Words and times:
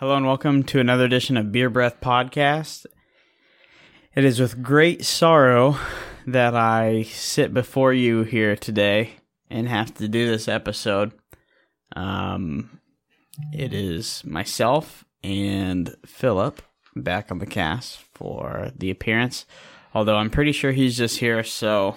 Hello 0.00 0.14
and 0.14 0.26
welcome 0.26 0.62
to 0.62 0.78
another 0.78 1.06
edition 1.06 1.36
of 1.36 1.50
Beer 1.50 1.68
Breath 1.68 2.00
Podcast. 2.00 2.86
It 4.14 4.24
is 4.24 4.38
with 4.38 4.62
great 4.62 5.04
sorrow 5.04 5.76
that 6.24 6.54
I 6.54 7.02
sit 7.02 7.52
before 7.52 7.92
you 7.92 8.22
here 8.22 8.54
today 8.54 9.16
and 9.50 9.68
have 9.68 9.92
to 9.94 10.06
do 10.06 10.24
this 10.24 10.46
episode. 10.46 11.10
Um, 11.96 12.78
it 13.52 13.74
is 13.74 14.24
myself 14.24 15.04
and 15.24 15.92
Philip 16.06 16.62
back 16.94 17.32
on 17.32 17.40
the 17.40 17.44
cast 17.46 17.98
for 18.14 18.70
the 18.76 18.92
appearance. 18.92 19.46
Although 19.94 20.18
I'm 20.18 20.30
pretty 20.30 20.52
sure 20.52 20.70
he's 20.70 20.96
just 20.96 21.18
here 21.18 21.42
so 21.42 21.96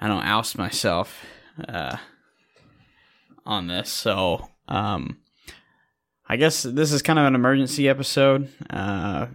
I 0.00 0.08
don't 0.08 0.24
oust 0.24 0.56
myself 0.56 1.22
uh, 1.68 1.98
on 3.44 3.66
this. 3.66 3.90
So, 3.90 4.48
um, 4.66 5.18
I 6.32 6.36
guess 6.36 6.62
this 6.62 6.92
is 6.92 7.02
kind 7.02 7.18
of 7.18 7.26
an 7.26 7.34
emergency 7.34 7.90
episode. 7.90 8.48
Uh, 8.70 9.26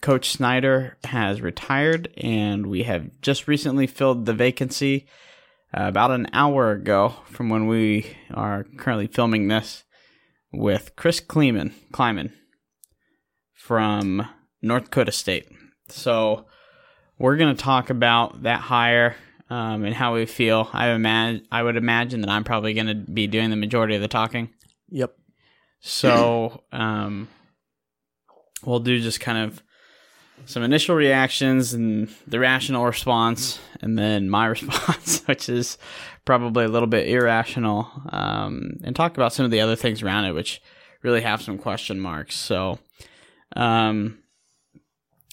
Coach 0.00 0.30
Snyder 0.30 0.96
has 1.04 1.42
retired, 1.42 2.08
and 2.16 2.68
we 2.68 2.84
have 2.84 3.10
just 3.20 3.46
recently 3.46 3.86
filled 3.86 4.24
the 4.24 4.32
vacancy 4.32 5.06
uh, 5.76 5.84
about 5.84 6.12
an 6.12 6.28
hour 6.32 6.72
ago 6.72 7.14
from 7.26 7.50
when 7.50 7.66
we 7.66 8.16
are 8.32 8.64
currently 8.78 9.06
filming 9.06 9.48
this 9.48 9.84
with 10.50 10.96
Chris 10.96 11.20
Klieman, 11.20 11.72
Klieman 11.92 12.32
from 13.52 14.26
North 14.62 14.84
Dakota 14.84 15.12
State. 15.12 15.50
So 15.88 16.46
we're 17.18 17.36
going 17.36 17.54
to 17.54 17.62
talk 17.62 17.90
about 17.90 18.44
that 18.44 18.62
hire 18.62 19.14
um, 19.50 19.84
and 19.84 19.94
how 19.94 20.14
we 20.14 20.24
feel. 20.24 20.70
I 20.72 20.88
imagine 20.88 21.46
I 21.52 21.62
would 21.62 21.76
imagine 21.76 22.22
that 22.22 22.30
I'm 22.30 22.44
probably 22.44 22.72
going 22.72 22.86
to 22.86 22.94
be 22.94 23.26
doing 23.26 23.50
the 23.50 23.56
majority 23.56 23.94
of 23.94 24.00
the 24.00 24.08
talking. 24.08 24.48
Yep. 24.88 25.14
So 25.86 26.64
um, 26.72 27.28
we'll 28.64 28.80
do 28.80 29.00
just 29.00 29.20
kind 29.20 29.38
of 29.38 29.62
some 30.44 30.64
initial 30.64 30.96
reactions 30.96 31.74
and 31.74 32.08
the 32.26 32.40
rational 32.40 32.84
response, 32.84 33.60
and 33.80 33.96
then 33.96 34.28
my 34.28 34.46
response, 34.56 35.22
which 35.26 35.48
is 35.48 35.78
probably 36.24 36.64
a 36.64 36.68
little 36.68 36.88
bit 36.88 37.08
irrational, 37.08 37.88
um, 38.08 38.78
and 38.82 38.96
talk 38.96 39.16
about 39.16 39.32
some 39.32 39.44
of 39.44 39.52
the 39.52 39.60
other 39.60 39.76
things 39.76 40.02
around 40.02 40.24
it, 40.24 40.32
which 40.32 40.60
really 41.02 41.20
have 41.20 41.40
some 41.40 41.56
question 41.56 42.00
marks. 42.00 42.34
So, 42.34 42.80
um, 43.54 44.18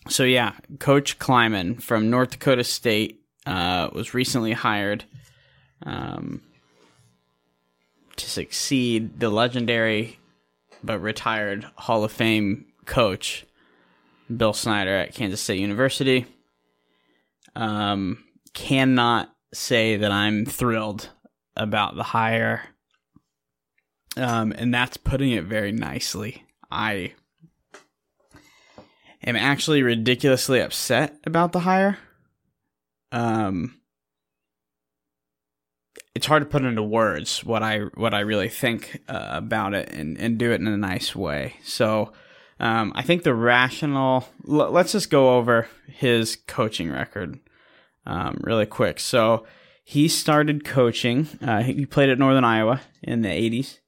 so 0.08 0.23
yeah, 0.23 0.53
Coach 0.78 1.17
Klieman 1.17 1.81
from 1.81 2.11
North 2.11 2.30
Dakota 2.30 2.63
State 2.63 3.23
uh, 3.47 3.89
was 3.91 4.13
recently 4.13 4.53
hired 4.53 5.03
um, 5.83 6.44
to 8.17 8.30
succeed 8.30 9.19
the 9.19 9.31
legendary 9.31 10.19
but 10.84 11.00
retired 11.00 11.66
Hall 11.76 12.03
of 12.03 12.12
Fame 12.12 12.66
coach 12.86 13.45
Bill 14.36 14.53
Snyder 14.53 14.95
at 14.95 15.14
Kansas 15.14 15.42
State 15.42 15.59
University. 15.59 16.25
Um, 17.56 18.23
cannot 18.53 19.34
say 19.53 19.98
that 19.98 20.12
I'm 20.12 20.45
thrilled 20.45 21.09
about 21.56 21.95
the 21.95 22.03
hire. 22.03 22.64
Um, 24.17 24.53
and 24.56 24.73
that's 24.73 24.98
putting 24.98 25.31
it 25.31 25.45
very 25.45 25.72
nicely. 25.72 26.45
I 26.72 27.14
am 29.23 29.36
actually 29.36 29.84
ridiculously 29.84 30.59
upset 30.59 31.18
about 31.25 31.52
the 31.52 31.62
hire. 31.62 31.97
Um, 33.12 33.80
it's 36.16 36.28
hard 36.28 36.44
to 36.44 36.50
put 36.50 36.64
into 36.64 36.83
words 36.83 37.44
what 37.44 37.64
I 37.64 37.80
what 37.95 38.14
I 38.14 38.19
really 38.19 38.50
think 38.50 39.02
uh, 39.08 39.30
about 39.31 39.73
it 39.73 39.92
and, 39.92 40.17
and 40.17 40.38
do 40.38 40.52
it 40.52 40.61
in 40.61 40.67
a 40.67 40.78
nice 40.78 41.16
way. 41.16 41.56
So 41.64 42.14
um, 42.59 42.92
I 42.95 43.02
think 43.02 43.23
the 43.23 43.33
rational. 43.33 44.28
L- 44.47 44.72
let's 44.72 44.91
just 44.91 45.09
go 45.09 45.36
over 45.38 45.67
his 45.88 46.36
coaching 46.47 46.91
record 46.91 47.39
um, 48.06 48.38
really 48.41 48.66
quick. 48.66 49.00
So 49.00 49.45
he 49.84 50.07
started 50.07 50.63
coaching. 50.63 51.28
Uh, 51.41 51.63
he 51.63 51.85
played 51.85 52.09
at 52.09 52.19
Northern 52.19 52.44
Iowa 52.44 52.81
in 53.01 53.22
the 53.22 53.30
'80s. 53.30 53.80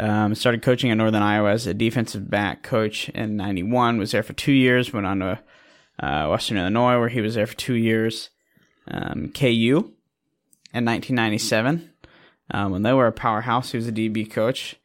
Um, 0.00 0.34
started 0.34 0.62
coaching 0.62 0.90
at 0.90 0.96
Northern 0.96 1.22
Iowa 1.22 1.50
as 1.50 1.66
a 1.66 1.74
defensive 1.74 2.30
back 2.30 2.62
coach 2.62 3.10
in 3.10 3.36
'91. 3.36 3.98
Was 3.98 4.12
there 4.12 4.22
for 4.22 4.32
two 4.32 4.52
years. 4.52 4.92
Went 4.92 5.06
on 5.06 5.18
to 5.18 5.40
uh, 6.00 6.28
Western 6.28 6.56
Illinois 6.56 6.98
where 6.98 7.08
he 7.08 7.20
was 7.20 7.34
there 7.34 7.46
for 7.46 7.56
two 7.56 7.74
years. 7.74 8.30
Um, 8.90 9.30
KU 9.34 9.92
in 10.78 10.84
1997 10.84 11.90
um, 12.50 12.72
when 12.72 12.82
they 12.82 12.92
were 12.92 13.06
a 13.06 13.12
powerhouse. 13.12 13.72
He 13.72 13.78
was 13.78 13.88
a 13.88 13.92
DB 13.92 14.30
coach. 14.30 14.76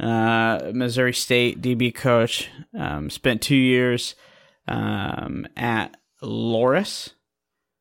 Uh, 0.00 0.70
Missouri 0.72 1.12
State 1.12 1.60
DB 1.60 1.94
coach. 1.94 2.48
Um, 2.78 3.10
spent 3.10 3.42
two 3.42 3.56
years 3.56 4.14
um, 4.66 5.46
at 5.56 5.96
Loras 6.22 7.12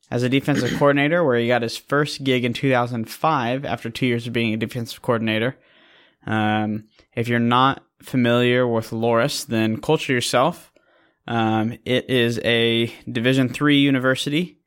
as 0.10 0.24
a 0.24 0.30
defensive 0.30 0.72
coordinator, 0.78 1.24
where 1.24 1.40
he 1.40 1.48
got 1.48 1.62
his 1.62 1.78
first 1.78 2.24
gig 2.24 2.44
in 2.44 2.54
2005 2.54 3.66
after 3.66 3.90
two 3.90 4.06
years 4.06 4.28
of 4.28 4.34
being 4.34 4.54
a 4.54 4.58
defensive 4.58 5.02
coordinator. 5.02 5.58
Um, 6.26 6.86
if 7.16 7.28
you're 7.28 7.40
not 7.40 7.84
familiar 8.02 8.68
with 8.68 8.92
Loras, 8.92 9.46
then 9.46 9.82
culture 9.82 10.14
yourself. 10.14 10.72
Um, 11.28 11.78
it 11.86 12.10
is 12.10 12.40
a 12.44 12.94
Division 13.10 13.50
three 13.50 13.80
university 13.80 14.60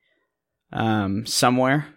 um, 0.72 1.26
somewhere 1.26 1.93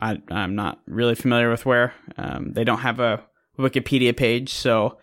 I, 0.00 0.18
am 0.30 0.54
not 0.54 0.80
really 0.86 1.14
familiar 1.14 1.50
with 1.50 1.66
where. 1.66 1.94
Um, 2.16 2.52
they 2.52 2.64
don't 2.64 2.80
have 2.80 3.00
a 3.00 3.24
Wikipedia 3.58 4.16
page, 4.16 4.52
so 4.52 4.98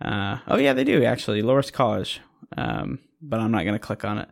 uh, 0.00 0.38
oh 0.46 0.58
yeah, 0.58 0.72
they 0.72 0.84
do 0.84 1.04
actually. 1.04 1.42
Loras 1.42 1.72
College, 1.72 2.20
um, 2.56 2.98
but 3.20 3.40
I'm 3.40 3.50
not 3.50 3.64
going 3.64 3.74
to 3.74 3.78
click 3.78 4.04
on 4.04 4.18
it. 4.18 4.28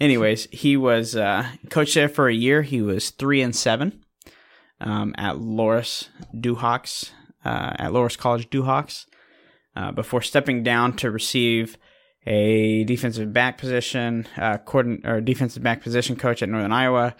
Anyways, 0.00 0.48
he 0.50 0.76
was 0.76 1.14
uh, 1.14 1.46
coached 1.68 1.94
there 1.94 2.08
for 2.08 2.28
a 2.28 2.34
year. 2.34 2.62
He 2.62 2.80
was 2.80 3.10
three 3.10 3.42
and 3.42 3.54
seven 3.54 4.04
um, 4.80 5.14
at 5.18 5.36
Loras 5.36 6.08
Duhawks 6.34 7.10
uh, 7.44 7.74
at 7.78 7.92
Loras 7.92 8.18
College 8.18 8.48
Duhawks 8.50 9.06
uh, 9.76 9.92
before 9.92 10.22
stepping 10.22 10.62
down 10.62 10.94
to 10.96 11.10
receive 11.10 11.76
a 12.26 12.84
defensive 12.84 13.32
back 13.32 13.58
position, 13.58 14.26
uh, 14.36 14.58
coordin- 14.58 15.06
or 15.06 15.20
defensive 15.20 15.62
back 15.62 15.82
position 15.82 16.16
coach 16.16 16.42
at 16.42 16.48
Northern 16.48 16.72
Iowa 16.72 17.14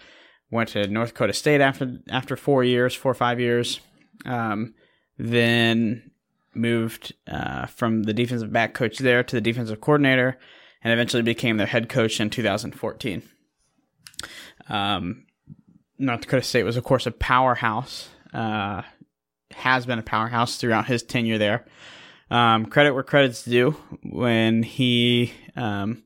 went 0.51 0.69
to 0.69 0.87
North 0.87 1.09
Dakota 1.09 1.33
State 1.33 1.61
after 1.61 1.99
after 2.09 2.35
four 2.35 2.63
years, 2.63 2.93
four 2.93 3.11
or 3.11 3.15
five 3.15 3.39
years. 3.39 3.79
Um, 4.25 4.73
then 5.17 6.11
moved 6.53 7.13
uh, 7.27 7.65
from 7.67 8.03
the 8.03 8.13
defensive 8.13 8.51
back 8.51 8.73
coach 8.73 8.97
there 8.99 9.23
to 9.23 9.35
the 9.35 9.41
defensive 9.41 9.81
coordinator, 9.81 10.37
and 10.83 10.93
eventually 10.93 11.23
became 11.23 11.57
their 11.57 11.67
head 11.67 11.89
coach 11.89 12.19
in 12.19 12.29
2014. 12.29 13.23
Um, 14.69 15.25
North 15.97 16.21
Dakota 16.21 16.43
State 16.43 16.63
was, 16.63 16.77
of 16.77 16.83
course, 16.83 17.05
a 17.05 17.11
powerhouse. 17.11 18.09
Uh, 18.33 18.81
has 19.53 19.85
been 19.85 19.99
a 19.99 20.03
powerhouse 20.03 20.57
throughout 20.57 20.87
his 20.87 21.03
tenure 21.03 21.37
there. 21.37 21.65
Um, 22.29 22.65
credit 22.65 22.93
where 22.93 23.03
credit's 23.03 23.43
due. 23.43 23.71
When 24.03 24.63
he, 24.63 25.33
um, 25.55 26.03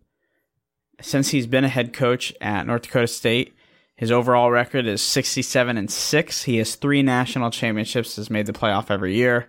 since 1.01 1.29
he's 1.29 1.47
been 1.47 1.63
a 1.63 1.69
head 1.69 1.93
coach 1.93 2.33
at 2.41 2.65
North 2.65 2.83
Dakota 2.83 3.07
State, 3.07 3.54
his 3.95 4.11
overall 4.11 4.51
record 4.51 4.87
is 4.87 5.01
67 5.01 5.77
and 5.77 5.89
6. 5.89 6.43
He 6.43 6.57
has 6.57 6.75
three 6.75 7.01
national 7.01 7.49
championships, 7.51 8.17
has 8.17 8.29
made 8.29 8.45
the 8.45 8.53
playoff 8.53 8.91
every 8.91 9.15
year. 9.15 9.47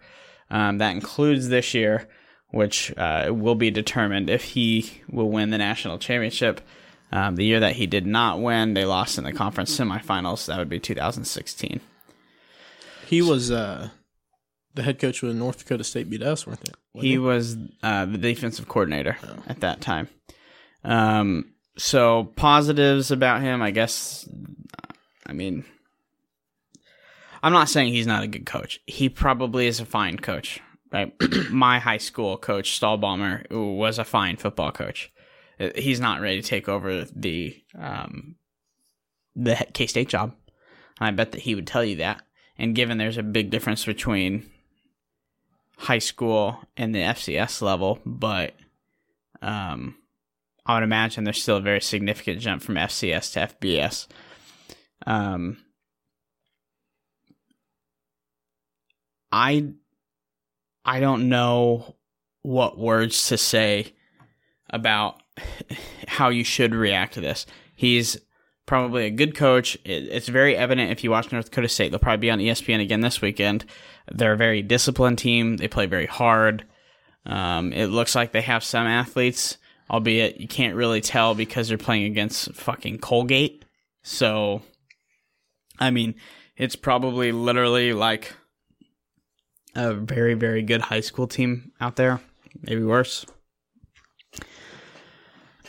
Um, 0.51 0.79
that 0.79 0.93
includes 0.93 1.49
this 1.49 1.75
year, 1.75 2.09
which 2.51 2.97
uh, 2.97 3.31
will 3.33 3.57
be 3.57 3.73
determined 3.73 4.31
if 4.31 4.45
he 4.45 5.03
will 5.11 5.29
win 5.31 5.51
the 5.51 5.59
national 5.59 5.99
championship. 5.99 6.61
Um, 7.11 7.35
the 7.37 7.45
year 7.45 7.61
that 7.61 7.77
he 7.77 7.87
did 7.87 8.07
not 8.07 8.41
win, 8.41 8.75
they 8.75 8.85
lost 8.85 9.19
in 9.19 9.25
the 9.25 9.33
conference 9.33 9.77
semifinals. 9.77 10.47
That 10.47 10.59
would 10.59 10.69
be 10.69 10.79
2016. 10.79 11.81
He 13.07 13.23
was 13.23 13.51
uh, 13.51 13.91
the 14.75 14.83
head 14.83 15.01
coach 15.01 15.23
when 15.23 15.39
North 15.39 15.59
Dakota 15.59 15.83
State 15.83 16.09
beat 16.09 16.23
us, 16.23 16.47
weren't 16.47 16.61
they? 16.61 17.01
He, 17.01 17.11
he, 17.11 17.19
was 17.19 17.57
uh, 17.83 18.05
the 18.07 18.19
defensive 18.19 18.69
coordinator 18.69 19.17
oh. 19.25 19.43
at 19.49 19.61
that 19.61 19.81
time. 19.81 20.09
Um, 20.85 21.53
so 21.77 22.25
positives 22.37 23.11
about 23.11 23.43
him, 23.43 23.63
I 23.63 23.71
guess. 23.71 24.29
I 25.27 25.33
mean, 25.33 25.65
I'm 27.43 27.53
not 27.53 27.69
saying 27.69 27.93
he's 27.93 28.07
not 28.07 28.23
a 28.23 28.29
good 28.29 28.47
coach. 28.47 28.81
He 28.87 29.09
probably 29.09 29.67
is 29.67 29.81
a 29.81 29.85
fine 29.85 30.19
coach. 30.19 30.61
Right? 30.93 31.13
My 31.51 31.79
high 31.79 31.99
school 31.99 32.37
coach, 32.39 32.81
Stallbalmer, 32.81 33.51
was 33.51 33.99
a 33.99 34.05
fine 34.05 34.37
football 34.37 34.73
coach. 34.73 35.13
Uh, 35.59 35.71
he's 35.75 36.01
not 36.01 36.21
ready 36.21 36.41
to 36.41 36.49
take 36.49 36.69
over 36.69 37.05
the 37.05 37.63
um, 37.79 38.37
the 39.35 39.67
K 39.73 39.87
State 39.87 40.09
job. 40.09 40.35
I 41.01 41.11
bet 41.11 41.33
that 41.33 41.43
he 41.43 41.55
would 41.55 41.67
tell 41.67 41.85
you 41.85 41.97
that. 41.97 42.23
And 42.59 42.75
given 42.75 42.99
there's 42.99 43.19
a 43.19 43.23
big 43.23 43.51
difference 43.51 43.85
between 43.85 44.49
high 45.77 45.99
school 45.99 46.59
and 46.77 46.95
the 46.95 47.01
FCS 47.01 47.61
level, 47.61 47.99
but 48.07 48.55
um, 49.43 49.97
I 50.67 50.75
would 50.75 50.83
imagine 50.83 51.25
there's 51.25 51.41
still 51.41 51.59
a 51.59 51.63
very 51.63 51.81
significant 51.81 52.41
jump 52.41 52.63
from 52.63 52.75
FCS 52.75 53.33
to 53.35 53.55
FBS. 53.55 54.07
Um, 55.07 55.59
I 59.31 59.69
I 60.85 61.01
don't 61.01 61.29
know 61.29 61.97
what 62.43 62.79
words 62.79 63.29
to 63.29 63.39
say 63.39 63.95
about 64.71 65.23
how 66.09 66.29
you 66.29 66.45
should 66.45 66.75
react 66.75 67.15
to 67.15 67.21
this. 67.21 67.47
He's 67.75 68.19
probably 68.67 69.07
a 69.07 69.11
good 69.11 69.37
coach. 69.37 69.79
it's 69.85 70.29
very 70.29 70.57
evident 70.57 70.91
if 70.91 71.05
you 71.05 71.11
watch 71.11 71.31
North 71.31 71.47
Dakota 71.47 71.69
State. 71.69 71.91
They'll 71.91 72.01
probably 72.01 72.27
be 72.27 72.31
on 72.31 72.41
ESPN 72.41 72.81
again 72.81 73.01
this 73.01 73.21
weekend. 73.21 73.65
They're 74.11 74.33
a 74.33 74.37
very 74.37 74.63
disciplined 74.63 75.19
team. 75.19 75.57
They 75.57 75.69
play 75.69 75.87
very 75.87 76.07
hard. 76.07 76.65
Um, 77.25 77.73
it 77.73 77.87
looks 77.87 78.15
like 78.15 78.33
they 78.33 78.41
have 78.43 78.65
some 78.65 78.87
athletes, 78.87 79.59
albeit 79.91 80.41
you 80.41 80.49
can't 80.49 80.77
really 80.77 81.01
tell 81.01 81.35
because 81.35 81.69
they're 81.69 81.79
playing 81.79 82.05
against 82.05 82.53
fucking 82.55 82.99
Colgate. 82.99 83.65
So, 84.03 84.63
I 85.79 85.91
mean, 85.91 86.15
it's 86.57 86.77
probably 86.77 87.33
literally 87.33 87.93
like 87.93 88.33
a 89.75 89.95
very, 89.95 90.35
very 90.35 90.63
good 90.63 90.81
high 90.81 91.01
school 91.01 91.27
team 91.27 91.73
out 91.81 91.97
there. 91.97 92.21
Maybe 92.63 92.83
worse. 92.83 93.27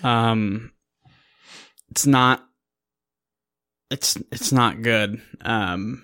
Um, 0.04 0.72
it's 1.90 2.06
not. 2.06 2.44
It's 3.90 4.18
it's 4.32 4.52
not 4.52 4.82
good. 4.82 5.22
Um, 5.42 6.04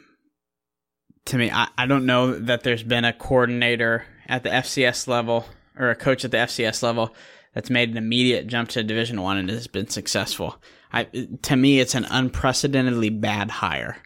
to 1.25 1.37
me, 1.37 1.51
I, 1.51 1.67
I 1.77 1.85
don't 1.85 2.05
know 2.05 2.37
that 2.39 2.63
there's 2.63 2.83
been 2.83 3.05
a 3.05 3.13
coordinator 3.13 4.05
at 4.27 4.43
the 4.43 4.49
FCS 4.49 5.07
level 5.07 5.45
or 5.77 5.89
a 5.89 5.95
coach 5.95 6.23
at 6.25 6.31
the 6.31 6.37
FCS 6.37 6.83
level 6.83 7.13
that's 7.53 7.69
made 7.69 7.89
an 7.89 7.97
immediate 7.97 8.47
jump 8.47 8.69
to 8.69 8.83
Division 8.83 9.21
One 9.21 9.37
and 9.37 9.49
has 9.49 9.67
been 9.67 9.87
successful. 9.87 10.61
I 10.91 11.05
to 11.43 11.55
me, 11.55 11.79
it's 11.79 11.95
an 11.95 12.05
unprecedentedly 12.05 13.09
bad 13.09 13.51
hire, 13.51 13.97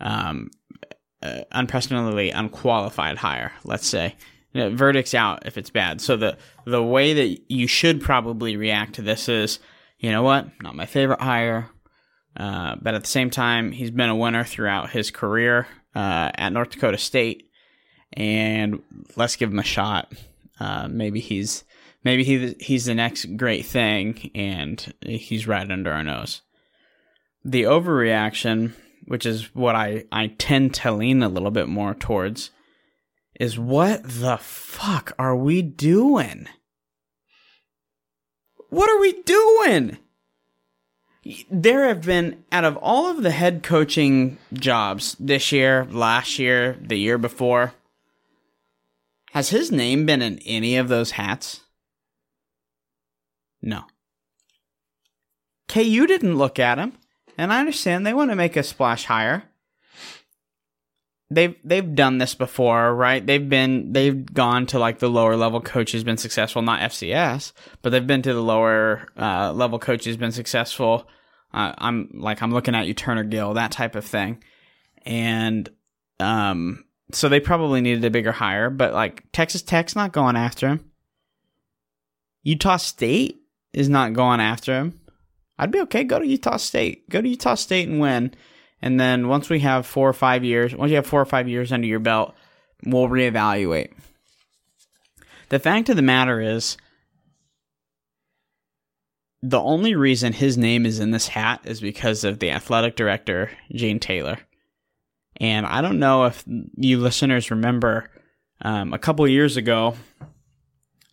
um, 0.00 0.50
uh, 1.22 1.40
unprecedentedly 1.52 2.30
unqualified 2.30 3.18
hire. 3.18 3.52
Let's 3.64 3.86
say 3.86 4.16
you 4.52 4.60
know, 4.60 4.74
verdict's 4.74 5.14
out 5.14 5.46
if 5.46 5.56
it's 5.56 5.70
bad. 5.70 6.00
So 6.00 6.16
the 6.16 6.36
the 6.64 6.82
way 6.82 7.14
that 7.14 7.50
you 7.50 7.66
should 7.66 8.00
probably 8.00 8.56
react 8.56 8.94
to 8.94 9.02
this 9.02 9.28
is, 9.28 9.58
you 9.98 10.10
know 10.10 10.22
what, 10.22 10.48
not 10.62 10.74
my 10.74 10.86
favorite 10.86 11.20
hire, 11.20 11.70
uh, 12.36 12.76
but 12.80 12.94
at 12.94 13.02
the 13.02 13.08
same 13.08 13.30
time, 13.30 13.72
he's 13.72 13.90
been 13.90 14.10
a 14.10 14.16
winner 14.16 14.44
throughout 14.44 14.90
his 14.90 15.10
career 15.10 15.66
uh, 15.94 16.30
at 16.34 16.52
North 16.52 16.70
Dakota 16.70 16.98
State 16.98 17.50
and 18.12 18.82
let's 19.16 19.36
give 19.36 19.50
him 19.50 19.58
a 19.58 19.64
shot. 19.64 20.12
Uh, 20.58 20.88
maybe 20.88 21.20
he's 21.20 21.64
maybe 22.04 22.24
he 22.24 22.54
he's 22.60 22.84
the 22.86 22.94
next 22.94 23.36
great 23.36 23.66
thing, 23.66 24.30
and 24.34 24.92
he's 25.02 25.46
right 25.46 25.70
under 25.70 25.92
our 25.92 26.04
nose. 26.04 26.42
The 27.44 27.62
overreaction, 27.62 28.72
which 29.06 29.26
is 29.26 29.54
what 29.54 29.74
I 29.74 30.04
I 30.12 30.28
tend 30.38 30.74
to 30.74 30.92
lean 30.92 31.22
a 31.22 31.28
little 31.28 31.50
bit 31.50 31.68
more 31.68 31.94
towards, 31.94 32.50
is 33.38 33.58
what 33.58 34.02
the 34.04 34.36
fuck 34.36 35.12
are 35.18 35.36
we 35.36 35.62
doing? 35.62 36.46
What 38.68 38.88
are 38.88 39.00
we 39.00 39.22
doing? 39.22 39.98
There 41.50 41.88
have 41.88 42.02
been, 42.02 42.44
out 42.50 42.64
of 42.64 42.76
all 42.78 43.10
of 43.10 43.22
the 43.22 43.30
head 43.30 43.62
coaching 43.62 44.38
jobs 44.52 45.16
this 45.20 45.52
year, 45.52 45.86
last 45.90 46.38
year, 46.38 46.78
the 46.80 46.96
year 46.96 47.18
before, 47.18 47.74
has 49.32 49.50
his 49.50 49.70
name 49.70 50.06
been 50.06 50.22
in 50.22 50.38
any 50.40 50.76
of 50.76 50.88
those 50.88 51.12
hats? 51.12 51.60
No. 53.62 53.84
KU 55.68 56.06
didn't 56.06 56.36
look 56.36 56.58
at 56.58 56.78
him, 56.78 56.94
and 57.38 57.52
I 57.52 57.60
understand 57.60 58.04
they 58.04 58.14
want 58.14 58.30
to 58.30 58.36
make 58.36 58.56
a 58.56 58.62
splash 58.62 59.04
higher. 59.04 59.44
They've 61.32 61.54
they've 61.62 61.94
done 61.94 62.18
this 62.18 62.34
before, 62.34 62.92
right? 62.92 63.24
They've 63.24 63.48
been 63.48 63.92
they've 63.92 64.26
gone 64.34 64.66
to 64.66 64.80
like 64.80 64.98
the 64.98 65.08
lower 65.08 65.36
level 65.36 65.60
coaches 65.60 66.02
been 66.02 66.16
successful, 66.16 66.60
not 66.60 66.80
FCS, 66.80 67.52
but 67.82 67.90
they've 67.90 68.06
been 68.06 68.22
to 68.22 68.34
the 68.34 68.42
lower 68.42 69.08
uh, 69.16 69.52
level 69.52 69.78
coaches 69.78 70.16
been 70.16 70.32
successful. 70.32 71.06
Uh, 71.54 71.72
I'm 71.78 72.10
like 72.14 72.42
I'm 72.42 72.52
looking 72.52 72.74
at 72.74 72.88
you, 72.88 72.94
Turner 72.94 73.22
Gill, 73.22 73.54
that 73.54 73.70
type 73.70 73.94
of 73.94 74.04
thing, 74.04 74.42
and 75.06 75.68
um, 76.18 76.84
so 77.12 77.28
they 77.28 77.38
probably 77.38 77.80
needed 77.80 78.04
a 78.04 78.10
bigger 78.10 78.32
hire, 78.32 78.68
but 78.68 78.92
like 78.92 79.24
Texas 79.30 79.62
Tech's 79.62 79.94
not 79.94 80.12
going 80.12 80.34
after 80.34 80.68
him. 80.68 80.90
Utah 82.42 82.76
State 82.76 83.39
is 83.72 83.88
not 83.88 84.12
going 84.12 84.40
after 84.40 84.76
him. 84.76 85.00
I'd 85.58 85.70
be 85.70 85.80
okay. 85.80 86.04
Go 86.04 86.18
to 86.18 86.26
Utah 86.26 86.56
State. 86.56 87.08
Go 87.10 87.20
to 87.20 87.28
Utah 87.28 87.54
State 87.54 87.88
and 87.88 88.00
win. 88.00 88.34
And 88.82 88.98
then 88.98 89.28
once 89.28 89.50
we 89.50 89.60
have 89.60 89.86
four 89.86 90.08
or 90.08 90.14
five 90.14 90.42
years, 90.42 90.74
once 90.74 90.90
you 90.90 90.96
have 90.96 91.06
four 91.06 91.20
or 91.20 91.26
five 91.26 91.48
years 91.48 91.70
under 91.70 91.86
your 91.86 92.00
belt, 92.00 92.34
we'll 92.86 93.08
reevaluate. 93.08 93.92
The 95.50 95.58
fact 95.58 95.88
of 95.88 95.96
the 95.96 96.02
matter 96.02 96.40
is, 96.40 96.76
the 99.42 99.60
only 99.60 99.94
reason 99.94 100.32
his 100.32 100.56
name 100.56 100.86
is 100.86 101.00
in 101.00 101.10
this 101.10 101.28
hat 101.28 101.62
is 101.64 101.80
because 101.80 102.24
of 102.24 102.38
the 102.38 102.50
athletic 102.50 102.96
director, 102.96 103.50
Gene 103.72 103.98
Taylor. 103.98 104.38
And 105.36 105.66
I 105.66 105.80
don't 105.80 105.98
know 105.98 106.26
if 106.26 106.44
you 106.76 106.98
listeners 106.98 107.50
remember 107.50 108.10
um, 108.62 108.92
a 108.92 108.98
couple 108.98 109.26
years 109.26 109.56
ago, 109.56 109.94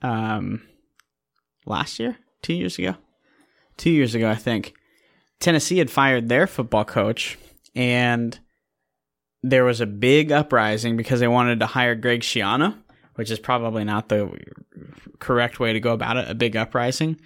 um, 0.01 0.61
last 1.65 1.99
year, 1.99 2.17
two 2.41 2.53
years 2.53 2.77
ago, 2.77 2.95
two 3.77 3.91
years 3.91 4.15
ago, 4.15 4.29
I 4.29 4.35
think, 4.35 4.73
Tennessee 5.39 5.77
had 5.77 5.91
fired 5.91 6.29
their 6.29 6.47
football 6.47 6.85
coach, 6.85 7.37
and 7.75 8.37
there 9.43 9.65
was 9.65 9.81
a 9.81 9.85
big 9.85 10.31
uprising 10.31 10.97
because 10.97 11.19
they 11.19 11.27
wanted 11.27 11.59
to 11.59 11.67
hire 11.67 11.95
Greg 11.95 12.21
Schiano, 12.21 12.75
which 13.15 13.31
is 13.31 13.39
probably 13.39 13.83
not 13.83 14.09
the 14.09 14.29
correct 15.19 15.59
way 15.59 15.73
to 15.73 15.79
go 15.79 15.93
about 15.93 16.17
it. 16.17 16.29
A 16.29 16.35
big 16.35 16.55
uprising, 16.55 17.19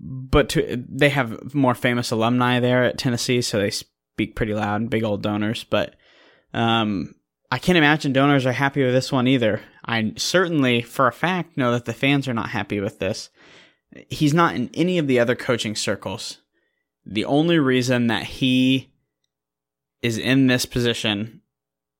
but 0.00 0.50
to, 0.50 0.84
they 0.88 1.08
have 1.08 1.54
more 1.54 1.74
famous 1.74 2.10
alumni 2.10 2.60
there 2.60 2.84
at 2.84 2.98
Tennessee, 2.98 3.40
so 3.42 3.58
they 3.58 3.70
speak 3.70 4.36
pretty 4.36 4.54
loud, 4.54 4.90
big 4.90 5.04
old 5.04 5.22
donors. 5.22 5.64
But 5.64 5.96
um, 6.52 7.14
I 7.50 7.58
can't 7.58 7.78
imagine 7.78 8.12
donors 8.12 8.46
are 8.46 8.52
happy 8.52 8.84
with 8.84 8.92
this 8.92 9.12
one 9.12 9.26
either. 9.26 9.60
I 9.84 10.12
certainly, 10.16 10.82
for 10.82 11.06
a 11.06 11.12
fact, 11.12 11.56
know 11.56 11.72
that 11.72 11.84
the 11.84 11.92
fans 11.92 12.28
are 12.28 12.34
not 12.34 12.50
happy 12.50 12.80
with 12.80 12.98
this. 12.98 13.30
He's 14.08 14.34
not 14.34 14.54
in 14.54 14.70
any 14.74 14.98
of 14.98 15.06
the 15.06 15.18
other 15.18 15.34
coaching 15.34 15.76
circles. 15.76 16.38
The 17.04 17.24
only 17.24 17.58
reason 17.58 18.08
that 18.08 18.24
he 18.24 18.92
is 20.02 20.18
in 20.18 20.46
this 20.46 20.66
position 20.66 21.40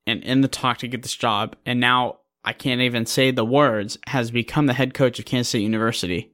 and 0.07 0.23
in 0.23 0.41
the 0.41 0.49
talk 0.49 0.79
to 0.79 0.89
get 0.89 1.03
this 1.03 1.15
job, 1.15 1.57
and 1.65 1.81
now 1.81 2.19
I 2.45 2.53
can't 2.53 2.81
even 2.81 3.07
say 3.07 3.31
the 3.31 3.45
words, 3.45 3.99
has 4.07 4.31
become 4.31 4.67
the 4.67 4.75
head 4.75 4.95
coach 4.95 5.19
of 5.19 5.25
Kansas 5.25 5.49
State 5.49 5.63
University 5.63 6.33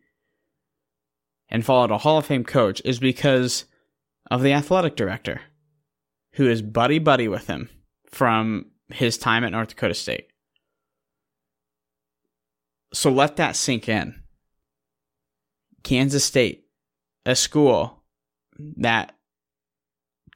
and 1.49 1.64
followed 1.64 1.90
a 1.90 1.99
Hall 1.99 2.18
of 2.18 2.26
Fame 2.26 2.44
coach 2.44 2.80
is 2.85 2.99
because 2.99 3.66
of 4.30 4.42
the 4.42 4.52
athletic 4.52 4.97
director 4.97 5.42
who 6.35 6.49
is 6.49 6.62
buddy 6.62 6.99
buddy 6.99 7.28
with 7.28 7.47
him 7.47 7.68
from 8.11 8.66
his 8.88 9.18
time 9.18 9.44
at 9.44 9.52
North 9.52 9.68
Dakota 9.68 9.94
State. 9.94 10.28
So 12.94 13.11
let 13.11 13.37
that 13.37 13.56
sink 13.56 13.88
in. 13.88 14.22
Kansas 15.83 16.25
State, 16.25 16.65
a 17.27 17.35
school 17.35 18.03
that 18.77 19.15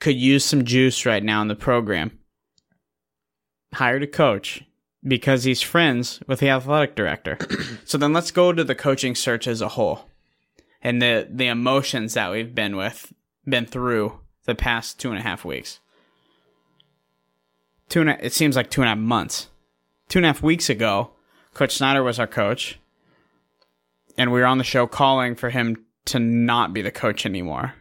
could 0.00 0.16
use 0.16 0.44
some 0.44 0.64
juice 0.64 1.06
right 1.06 1.22
now 1.22 1.42
in 1.42 1.48
the 1.48 1.54
program, 1.54 2.18
hired 3.74 4.02
a 4.02 4.06
coach 4.06 4.62
because 5.02 5.44
he's 5.44 5.62
friends 5.62 6.20
with 6.26 6.40
the 6.40 6.48
athletic 6.48 6.94
director. 6.94 7.38
so 7.84 7.96
then 7.98 8.12
let's 8.12 8.30
go 8.30 8.52
to 8.52 8.64
the 8.64 8.74
coaching 8.74 9.14
search 9.14 9.46
as 9.46 9.60
a 9.60 9.68
whole 9.68 10.10
and 10.82 11.00
the 11.00 11.26
the 11.30 11.46
emotions 11.46 12.14
that 12.14 12.30
we've 12.30 12.54
been 12.54 12.76
with 12.76 13.12
been 13.48 13.66
through 13.66 14.20
the 14.44 14.54
past 14.54 15.00
two 15.00 15.10
and 15.10 15.18
a 15.18 15.22
half 15.22 15.44
weeks 15.44 15.80
two 17.88 18.00
and 18.00 18.10
a, 18.10 18.24
it 18.24 18.32
seems 18.32 18.56
like 18.56 18.70
two 18.70 18.82
and 18.82 18.88
a 18.88 18.90
half 18.90 18.98
months. 18.98 19.48
Two 20.08 20.18
and 20.18 20.26
a 20.26 20.28
half 20.28 20.42
weeks 20.42 20.70
ago, 20.70 21.10
Coach 21.54 21.74
Snyder 21.74 22.02
was 22.02 22.18
our 22.18 22.26
coach, 22.26 22.78
and 24.18 24.32
we 24.32 24.40
were 24.40 24.46
on 24.46 24.58
the 24.58 24.64
show 24.64 24.86
calling 24.86 25.34
for 25.34 25.50
him 25.50 25.84
to 26.06 26.18
not 26.18 26.72
be 26.72 26.82
the 26.82 26.90
coach 26.90 27.26
anymore. 27.26 27.74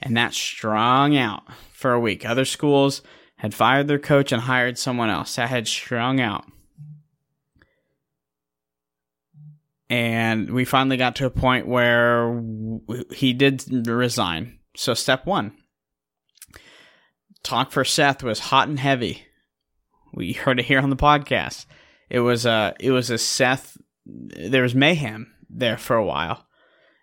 And 0.00 0.16
that 0.16 0.34
strung 0.34 1.16
out 1.16 1.42
for 1.72 1.92
a 1.92 2.00
week. 2.00 2.26
Other 2.26 2.44
schools 2.44 3.02
had 3.36 3.54
fired 3.54 3.88
their 3.88 3.98
coach 3.98 4.32
and 4.32 4.42
hired 4.42 4.78
someone 4.78 5.10
else. 5.10 5.36
That 5.36 5.48
had 5.48 5.66
strung 5.66 6.20
out. 6.20 6.44
And 9.88 10.50
we 10.50 10.64
finally 10.64 10.96
got 10.96 11.16
to 11.16 11.26
a 11.26 11.30
point 11.30 11.66
where 11.66 12.42
he 13.12 13.32
did 13.32 13.86
resign. 13.86 14.58
So, 14.76 14.94
step 14.94 15.24
one 15.24 15.56
Talk 17.44 17.70
for 17.70 17.84
Seth 17.84 18.22
was 18.22 18.38
hot 18.38 18.68
and 18.68 18.80
heavy. 18.80 19.22
We 20.14 20.32
heard 20.32 20.58
it 20.58 20.64
here 20.64 20.80
on 20.80 20.90
the 20.90 20.96
podcast. 20.96 21.66
It 22.08 22.20
was 22.20 22.46
a 22.46 22.74
it 22.80 22.90
was 22.90 23.10
a 23.10 23.18
Seth. 23.18 23.76
There 24.06 24.62
was 24.62 24.74
mayhem 24.74 25.32
there 25.48 25.78
for 25.78 25.96
a 25.96 26.04
while, 26.04 26.46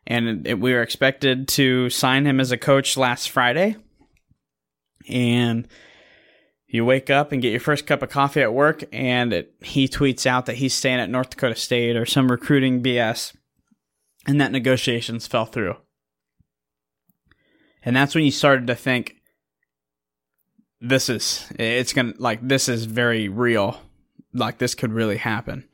and 0.05 0.45
it, 0.47 0.59
we 0.59 0.73
were 0.73 0.81
expected 0.81 1.47
to 1.49 1.89
sign 1.89 2.25
him 2.25 2.39
as 2.39 2.51
a 2.51 2.57
coach 2.57 2.97
last 2.97 3.29
Friday. 3.29 3.75
And 5.09 5.67
you 6.67 6.85
wake 6.85 7.09
up 7.09 7.31
and 7.31 7.41
get 7.41 7.51
your 7.51 7.59
first 7.59 7.85
cup 7.85 8.01
of 8.01 8.09
coffee 8.09 8.41
at 8.41 8.53
work, 8.53 8.83
and 8.93 9.33
it, 9.33 9.53
he 9.61 9.87
tweets 9.87 10.25
out 10.25 10.45
that 10.45 10.57
he's 10.57 10.73
staying 10.73 10.99
at 10.99 11.09
North 11.09 11.31
Dakota 11.31 11.55
State 11.55 11.95
or 11.95 12.05
some 12.05 12.31
recruiting 12.31 12.81
BS. 12.81 13.35
and 14.27 14.39
that 14.39 14.51
negotiations 14.51 15.27
fell 15.27 15.45
through. 15.45 15.75
And 17.83 17.95
that's 17.95 18.13
when 18.13 18.23
you 18.23 18.31
started 18.31 18.67
to 18.67 18.75
think 18.75 19.15
this 20.79 21.09
is 21.09 21.51
it's 21.57 21.93
to 21.93 22.13
like 22.17 22.39
this 22.47 22.69
is 22.69 22.85
very 22.85 23.27
real. 23.27 23.79
Like 24.33 24.59
this 24.59 24.75
could 24.75 24.93
really 24.93 25.17
happen. 25.17 25.67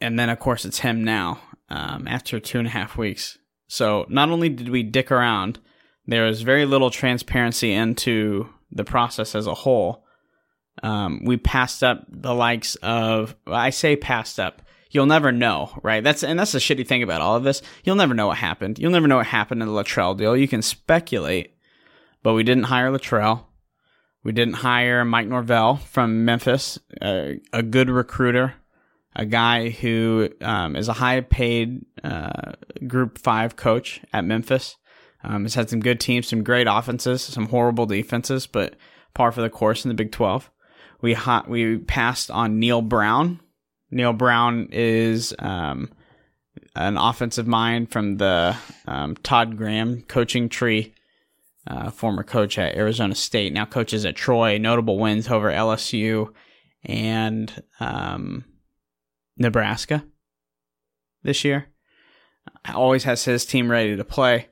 And 0.00 0.18
then 0.18 0.28
of 0.30 0.38
course 0.38 0.64
it's 0.64 0.80
him 0.80 1.04
now 1.04 1.40
um, 1.68 2.06
after 2.08 2.40
two 2.40 2.58
and 2.58 2.68
a 2.68 2.70
half 2.70 2.96
weeks. 2.96 3.38
So 3.68 4.06
not 4.08 4.30
only 4.30 4.48
did 4.48 4.68
we 4.68 4.82
dick 4.82 5.10
around, 5.10 5.58
there 6.06 6.24
was 6.24 6.42
very 6.42 6.64
little 6.64 6.90
transparency 6.90 7.72
into 7.72 8.48
the 8.70 8.84
process 8.84 9.34
as 9.34 9.46
a 9.46 9.54
whole. 9.54 10.04
Um, 10.82 11.24
we 11.24 11.36
passed 11.36 11.82
up 11.82 12.04
the 12.08 12.34
likes 12.34 12.76
of 12.76 13.36
I 13.46 13.70
say 13.70 13.96
passed 13.96 14.40
up. 14.40 14.62
You'll 14.90 15.06
never 15.06 15.32
know, 15.32 15.70
right? 15.82 16.02
That's 16.02 16.22
and 16.22 16.38
that's 16.38 16.52
the 16.52 16.58
shitty 16.58 16.86
thing 16.86 17.02
about 17.02 17.20
all 17.20 17.36
of 17.36 17.44
this. 17.44 17.60
You'll 17.84 17.96
never 17.96 18.14
know 18.14 18.28
what 18.28 18.38
happened. 18.38 18.78
You'll 18.78 18.92
never 18.92 19.08
know 19.08 19.16
what 19.16 19.26
happened 19.26 19.62
in 19.62 19.68
the 19.68 19.74
Littrell 19.74 20.16
deal. 20.16 20.36
You 20.36 20.48
can 20.48 20.62
speculate, 20.62 21.54
but 22.22 22.32
we 22.32 22.42
didn't 22.42 22.64
hire 22.64 22.90
Littrell. 22.90 23.44
We 24.24 24.32
didn't 24.32 24.54
hire 24.54 25.04
Mike 25.04 25.28
Norvell 25.28 25.76
from 25.76 26.24
Memphis, 26.24 26.78
uh, 27.00 27.32
a 27.52 27.62
good 27.62 27.90
recruiter, 27.90 28.54
a 29.18 29.26
guy 29.26 29.70
who 29.70 30.30
um, 30.40 30.76
is 30.76 30.88
a 30.88 30.92
high 30.94 31.20
paid 31.20 31.84
uh, 32.04 32.52
Group 32.86 33.18
Five 33.18 33.56
coach 33.56 34.00
at 34.12 34.24
Memphis. 34.24 34.76
Um, 35.24 35.42
has 35.42 35.56
had 35.56 35.68
some 35.68 35.80
good 35.80 35.98
teams, 35.98 36.28
some 36.28 36.44
great 36.44 36.68
offenses, 36.70 37.22
some 37.22 37.46
horrible 37.46 37.86
defenses, 37.86 38.46
but 38.46 38.76
par 39.14 39.32
for 39.32 39.42
the 39.42 39.50
course 39.50 39.84
in 39.84 39.88
the 39.88 39.94
Big 39.94 40.12
Twelve. 40.12 40.48
We 41.02 41.14
ha- 41.14 41.44
we 41.48 41.78
passed 41.78 42.30
on 42.30 42.60
Neal 42.60 42.80
Brown. 42.80 43.40
Neal 43.90 44.12
Brown 44.12 44.68
is 44.70 45.34
um, 45.40 45.90
an 46.76 46.96
offensive 46.96 47.48
mind 47.48 47.90
from 47.90 48.18
the 48.18 48.56
um, 48.86 49.16
Todd 49.16 49.56
Graham 49.56 50.02
coaching 50.02 50.48
tree. 50.48 50.94
Uh, 51.66 51.90
former 51.90 52.22
coach 52.22 52.56
at 52.56 52.76
Arizona 52.76 53.14
State, 53.14 53.52
now 53.52 53.66
coaches 53.66 54.06
at 54.06 54.16
Troy. 54.16 54.56
Notable 54.56 54.98
wins 54.98 55.28
over 55.28 55.50
LSU 55.50 56.32
and 56.82 57.62
um, 57.78 58.44
Nebraska 59.38 60.04
this 61.22 61.44
year. 61.44 61.68
Always 62.72 63.04
has 63.04 63.24
his 63.24 63.44
team 63.44 63.70
ready 63.70 63.96
to 63.96 64.04
play. 64.04 64.48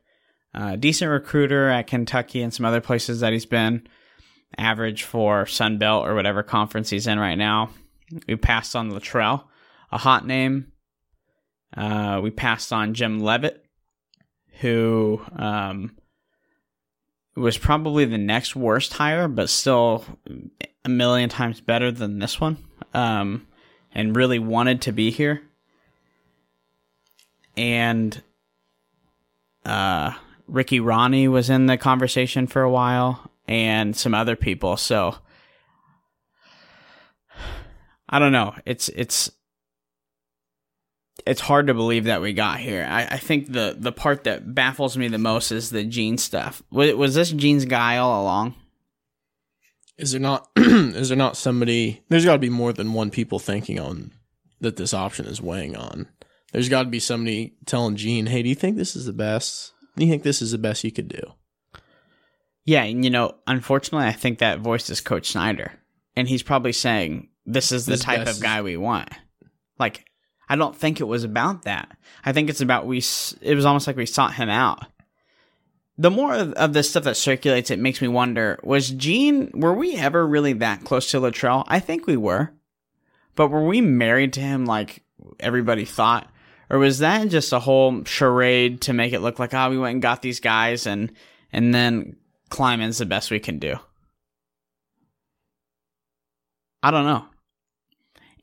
Uh, 0.55 0.77
decent 0.77 1.11
recruiter 1.11 1.69
at 1.69 1.87
Kentucky 1.87 2.43
and 2.43 2.53
some 2.53 2.65
other 2.65 2.81
places 2.81 3.21
that 3.21 3.33
he's 3.33 3.47
been. 3.47 3.87
Average 4.57 5.03
for 5.03 5.45
Sun 5.47 5.79
Belt 5.79 6.07
or 6.07 6.15
whatever 6.15 6.43
conference 6.43 6.89
he's 6.89 7.07
in 7.07 7.19
right 7.19 7.35
now. 7.35 7.71
We 8.27 8.37
passed 8.37 8.75
on 8.77 8.91
Littrell, 8.91 9.45
a 9.91 9.99
hot 9.99 10.27
name. 10.27 10.73
Uh, 11.77 12.21
we 12.23 12.31
passed 12.31 12.73
on 12.73 12.95
Jim 12.95 13.21
Leavitt, 13.21 13.65
who 14.61 15.21
um, 15.37 15.97
was 17.37 17.59
probably 17.59 18.05
the 18.05 18.19
next 18.19 18.57
worst 18.57 18.95
hire, 18.95 19.29
but 19.29 19.51
still 19.51 20.05
a 20.85 20.89
million 20.89 21.29
times 21.29 21.61
better 21.61 21.91
than 21.91 22.19
this 22.19 22.41
one. 22.41 22.57
Um, 22.95 23.47
and 23.97 24.15
really 24.15 24.39
wanted 24.39 24.83
to 24.83 24.93
be 24.93 25.11
here. 25.11 25.41
And 27.57 28.23
uh, 29.65 30.13
Ricky 30.47 30.81
Rahne 30.81 31.29
was 31.29 31.49
in 31.49 31.65
the 31.65 31.79
conversation 31.79 32.47
for 32.47 32.61
a 32.61 32.71
while, 32.71 33.31
and 33.49 33.97
some 33.97 34.15
other 34.15 34.37
people. 34.37 34.77
So 34.77 35.17
I 38.07 38.19
don't 38.19 38.33
know. 38.33 38.55
It's 38.67 38.91
it's 38.91 39.31
it's 41.27 41.41
hard 41.41 41.69
to 41.69 41.75
believe 41.75 42.05
that 42.05 42.21
we 42.21 42.35
got 42.35 42.61
here. 42.61 42.87
I, 42.89 43.07
I 43.07 43.17
think 43.17 43.51
the 43.51 43.77
the 43.79 43.93
part 43.93 44.25
that 44.25 44.55
baffles 44.55 44.99
me 44.99 45.09
the 45.09 45.17
most 45.17 45.51
is 45.51 45.71
the 45.71 45.85
Gene 45.85 46.19
stuff. 46.19 46.63
Was, 46.71 46.95
was 46.95 47.15
this 47.15 47.33
Gene's 47.33 47.65
guy 47.65 47.97
all 47.97 48.23
along? 48.23 48.55
Is 49.99 50.13
there 50.13 50.21
not? 50.21 50.49
is 50.57 51.09
there 51.09 51.17
not 51.17 51.37
somebody? 51.37 52.03
There's 52.09 52.25
got 52.25 52.35
to 52.35 52.39
be 52.39 52.51
more 52.51 52.73
than 52.73 52.93
one 52.93 53.11
people 53.11 53.39
thinking 53.39 53.81
on 53.81 54.13
that 54.61 54.77
this 54.77 54.95
option 54.95 55.27
is 55.27 55.41
weighing 55.41 55.77
on. 55.77 56.09
There's 56.53 56.69
got 56.69 56.85
to 56.85 56.89
be 56.89 57.01
somebody 57.01 57.55
telling 57.67 57.97
Gene, 57.97 58.27
"Hey, 58.27 58.43
do 58.43 58.49
you 58.49 58.55
think 58.55 58.77
this 58.77 58.95
is 58.97 59.07
the 59.07 59.13
best? 59.13 59.73
Do 59.97 60.05
you 60.05 60.11
think 60.11 60.23
this 60.23 60.43
is 60.43 60.53
the 60.53 60.59
best 60.59 60.85
you 60.85 60.93
could 60.93 61.09
do?" 61.09 61.33
Yeah, 62.65 62.83
and 62.83 63.05
you 63.05 63.11
know, 63.11 63.37
unfortunately, 63.47 64.07
I 64.07 64.13
think 64.13 64.39
that 64.39 64.61
voice 64.61 64.91
is 64.91 65.01
Coach 65.01 65.31
Snyder, 65.31 65.73
and 66.15 66.29
he's 66.29 66.43
probably 66.43 66.73
saying, 66.73 67.29
"This 67.47 67.73
is 67.73 67.87
the 67.87 67.93
This 67.93 68.03
type 68.03 68.27
of 68.27 68.41
guy 68.41 68.63
we 68.63 68.77
want." 68.77 69.09
Like, 69.79 70.05
I 70.49 70.57
don't 70.57 70.77
think 70.77 71.01
it 71.01 71.05
was 71.05 71.25
about 71.25 71.63
that. 71.63 71.97
I 72.25 72.33
think 72.33 72.51
it's 72.51 72.61
about 72.61 72.87
we. 72.87 73.03
It 73.41 73.55
was 73.55 73.65
almost 73.65 73.87
like 73.87 73.97
we 73.97 74.07
sought 74.07 74.35
him 74.35 74.49
out. 74.51 74.85
The 75.99 76.11
more 76.11 76.35
of, 76.35 76.53
of 76.55 76.73
this 76.73 76.91
stuff 76.91 77.05
that 77.05 77.17
circulates, 77.17 77.71
it 77.71 77.79
makes 77.79 78.03
me 78.03 78.09
wonder: 78.09 78.59
Was 78.63 78.91
Gene? 78.91 79.51
Were 79.55 79.73
we 79.73 79.97
ever 79.97 80.27
really 80.27 80.53
that 80.55 80.85
close 80.85 81.11
to 81.11 81.21
Littrell? 81.21 81.65
I 81.69 81.81
think 81.81 82.07
we 82.07 82.17
were, 82.17 82.53
but 83.35 83.49
were 83.49 83.65
we 83.65 83.81
married 83.81 84.35
to 84.35 84.41
him 84.41 84.67
like 84.67 85.03
everybody 85.41 85.85
thought, 85.85 86.31
or 86.69 86.79
was 86.79 86.99
that 86.99 87.29
just 87.29 87.53
a 87.53 87.61
whole 87.61 88.05
charade 88.05 88.83
to 88.83 88.93
make 88.93 89.13
it 89.13 89.21
look 89.21 89.39
like, 89.39 89.55
oh, 89.55 89.71
we 89.71 89.79
went 89.79 89.95
and 89.95 90.03
got 90.03 90.21
these 90.21 90.41
guys, 90.41 90.87
and 90.87 91.13
and 91.53 91.75
then 91.75 92.17
climbing's 92.51 92.99
the 92.99 93.07
best 93.07 93.31
we 93.31 93.41
can 93.41 93.59
do? 93.59 93.77
I 96.83 96.91
don't 96.91 97.07
know. 97.07 97.25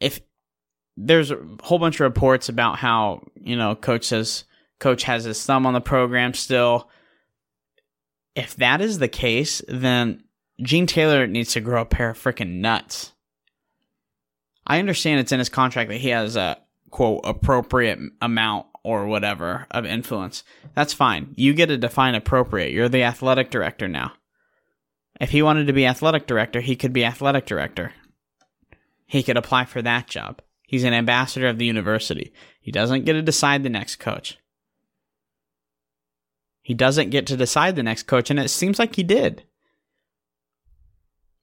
If 0.01 0.19
there's 0.97 1.31
a 1.31 1.39
whole 1.61 1.79
bunch 1.79 1.95
of 1.95 2.01
reports 2.01 2.49
about 2.49 2.77
how 2.77 3.23
you 3.35 3.55
know 3.55 3.75
coach 3.75 4.05
says 4.05 4.43
coach 4.79 5.03
has 5.03 5.23
his 5.23 5.43
thumb 5.45 5.65
on 5.65 5.73
the 5.73 5.81
program 5.81 6.33
still 6.33 6.89
if 8.35 8.55
that 8.55 8.81
is 8.81 8.99
the 8.99 9.07
case 9.07 9.61
then 9.67 10.23
gene 10.61 10.87
taylor 10.87 11.27
needs 11.27 11.53
to 11.53 11.61
grow 11.61 11.81
a 11.81 11.85
pair 11.85 12.11
of 12.11 12.21
freaking 12.21 12.59
nuts. 12.59 13.11
I 14.65 14.79
understand 14.79 15.19
it's 15.19 15.31
in 15.31 15.39
his 15.39 15.49
contract 15.49 15.89
that 15.89 15.97
he 15.97 16.09
has 16.09 16.35
a 16.35 16.57
quote 16.89 17.21
appropriate 17.23 17.99
amount 18.21 18.67
or 18.83 19.07
whatever 19.07 19.65
of 19.71 19.85
influence. 19.85 20.43
That's 20.75 20.93
fine. 20.93 21.33
You 21.35 21.53
get 21.53 21.67
to 21.67 21.77
define 21.77 22.15
appropriate. 22.15 22.71
You're 22.71 22.89
the 22.89 23.03
athletic 23.03 23.49
director 23.49 23.87
now. 23.87 24.13
If 25.19 25.31
he 25.31 25.41
wanted 25.41 25.67
to 25.67 25.73
be 25.73 25.85
athletic 25.85 26.27
director 26.27 26.61
he 26.61 26.75
could 26.75 26.93
be 26.93 27.05
athletic 27.05 27.45
director. 27.45 27.93
He 29.05 29.23
could 29.23 29.37
apply 29.37 29.65
for 29.65 29.81
that 29.81 30.07
job. 30.07 30.41
He's 30.63 30.83
an 30.83 30.93
ambassador 30.93 31.47
of 31.47 31.59
the 31.59 31.65
university. 31.65 32.33
He 32.59 32.71
doesn't 32.71 33.05
get 33.05 33.13
to 33.13 33.21
decide 33.21 33.61
the 33.61 33.69
next 33.69 33.97
coach. 33.97 34.39
He 36.63 36.73
doesn't 36.73 37.11
get 37.11 37.27
to 37.27 37.37
decide 37.37 37.75
the 37.75 37.83
next 37.83 38.03
coach, 38.03 38.31
and 38.31 38.39
it 38.39 38.49
seems 38.49 38.79
like 38.79 38.95
he 38.95 39.03
did. 39.03 39.43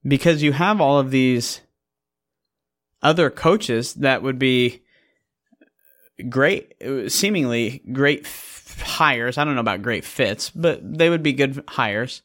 Because 0.03 0.43
you 0.43 0.53
have 0.53 0.81
all 0.81 0.99
of 0.99 1.11
these 1.11 1.61
other 3.03 3.31
coaches 3.31 3.95
that 3.95 4.23
would 4.23 4.39
be 4.39 4.83
great, 6.29 6.75
seemingly 7.09 7.83
great 7.93 8.25
f- 8.25 8.83
hires. 8.83 9.39
I 9.39 9.45
don't 9.45 9.55
know 9.55 9.61
about 9.61 9.83
great 9.83 10.05
fits, 10.05 10.51
but 10.51 10.81
they 10.83 11.11
would 11.11 11.23
be 11.23 11.35
good 11.35 11.63
hires. 11.69 12.23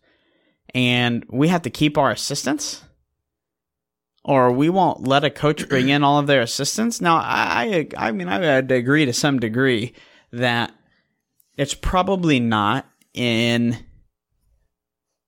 And 0.74 1.26
we 1.30 1.50
have 1.50 1.64
to 1.64 1.70
keep 1.70 1.98
our 1.98 2.12
assistants? 2.12 2.82
or 4.26 4.52
we 4.52 4.70
won't 4.70 5.08
let 5.08 5.24
a 5.24 5.30
coach 5.30 5.70
bring 5.70 5.90
in 5.90 6.04
all 6.04 6.18
of 6.18 6.26
their 6.26 6.42
assistants. 6.42 7.00
Now, 7.00 7.18
I, 7.18 7.88
I 7.96 8.12
mean, 8.12 8.28
I 8.28 8.40
agree 8.40 9.06
to 9.06 9.14
some 9.14 9.40
degree 9.40 9.94
that 10.32 10.74
it's 11.58 11.74
probably 11.74 12.40
not 12.40 12.86
in 13.14 13.78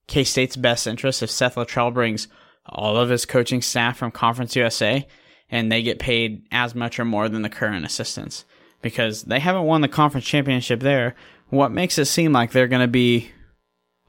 K 0.07 0.24
State's 0.24 0.55
best 0.55 0.88
interest 0.88 1.24
if 1.24 1.29
Seth 1.29 1.55
Littrell 1.55 1.93
brings 1.93 2.27
all 2.65 2.98
of 2.98 3.10
his 3.10 3.25
coaching 3.25 3.62
staff 3.62 3.98
from 3.98 4.12
Conference 4.12 4.55
USA 4.55 5.07
and 5.50 5.72
they 5.72 5.81
get 5.81 6.00
paid 6.00 6.46
as 6.51 6.75
much 6.75 7.00
or 7.00 7.05
more 7.05 7.29
than 7.29 7.41
the 7.41 7.50
current 7.50 7.86
assistants 7.86 8.46
because 8.81 9.24
they 9.24 9.39
haven't 9.39 9.63
won 9.63 9.81
the 9.81 9.88
conference 9.88 10.25
championship 10.25 10.81
there. 10.81 11.15
What 11.50 11.72
makes 11.72 11.98
it 11.98 12.05
seem 12.05 12.34
like 12.34 12.51
they're 12.51 12.67
going 12.67 12.81
to 12.81 12.88
be 12.88 13.31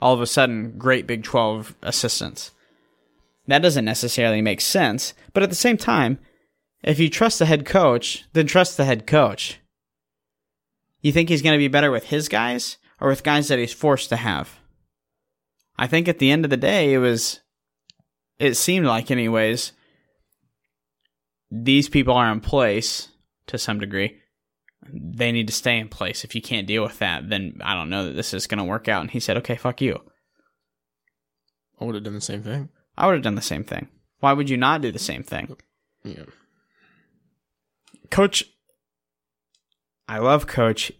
all 0.00 0.14
of 0.14 0.20
a 0.20 0.26
sudden 0.26 0.76
great 0.76 1.06
Big 1.06 1.22
12 1.22 1.74
assistants? 1.82 2.52
That 3.46 3.62
doesn't 3.62 3.84
necessarily 3.84 4.42
make 4.42 4.60
sense. 4.60 5.14
But 5.32 5.42
at 5.42 5.48
the 5.48 5.56
same 5.56 5.76
time, 5.76 6.18
if 6.82 6.98
you 6.98 7.08
trust 7.08 7.38
the 7.38 7.46
head 7.46 7.64
coach, 7.64 8.24
then 8.32 8.46
trust 8.46 8.76
the 8.76 8.84
head 8.84 9.06
coach. 9.06 9.58
You 11.00 11.12
think 11.12 11.28
he's 11.28 11.42
going 11.42 11.54
to 11.54 11.58
be 11.58 11.68
better 11.68 11.90
with 11.90 12.06
his 12.06 12.28
guys 12.28 12.76
or 13.00 13.08
with 13.08 13.22
guys 13.22 13.48
that 13.48 13.58
he's 13.58 13.72
forced 13.72 14.08
to 14.08 14.16
have? 14.16 14.58
I 15.76 15.86
think 15.86 16.08
at 16.08 16.18
the 16.18 16.30
end 16.30 16.44
of 16.44 16.50
the 16.50 16.56
day, 16.56 16.92
it 16.92 16.98
was, 16.98 17.40
it 18.38 18.54
seemed 18.54 18.86
like, 18.86 19.10
anyways, 19.10 19.72
these 21.50 21.88
people 21.88 22.14
are 22.14 22.32
in 22.32 22.40
place 22.40 23.08
to 23.46 23.58
some 23.58 23.78
degree. 23.78 24.18
They 24.92 25.32
need 25.32 25.46
to 25.48 25.52
stay 25.52 25.78
in 25.78 25.88
place. 25.88 26.24
If 26.24 26.34
you 26.34 26.42
can't 26.42 26.66
deal 26.66 26.82
with 26.82 26.98
that, 26.98 27.28
then 27.28 27.58
I 27.62 27.74
don't 27.74 27.90
know 27.90 28.06
that 28.06 28.16
this 28.16 28.34
is 28.34 28.46
going 28.46 28.58
to 28.58 28.64
work 28.64 28.88
out. 28.88 29.02
And 29.02 29.10
he 29.10 29.20
said, 29.20 29.36
okay, 29.38 29.56
fuck 29.56 29.80
you. 29.80 30.00
I 31.80 31.84
would 31.84 31.94
have 31.94 32.04
done 32.04 32.14
the 32.14 32.20
same 32.20 32.42
thing. 32.42 32.70
I 32.96 33.06
would 33.06 33.14
have 33.14 33.22
done 33.22 33.36
the 33.36 33.42
same 33.42 33.64
thing. 33.64 33.88
Why 34.20 34.32
would 34.32 34.50
you 34.50 34.56
not 34.56 34.80
do 34.80 34.90
the 34.90 34.98
same 34.98 35.22
thing? 35.22 35.56
Yeah. 36.02 36.24
Coach, 38.10 38.44
I 40.08 40.18
love 40.18 40.46
Coach. 40.46 40.90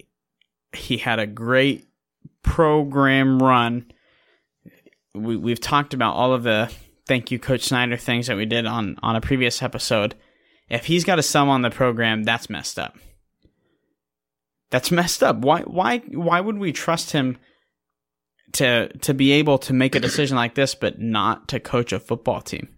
He 0.73 0.99
had 0.99 1.19
a 1.19 1.27
great 1.27 1.89
program 2.43 3.43
run. 3.43 3.91
We 5.15 5.37
we've 5.37 5.61
talked 5.61 5.95
about 5.95 6.15
all 6.15 6.35
of 6.35 6.43
the 6.43 6.71
thank 7.07 7.31
you, 7.31 7.39
Coach 7.39 7.63
Snyder 7.63 7.97
things 7.97 8.27
that 8.27 8.37
we 8.37 8.45
did 8.45 8.67
on 8.67 8.97
on 9.03 9.17
a 9.17 9.21
previous 9.21 9.63
episode. 9.63 10.15
If 10.69 10.85
he's 10.85 11.05
got 11.05 11.19
a 11.19 11.23
sum 11.23 11.49
on 11.49 11.63
the 11.63 11.71
program, 11.71 12.25
that's 12.25 12.51
messed 12.51 12.79
up. 12.79 12.99
That's 14.71 14.91
messed 14.91 15.23
up. 15.23 15.39
Why 15.39 15.63
why 15.63 15.99
why 15.99 16.41
would 16.41 16.59
we 16.59 16.73
trust 16.73 17.13
him 17.13 17.39
to 18.53 18.89
to 18.99 19.15
be 19.15 19.33
able 19.33 19.59
to 19.59 19.73
make 19.73 19.95
a 19.95 20.01
decision 20.01 20.37
like 20.37 20.55
this 20.55 20.75
but 20.75 21.01
not 21.01 21.49
to 21.49 21.61
coach 21.61 21.93
a 21.93 21.99
football 21.99 22.43
team? 22.43 22.69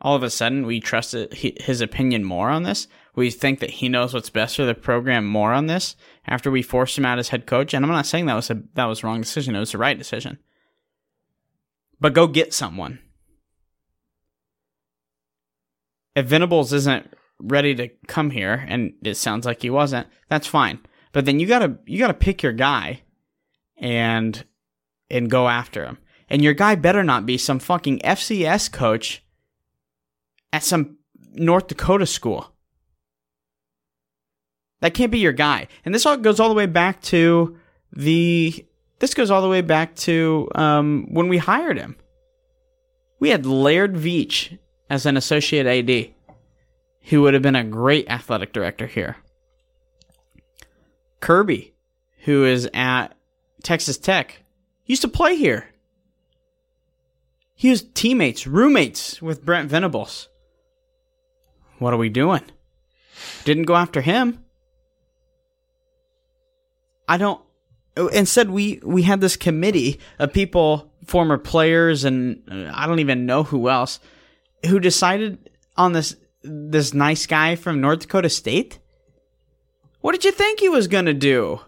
All 0.00 0.16
of 0.16 0.22
a 0.22 0.30
sudden 0.30 0.66
we 0.66 0.80
trust 0.80 1.12
his 1.12 1.80
opinion 1.82 2.24
more 2.24 2.48
on 2.48 2.62
this. 2.62 2.88
We 3.14 3.30
think 3.30 3.60
that 3.60 3.70
he 3.70 3.88
knows 3.88 4.14
what's 4.14 4.30
best 4.30 4.56
for 4.56 4.64
the 4.64 4.74
program 4.74 5.26
more 5.26 5.52
on 5.52 5.66
this 5.66 5.96
after 6.26 6.50
we 6.50 6.62
forced 6.62 6.96
him 6.96 7.04
out 7.04 7.18
as 7.18 7.28
head 7.28 7.46
coach. 7.46 7.74
And 7.74 7.84
I'm 7.84 7.90
not 7.92 8.06
saying 8.06 8.26
that 8.26 8.34
was 8.34 8.50
a 8.50 8.62
that 8.74 8.86
was 8.86 9.02
a 9.02 9.06
wrong 9.06 9.20
decision. 9.20 9.54
It 9.54 9.60
was 9.60 9.72
the 9.72 9.78
right 9.78 9.98
decision. 9.98 10.38
But 12.00 12.14
go 12.14 12.26
get 12.26 12.54
someone. 12.54 13.00
If 16.16 16.26
Venables 16.26 16.72
isn't 16.72 17.14
ready 17.38 17.74
to 17.74 17.88
come 18.06 18.30
here, 18.30 18.64
and 18.68 18.94
it 19.02 19.16
sounds 19.16 19.46
like 19.46 19.62
he 19.62 19.70
wasn't, 19.70 20.06
that's 20.28 20.46
fine. 20.46 20.80
But 21.12 21.26
then 21.26 21.38
you 21.38 21.46
gotta 21.46 21.78
you 21.86 21.98
gotta 21.98 22.14
pick 22.14 22.42
your 22.42 22.52
guy 22.52 23.02
and 23.76 24.44
and 25.10 25.30
go 25.30 25.48
after 25.48 25.84
him. 25.84 25.98
And 26.28 26.42
your 26.42 26.54
guy 26.54 26.76
better 26.76 27.04
not 27.04 27.26
be 27.26 27.36
some 27.36 27.58
fucking 27.58 27.98
FCS 27.98 28.72
coach 28.72 29.22
at 30.52 30.64
some 30.64 30.96
North 31.34 31.66
Dakota 31.66 32.06
school. 32.06 32.51
That 34.82 34.94
can't 34.94 35.12
be 35.12 35.20
your 35.20 35.32
guy. 35.32 35.68
And 35.84 35.94
this 35.94 36.04
all 36.04 36.16
goes 36.16 36.40
all 36.40 36.48
the 36.48 36.56
way 36.56 36.66
back 36.66 37.00
to 37.02 37.56
the. 37.92 38.66
This 38.98 39.14
goes 39.14 39.30
all 39.30 39.40
the 39.40 39.48
way 39.48 39.60
back 39.60 39.94
to 39.96 40.48
um, 40.56 41.06
when 41.08 41.28
we 41.28 41.38
hired 41.38 41.78
him. 41.78 41.96
We 43.20 43.28
had 43.28 43.46
Laird 43.46 43.94
Veatch 43.94 44.58
as 44.90 45.06
an 45.06 45.16
associate 45.16 45.66
AD, 45.66 46.10
who 47.02 47.22
would 47.22 47.34
have 47.34 47.44
been 47.44 47.54
a 47.54 47.62
great 47.62 48.10
athletic 48.10 48.52
director 48.52 48.88
here. 48.88 49.16
Kirby, 51.20 51.72
who 52.24 52.44
is 52.44 52.68
at 52.74 53.14
Texas 53.62 53.98
Tech, 53.98 54.42
used 54.86 55.02
to 55.02 55.08
play 55.08 55.36
here. 55.36 55.68
He 57.54 57.70
was 57.70 57.82
teammates, 57.94 58.48
roommates 58.48 59.22
with 59.22 59.44
Brent 59.44 59.70
Venables. 59.70 60.28
What 61.78 61.94
are 61.94 61.98
we 61.98 62.08
doing? 62.08 62.42
Didn't 63.44 63.64
go 63.64 63.76
after 63.76 64.00
him. 64.00 64.42
I 67.12 67.18
don't. 67.18 67.42
Instead, 68.14 68.48
we 68.48 68.80
we 68.82 69.02
had 69.02 69.20
this 69.20 69.36
committee 69.36 70.00
of 70.18 70.32
people, 70.32 70.90
former 71.04 71.36
players, 71.36 72.04
and 72.04 72.42
uh, 72.50 72.72
I 72.72 72.86
don't 72.86 73.00
even 73.00 73.26
know 73.26 73.42
who 73.42 73.68
else, 73.68 74.00
who 74.66 74.80
decided 74.80 75.50
on 75.76 75.92
this 75.92 76.16
this 76.42 76.94
nice 76.94 77.26
guy 77.26 77.54
from 77.54 77.82
North 77.82 78.00
Dakota 78.00 78.30
State. 78.30 78.78
What 80.00 80.12
did 80.12 80.24
you 80.24 80.32
think 80.32 80.60
he 80.60 80.70
was 80.70 80.88
gonna 80.88 81.12
do? 81.12 81.60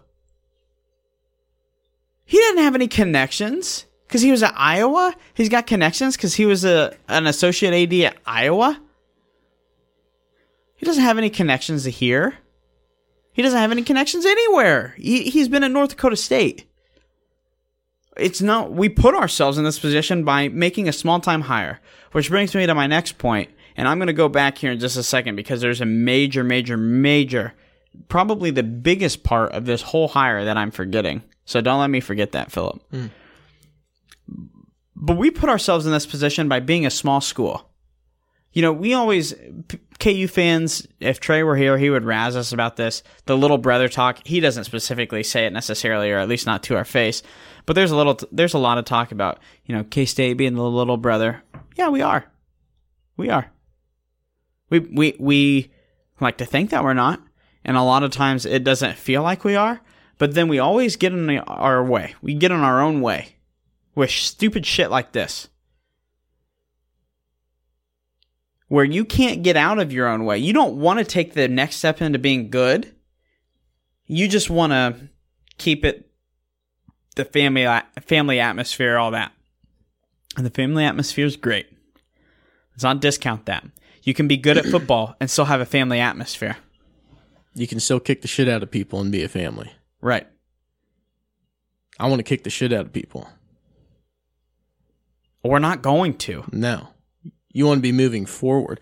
He 2.25 2.37
didn't 2.37 2.63
have 2.63 2.73
any 2.73 2.87
connections 2.87 3.85
because 4.07 4.23
he 4.23 4.31
was 4.31 4.41
at 4.41 4.55
Iowa. 4.57 5.13
He's 5.35 5.49
got 5.49 5.67
connections 5.67 6.17
because 6.17 6.33
he 6.33 6.47
was 6.47 6.65
a 6.65 6.97
an 7.07 7.27
associate 7.27 7.71
AD 7.71 7.93
at 8.01 8.17
Iowa. 8.25 8.81
He 10.75 10.87
doesn't 10.87 11.03
have 11.03 11.19
any 11.19 11.29
connections 11.29 11.83
to 11.83 11.91
here. 11.91 12.39
He 13.35 13.41
doesn't 13.41 13.59
have 13.59 13.71
any 13.73 13.83
connections 13.83 14.25
anywhere. 14.25 14.95
He, 14.97 15.29
he's 15.29 15.49
been 15.49 15.65
at 15.65 15.71
North 15.71 15.89
Dakota 15.89 16.15
State. 16.15 16.63
It's 18.15 18.41
not, 18.41 18.71
we 18.71 18.87
put 18.87 19.13
ourselves 19.13 19.57
in 19.57 19.65
this 19.65 19.77
position 19.77 20.23
by 20.23 20.47
making 20.47 20.87
a 20.87 20.93
small 20.93 21.19
time 21.19 21.41
hire, 21.41 21.81
which 22.13 22.29
brings 22.29 22.55
me 22.55 22.65
to 22.65 22.73
my 22.73 22.87
next 22.87 23.17
point, 23.17 23.49
And 23.75 23.89
I'm 23.89 23.97
going 23.97 24.07
to 24.07 24.13
go 24.13 24.29
back 24.29 24.57
here 24.57 24.71
in 24.71 24.79
just 24.79 24.95
a 24.95 25.03
second 25.03 25.35
because 25.35 25.59
there's 25.59 25.81
a 25.81 25.85
major, 25.85 26.45
major, 26.45 26.77
major, 26.77 27.53
probably 28.07 28.51
the 28.51 28.63
biggest 28.63 29.23
part 29.23 29.51
of 29.51 29.65
this 29.65 29.81
whole 29.81 30.07
hire 30.07 30.45
that 30.45 30.55
I'm 30.55 30.71
forgetting. 30.71 31.21
So 31.43 31.59
don't 31.59 31.81
let 31.81 31.89
me 31.89 31.99
forget 31.99 32.31
that, 32.31 32.53
Philip. 32.53 32.81
Mm. 32.93 33.09
But 34.95 35.17
we 35.17 35.29
put 35.29 35.49
ourselves 35.49 35.85
in 35.85 35.91
this 35.91 36.05
position 36.05 36.47
by 36.47 36.61
being 36.61 36.85
a 36.85 36.89
small 36.89 37.19
school. 37.19 37.69
You 38.55 38.61
know, 38.61 38.71
we 38.71 38.93
always, 38.93 39.35
KU 39.99 40.27
fans, 40.27 40.87
if 41.01 41.19
Trey 41.19 41.43
were 41.43 41.57
here, 41.57 41.77
he 41.77 41.89
would 41.89 42.05
razz 42.05 42.37
us 42.37 42.53
about 42.53 42.77
this. 42.77 43.03
The 43.25 43.37
little 43.37 43.57
brother 43.57 43.89
talk. 43.89 44.25
He 44.25 44.39
doesn't 44.39 44.63
specifically 44.63 45.23
say 45.23 45.45
it 45.45 45.51
necessarily, 45.51 46.09
or 46.09 46.19
at 46.19 46.29
least 46.29 46.45
not 46.45 46.63
to 46.63 46.77
our 46.77 46.85
face. 46.85 47.21
But 47.65 47.73
there's 47.73 47.91
a 47.91 47.97
little, 47.97 48.17
there's 48.31 48.53
a 48.53 48.57
lot 48.57 48.77
of 48.77 48.85
talk 48.85 49.11
about, 49.11 49.39
you 49.65 49.75
know, 49.75 49.83
K 49.83 50.05
State 50.05 50.37
being 50.37 50.55
the 50.55 50.63
little 50.63 50.95
brother. 50.95 51.43
Yeah, 51.75 51.89
we 51.89 52.01
are. 52.01 52.31
We 53.17 53.29
are. 53.29 53.51
We, 54.69 54.79
we, 54.79 55.15
we 55.19 55.71
like 56.21 56.37
to 56.37 56.45
think 56.45 56.69
that 56.69 56.83
we're 56.83 56.93
not. 56.93 57.21
And 57.65 57.75
a 57.75 57.83
lot 57.83 58.03
of 58.03 58.11
times 58.11 58.45
it 58.45 58.63
doesn't 58.63 58.95
feel 58.97 59.21
like 59.21 59.43
we 59.43 59.57
are. 59.57 59.81
But 60.17 60.33
then 60.33 60.47
we 60.47 60.59
always 60.59 60.95
get 60.95 61.11
in 61.11 61.29
our 61.39 61.83
way. 61.83 62.15
We 62.21 62.35
get 62.35 62.51
in 62.51 62.61
our 62.61 62.81
own 62.81 63.01
way 63.01 63.35
with 63.95 64.11
stupid 64.11 64.65
shit 64.65 64.89
like 64.89 65.11
this. 65.11 65.49
Where 68.75 68.83
you 68.83 69.05
can't 69.05 69.41
get 69.41 69.55
out 69.55 69.79
of 69.79 69.93
your 69.93 70.05
own 70.05 70.25
way. 70.25 70.37
You 70.37 70.51
don't 70.51 70.75
want 70.75 70.99
to 70.99 71.05
take 71.05 71.33
the 71.33 71.47
next 71.47 71.77
step 71.77 72.01
into 72.01 72.19
being 72.19 72.49
good. 72.49 72.93
You 74.05 74.27
just 74.27 74.49
want 74.49 74.73
to 74.73 75.07
keep 75.57 75.85
it 75.85 76.11
the 77.15 77.23
family 77.23 77.65
family 78.01 78.41
atmosphere, 78.41 78.97
all 78.97 79.11
that. 79.11 79.31
And 80.35 80.45
the 80.45 80.49
family 80.49 80.83
atmosphere 80.83 81.25
is 81.25 81.37
great. 81.37 81.67
Let's 82.73 82.83
not 82.83 82.99
discount 82.99 83.45
that. 83.45 83.65
You 84.03 84.13
can 84.13 84.27
be 84.27 84.35
good 84.35 84.57
at 84.57 84.65
football 84.65 85.15
and 85.21 85.31
still 85.31 85.45
have 85.45 85.61
a 85.61 85.65
family 85.65 86.01
atmosphere. 86.01 86.57
You 87.53 87.67
can 87.67 87.79
still 87.79 88.01
kick 88.01 88.23
the 88.23 88.27
shit 88.27 88.49
out 88.49 88.61
of 88.61 88.71
people 88.71 88.99
and 88.99 89.09
be 89.09 89.23
a 89.23 89.29
family. 89.29 89.71
Right. 90.01 90.27
I 91.97 92.09
want 92.09 92.19
to 92.19 92.23
kick 92.23 92.43
the 92.43 92.49
shit 92.49 92.73
out 92.73 92.87
of 92.87 92.91
people. 92.91 93.29
We're 95.45 95.59
not 95.59 95.81
going 95.81 96.17
to. 96.17 96.43
No. 96.51 96.89
You 97.55 97.65
want 97.65 97.77
to 97.77 97.81
be 97.81 97.93
moving 97.93 98.25
forward. 98.25 98.81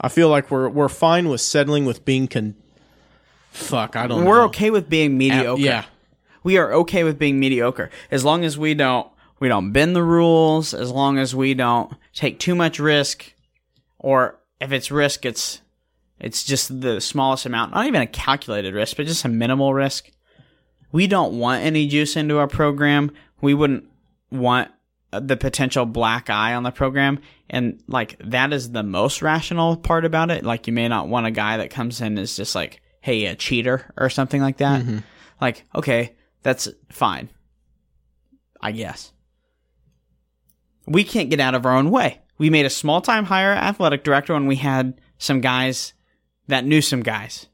I 0.00 0.08
feel 0.08 0.28
like 0.28 0.48
we're 0.48 0.68
we're 0.68 0.88
fine 0.88 1.28
with 1.28 1.40
settling 1.40 1.86
with 1.86 2.04
being 2.04 2.28
con. 2.28 2.54
Fuck, 3.50 3.96
I 3.96 4.06
don't. 4.06 4.20
Know. 4.20 4.26
We're 4.30 4.38
know. 4.38 4.44
okay 4.44 4.70
with 4.70 4.88
being 4.88 5.18
mediocre. 5.18 5.60
yeah. 5.60 5.86
we 6.44 6.56
are 6.56 6.72
okay 6.72 7.02
with 7.02 7.18
being 7.18 7.40
mediocre 7.40 7.90
as 8.12 8.24
long 8.24 8.44
as 8.44 8.56
we 8.56 8.74
don't 8.74 9.08
we 9.40 9.48
don't 9.48 9.72
bend 9.72 9.96
the 9.96 10.04
rules. 10.04 10.72
As 10.72 10.92
long 10.92 11.18
as 11.18 11.34
we 11.34 11.52
don't 11.52 11.92
take 12.14 12.38
too 12.38 12.54
much 12.54 12.78
risk, 12.78 13.34
or 13.98 14.38
if 14.60 14.70
it's 14.70 14.92
risk, 14.92 15.26
it's 15.26 15.62
it's 16.20 16.44
just 16.44 16.80
the 16.80 17.00
smallest 17.00 17.44
amount. 17.44 17.74
Not 17.74 17.86
even 17.86 18.02
a 18.02 18.06
calculated 18.06 18.72
risk, 18.72 18.96
but 18.96 19.06
just 19.06 19.24
a 19.24 19.28
minimal 19.28 19.74
risk. 19.74 20.12
We 20.92 21.08
don't 21.08 21.40
want 21.40 21.64
any 21.64 21.88
juice 21.88 22.16
into 22.16 22.38
our 22.38 22.48
program 22.48 23.12
we 23.40 23.54
wouldn't 23.54 23.88
want 24.30 24.70
the 25.12 25.36
potential 25.36 25.86
black 25.86 26.30
eye 26.30 26.54
on 26.54 26.62
the 26.62 26.70
program. 26.70 27.20
And 27.48 27.82
like 27.86 28.16
that 28.24 28.52
is 28.52 28.70
the 28.70 28.82
most 28.82 29.22
rational 29.22 29.76
part 29.76 30.04
about 30.04 30.30
it. 30.30 30.44
Like 30.44 30.66
you 30.66 30.72
may 30.72 30.88
not 30.88 31.08
want 31.08 31.26
a 31.26 31.32
guy 31.32 31.56
that 31.56 31.70
comes 31.70 32.00
in 32.00 32.18
as 32.18 32.36
just 32.36 32.54
like 32.54 32.80
hey 33.00 33.26
a 33.26 33.34
cheater 33.34 33.92
or 33.96 34.08
something 34.08 34.40
like 34.40 34.58
that. 34.58 34.82
Mm-hmm. 34.82 34.98
like 35.40 35.64
okay 35.74 36.14
that's 36.42 36.68
fine. 36.90 37.28
I 38.60 38.72
guess. 38.72 39.12
We 40.86 41.04
can't 41.04 41.30
get 41.30 41.40
out 41.40 41.54
of 41.54 41.66
our 41.66 41.76
own 41.76 41.90
way. 41.90 42.20
We 42.38 42.50
made 42.50 42.66
a 42.66 42.70
small 42.70 43.00
time 43.00 43.24
hire 43.24 43.52
athletic 43.52 44.04
director 44.04 44.34
when 44.34 44.46
we 44.46 44.56
had 44.56 45.00
some 45.18 45.40
guys 45.40 45.92
that 46.48 46.64
knew 46.64 46.80
some 46.80 47.02
guys. 47.02 47.46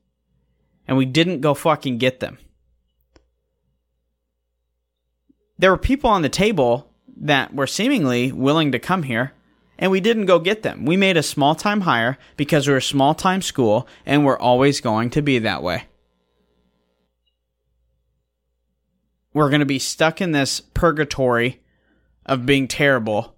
And 0.86 0.96
we 0.96 1.04
didn't 1.04 1.40
go 1.40 1.54
fucking 1.54 1.98
get 1.98 2.20
them 2.20 2.38
there 5.58 5.70
were 5.70 5.78
people 5.78 6.10
on 6.10 6.22
the 6.22 6.28
table 6.28 6.92
that 7.16 7.54
were 7.54 7.66
seemingly 7.66 8.32
willing 8.32 8.72
to 8.72 8.78
come 8.78 9.04
here 9.04 9.32
and 9.78 9.90
we 9.90 10.00
didn't 10.00 10.26
go 10.26 10.38
get 10.38 10.62
them. 10.62 10.84
We 10.84 10.96
made 10.96 11.16
a 11.16 11.22
small 11.22 11.54
time 11.54 11.82
hire 11.82 12.18
because 12.36 12.66
we're 12.66 12.78
a 12.78 12.82
small 12.82 13.14
time 13.14 13.42
school 13.42 13.86
and 14.04 14.24
we're 14.24 14.38
always 14.38 14.80
going 14.80 15.10
to 15.10 15.22
be 15.22 15.38
that 15.40 15.62
way. 15.62 15.84
We're 19.32 19.50
going 19.50 19.60
to 19.60 19.66
be 19.66 19.78
stuck 19.78 20.20
in 20.22 20.32
this 20.32 20.60
purgatory 20.60 21.62
of 22.24 22.46
being 22.46 22.68
terrible 22.68 23.36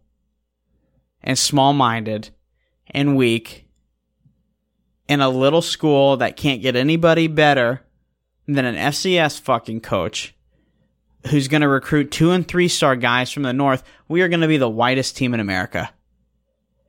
and 1.23 1.37
small 1.37 1.73
minded 1.73 2.31
and 2.93 3.17
weak 3.17 3.67
in 5.09 5.21
a 5.21 5.29
little 5.29 5.63
school 5.63 6.17
that 6.19 6.37
can't 6.37 6.63
get 6.63 6.77
anybody 6.77 7.27
better 7.27 7.83
than 8.47 8.65
an 8.65 8.77
FCS 8.77 9.41
fucking 9.41 9.81
coach 9.81 10.35
who's 11.27 11.49
going 11.49 11.63
to 11.63 11.69
recruit 11.69 12.11
two 12.11 12.31
and 12.31 12.47
three 12.47 12.69
star 12.69 12.97
guys 12.97 13.31
from 13.33 13.43
the 13.43 13.53
north, 13.53 13.83
we 14.07 14.23
are 14.23 14.29
going 14.29 14.41
to 14.41 14.49
be 14.49 14.57
the 14.57 14.69
whitest 14.69 15.17
team 15.17 15.35
in 15.35 15.41
America. 15.41 15.91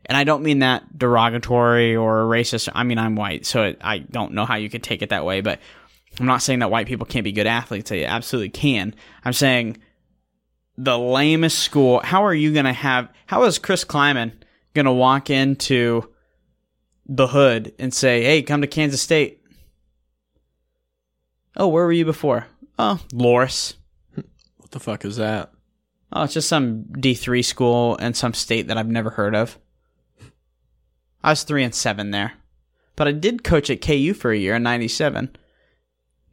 and 0.09 0.17
I 0.17 0.23
don't 0.23 0.43
mean 0.43 0.59
that 0.59 0.97
derogatory 0.97 1.95
or 1.95 2.23
racist. 2.23 2.67
I 2.73 2.83
mean, 2.83 2.97
I'm 2.97 3.15
white, 3.15 3.45
so 3.45 3.63
it, 3.63 3.77
I 3.81 3.99
don't 3.99 4.33
know 4.33 4.43
how 4.43 4.55
you 4.55 4.69
could 4.69 4.81
take 4.81 5.03
it 5.03 5.09
that 5.09 5.23
way, 5.23 5.41
but 5.41 5.59
I'm 6.19 6.25
not 6.25 6.41
saying 6.41 6.59
that 6.59 6.71
white 6.71 6.87
people 6.87 7.05
can't 7.05 7.23
be 7.23 7.31
good 7.31 7.45
athletes. 7.45 7.91
They 7.91 8.05
absolutely 8.05 8.49
can. 8.49 8.95
I'm 9.23 9.33
saying 9.33 9.77
the 10.77 10.97
lamest 10.97 11.59
school. 11.59 11.99
How 12.03 12.25
are 12.25 12.33
you 12.33 12.53
going 12.53 12.65
to 12.65 12.73
have, 12.73 13.09
how 13.27 13.43
is 13.43 13.59
Chris 13.59 13.85
Klieman 13.85 14.31
going 14.73 14.85
to 14.85 14.91
walk 14.91 15.29
into 15.29 16.09
the 17.05 17.27
hood 17.27 17.73
and 17.77 17.93
say, 17.93 18.23
hey, 18.23 18.41
come 18.41 18.61
to 18.61 18.67
Kansas 18.67 19.01
State? 19.01 19.43
Oh, 21.55 21.67
where 21.67 21.85
were 21.85 21.91
you 21.91 22.05
before? 22.05 22.47
Oh, 22.79 22.99
Loras. 23.11 23.75
What 24.69 24.73
the 24.73 24.79
fuck 24.81 25.03
is 25.03 25.15
that? 25.15 25.51
Oh, 26.13 26.21
it's 26.21 26.35
just 26.35 26.47
some 26.47 26.83
D3 26.91 27.43
school 27.43 27.95
in 27.95 28.13
some 28.13 28.35
state 28.35 28.67
that 28.67 28.77
I've 28.77 28.87
never 28.87 29.09
heard 29.09 29.33
of. 29.33 29.57
I 31.23 31.31
was 31.31 31.41
3 31.41 31.63
and 31.63 31.73
7 31.73 32.11
there. 32.11 32.33
But 32.95 33.07
I 33.07 33.13
did 33.13 33.43
coach 33.43 33.71
at 33.71 33.81
KU 33.81 34.13
for 34.13 34.29
a 34.29 34.37
year 34.37 34.53
in 34.53 34.61
97. 34.61 35.35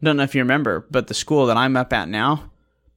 Don't 0.02 0.18
know 0.18 0.22
if 0.22 0.34
you 0.34 0.42
remember, 0.42 0.86
but 0.90 1.06
the 1.06 1.14
school 1.14 1.46
that 1.46 1.56
I'm 1.56 1.78
up 1.78 1.94
at 1.94 2.10
now, 2.10 2.52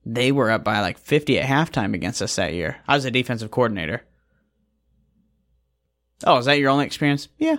they 0.06 0.34
were 0.34 0.52
up 0.52 0.66
by 0.66 0.82
like 0.82 0.98
50 0.98 1.40
at 1.40 1.48
halftime 1.48 1.94
against 1.94 2.22
us 2.22 2.36
that 2.36 2.54
year. 2.54 2.82
I 2.86 2.96
was 2.96 3.06
a 3.06 3.12
defensive 3.12 3.50
coordinator. 3.50 4.02
Oh, 6.26 6.40
is 6.40 6.48
that 6.48 6.60
your 6.60 6.70
only 6.70 6.86
experience? 6.86 7.30
Yeah. 7.38 7.58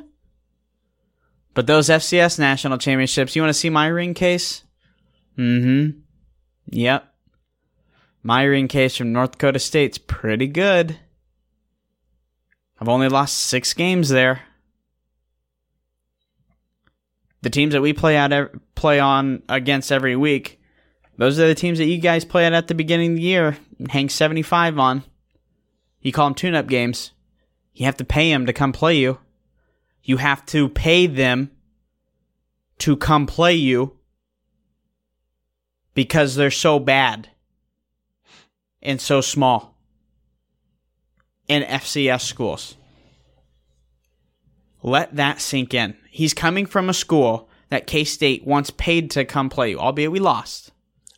But 1.55 1.67
those 1.67 1.89
FCS 1.89 2.39
national 2.39 2.77
championships, 2.77 3.35
you 3.35 3.41
want 3.41 3.55
to 3.55 3.59
see 3.59 3.71
my 3.71 3.87
ring 3.87 4.13
case? 4.13 4.65
Mm 5.39 5.63
hmm. 5.63 5.99
Yep. 6.67 7.10
My 8.23 8.43
ring 8.43 8.69
case 8.69 8.97
from 8.97 9.13
North 9.13 9.33
Dakota 9.33 9.59
State's 9.59 9.99
pretty 9.99 10.47
good. 10.47 10.99
I've 12.79 12.89
only 12.89 13.09
lost 13.09 13.37
six 13.37 13.73
games 13.73 14.09
there. 14.11 14.43
The 17.43 17.51
teams 17.51 17.73
that 17.73 17.81
we 17.81 17.95
play 17.95 18.17
out 18.17 18.51
play 18.75 19.01
on 19.01 19.43
against 19.49 19.91
every 19.91 20.17
week, 20.17 20.61
those 21.17 21.39
are 21.39 21.47
the 21.47 21.55
teams 21.55 21.79
that 21.79 21.87
you 21.87 21.99
guys 21.99 22.25
play 22.25 22.45
at 22.45 22.53
at 22.53 22.69
the 22.69 22.75
beginning 22.75 23.13
of 23.13 23.17
the 23.17 23.23
year 23.23 23.57
and 23.79 23.91
hang 23.91 24.11
75 24.11 24.79
on. 24.79 25.03
You 26.03 26.13
call 26.13 26.27
them 26.27 26.35
tune-up 26.35 26.67
games. 26.67 27.13
You 27.73 27.87
have 27.87 27.97
to 27.99 28.05
pay 28.05 28.31
them 28.31 28.45
to 28.47 28.53
come 28.53 28.73
play 28.73 28.97
you. 28.97 29.19
You 30.03 30.19
have 30.19 30.45
to 30.47 30.69
pay 30.69 31.07
them 31.07 31.51
to 32.79 32.97
come 32.97 33.27
play 33.27 33.55
you 33.55 33.99
because 35.95 36.35
they're 36.35 36.51
so 36.51 36.79
bad 36.79 37.31
and 38.83 39.01
so 39.01 39.21
small 39.21 39.77
in 41.49 41.63
FCS 41.63 42.23
schools. 42.23 42.77
Let 44.83 45.17
that 45.17 45.41
sink 45.41 45.75
in. 45.75 45.97
He's 46.11 46.33
coming 46.35 46.67
from 46.67 46.89
a 46.89 46.95
school 46.95 47.49
that 47.69 47.87
K 47.87 48.05
State 48.05 48.47
once 48.47 48.71
paid 48.71 49.11
to 49.13 49.25
come 49.25 49.49
play, 49.51 49.75
albeit 49.75 50.11
we 50.11 50.19
lost. 50.21 50.73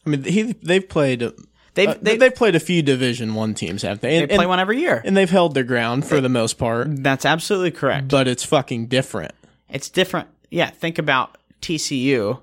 I 0.04 0.10
mean, 0.10 0.24
he 0.24 0.42
they've 0.62 0.86
played. 0.88 1.30
They've, 1.74 1.88
uh, 1.88 1.94
they, 2.02 2.18
they've 2.18 2.34
played 2.34 2.54
a 2.54 2.60
few 2.60 2.82
Division 2.82 3.34
One 3.34 3.54
teams, 3.54 3.80
have 3.82 4.00
they? 4.00 4.16
they 4.16 4.20
And, 4.22 4.28
play 4.28 4.38
and, 4.40 4.48
one 4.48 4.60
every 4.60 4.78
year. 4.80 5.00
and 5.06 5.16
they've 5.16 5.30
held 5.30 5.54
their 5.54 5.64
ground 5.64 6.04
for 6.04 6.20
the 6.20 6.28
most 6.28 6.58
part. 6.58 6.88
That's 7.02 7.24
absolutely 7.24 7.70
correct. 7.70 8.08
But 8.08 8.28
it's 8.28 8.44
fucking 8.44 8.88
different. 8.88 9.32
It's 9.70 9.88
different. 9.88 10.28
Yeah, 10.50 10.68
think 10.68 10.98
about 10.98 11.38
TCU. 11.62 12.42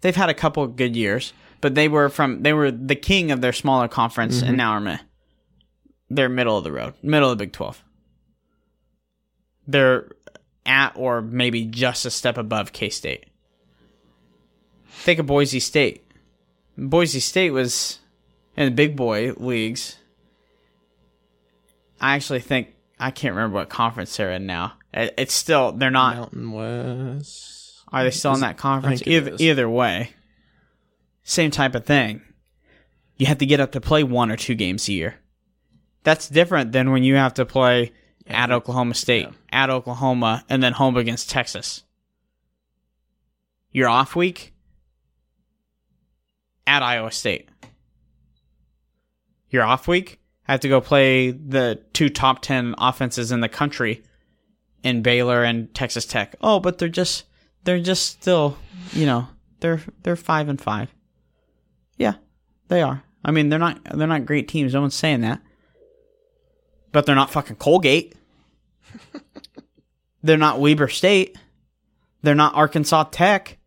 They've 0.00 0.16
had 0.16 0.28
a 0.28 0.34
couple 0.34 0.64
of 0.64 0.74
good 0.74 0.96
years, 0.96 1.32
but 1.64 1.74
they 1.74 1.88
were 1.88 2.10
from 2.10 2.42
they 2.42 2.52
were 2.52 2.70
the 2.70 2.94
king 2.94 3.30
of 3.30 3.40
their 3.40 3.54
smaller 3.54 3.88
conference, 3.88 4.42
and 4.42 4.58
now 4.58 4.72
are 4.72 4.80
meh. 4.80 4.98
They're 6.10 6.28
middle 6.28 6.58
of 6.58 6.62
the 6.64 6.70
road, 6.72 6.92
middle 7.02 7.30
of 7.30 7.38
the 7.38 7.44
Big 7.46 7.54
Twelve. 7.54 7.82
They're 9.66 10.10
at 10.66 10.92
or 10.94 11.22
maybe 11.22 11.64
just 11.64 12.04
a 12.04 12.10
step 12.10 12.36
above 12.36 12.72
K 12.74 12.90
State. 12.90 13.24
Think 14.90 15.18
of 15.20 15.24
Boise 15.26 15.58
State. 15.58 16.04
Boise 16.76 17.20
State 17.20 17.50
was 17.52 17.98
in 18.58 18.66
the 18.66 18.70
big 18.70 18.94
boy 18.94 19.32
leagues. 19.38 19.96
I 21.98 22.14
actually 22.16 22.40
think 22.40 22.74
I 23.00 23.10
can't 23.10 23.34
remember 23.34 23.54
what 23.54 23.70
conference 23.70 24.14
they're 24.18 24.32
in 24.32 24.44
now. 24.44 24.74
It- 24.92 25.14
It's 25.16 25.32
still 25.32 25.72
they're 25.72 25.90
not. 25.90 26.16
Mountain 26.16 26.52
West. 26.52 27.82
Are 27.90 28.04
they 28.04 28.10
still 28.10 28.34
in 28.34 28.40
that 28.40 28.58
conference? 28.58 29.02
Either 29.06 29.36
either 29.40 29.70
way, 29.70 30.10
same 31.24 31.50
type 31.50 31.74
of 31.74 31.84
thing. 31.84 32.22
You 33.16 33.26
have 33.26 33.38
to 33.38 33.46
get 33.46 33.60
up 33.60 33.72
to 33.72 33.80
play 33.80 34.04
one 34.04 34.30
or 34.30 34.36
two 34.36 34.54
games 34.54 34.88
a 34.88 34.92
year. 34.92 35.16
That's 36.02 36.28
different 36.28 36.72
than 36.72 36.90
when 36.90 37.02
you 37.02 37.16
have 37.16 37.34
to 37.34 37.46
play 37.46 37.92
at 38.26 38.50
Oklahoma 38.50 38.94
State, 38.94 39.28
at 39.50 39.70
Oklahoma, 39.70 40.44
and 40.48 40.62
then 40.62 40.74
home 40.74 40.96
against 40.96 41.30
Texas. 41.30 41.82
Your 43.72 43.88
off 43.88 44.14
week 44.14 44.52
at 46.66 46.82
Iowa 46.82 47.10
State. 47.10 47.48
Your 49.50 49.64
off 49.64 49.88
week, 49.88 50.20
I 50.46 50.52
have 50.52 50.60
to 50.60 50.68
go 50.68 50.80
play 50.80 51.30
the 51.30 51.82
two 51.92 52.08
top 52.08 52.42
10 52.42 52.74
offenses 52.78 53.32
in 53.32 53.40
the 53.40 53.48
country 53.48 54.02
in 54.82 55.02
Baylor 55.02 55.42
and 55.42 55.72
Texas 55.74 56.04
Tech. 56.04 56.36
Oh, 56.40 56.60
but 56.60 56.78
they're 56.78 56.88
just 56.88 57.24
they're 57.64 57.80
just 57.80 58.06
still, 58.06 58.58
you 58.92 59.06
know, 59.06 59.28
they're 59.60 59.80
they're 60.02 60.16
5 60.16 60.48
and 60.48 60.60
5. 60.60 60.94
Yeah, 61.96 62.14
they 62.68 62.82
are. 62.82 63.02
I 63.24 63.30
mean, 63.30 63.48
they're 63.48 63.58
not 63.58 63.80
they're 63.84 64.06
not 64.06 64.26
great 64.26 64.48
teams. 64.48 64.74
No 64.74 64.82
one's 64.82 64.94
saying 64.94 65.22
that. 65.22 65.40
But 66.92 67.06
they're 67.06 67.14
not 67.14 67.30
fucking 67.30 67.56
Colgate. 67.56 68.14
they're 70.22 70.36
not 70.36 70.60
Weber 70.60 70.88
State. 70.88 71.36
They're 72.22 72.34
not 72.34 72.54
Arkansas 72.54 73.04
Tech. 73.04 73.58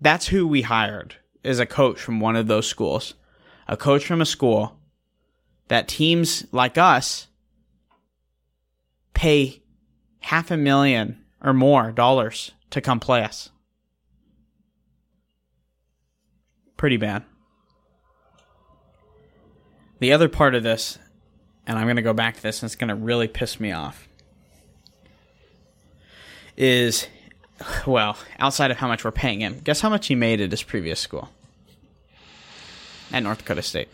That's 0.00 0.28
who 0.28 0.46
we 0.46 0.62
hired 0.62 1.16
as 1.44 1.58
a 1.58 1.66
coach 1.66 2.00
from 2.00 2.20
one 2.20 2.36
of 2.36 2.46
those 2.46 2.68
schools. 2.68 3.14
A 3.66 3.76
coach 3.76 4.04
from 4.04 4.20
a 4.20 4.26
school 4.26 4.78
that 5.68 5.88
teams 5.88 6.46
like 6.52 6.78
us 6.78 7.28
pay 9.14 9.62
half 10.20 10.50
a 10.50 10.56
million 10.56 11.24
or 11.42 11.52
more 11.52 11.90
dollars 11.90 12.52
to 12.70 12.80
come 12.80 13.00
play 13.00 13.22
us. 13.22 13.50
Pretty 16.86 16.98
bad. 16.98 17.24
The 19.98 20.12
other 20.12 20.28
part 20.28 20.54
of 20.54 20.62
this, 20.62 21.00
and 21.66 21.76
I'm 21.76 21.86
going 21.86 21.96
to 21.96 22.02
go 22.02 22.12
back 22.12 22.36
to 22.36 22.42
this, 22.44 22.62
and 22.62 22.68
it's 22.68 22.76
going 22.76 22.90
to 22.90 22.94
really 22.94 23.26
piss 23.26 23.58
me 23.58 23.72
off, 23.72 24.06
is 26.56 27.08
well, 27.88 28.16
outside 28.38 28.70
of 28.70 28.76
how 28.76 28.86
much 28.86 29.04
we're 29.04 29.10
paying 29.10 29.40
him, 29.40 29.58
guess 29.64 29.80
how 29.80 29.88
much 29.88 30.06
he 30.06 30.14
made 30.14 30.40
at 30.40 30.52
his 30.52 30.62
previous 30.62 31.00
school? 31.00 31.28
At 33.12 33.24
North 33.24 33.38
Dakota 33.38 33.62
State. 33.62 33.88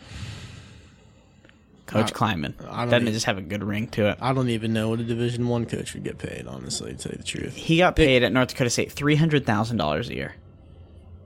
Coach 1.87 2.11
I- 2.13 2.15
Klieman. 2.35 2.53
I 2.69 2.85
Doesn't 2.85 3.01
even- 3.01 3.13
just 3.15 3.25
have 3.25 3.39
a 3.39 3.41
good 3.41 3.63
ring 3.63 3.87
to 3.87 4.09
it? 4.09 4.19
I 4.21 4.33
don't 4.33 4.49
even 4.49 4.71
know 4.71 4.89
what 4.89 4.99
a 4.99 5.03
Division 5.03 5.47
One 5.47 5.65
coach 5.65 5.95
would 5.95 6.03
get 6.03 6.19
paid. 6.19 6.45
Honestly, 6.45 6.91
to 6.93 6.97
tell 6.99 7.11
you 7.13 7.17
the 7.17 7.23
truth. 7.23 7.55
He 7.55 7.77
got 7.79 7.95
paid 7.95 8.21
at 8.21 8.31
North 8.31 8.49
Dakota 8.49 8.69
State 8.69 8.91
three 8.91 9.15
hundred 9.15 9.47
thousand 9.47 9.77
dollars 9.77 10.09
a 10.09 10.13
year. 10.15 10.35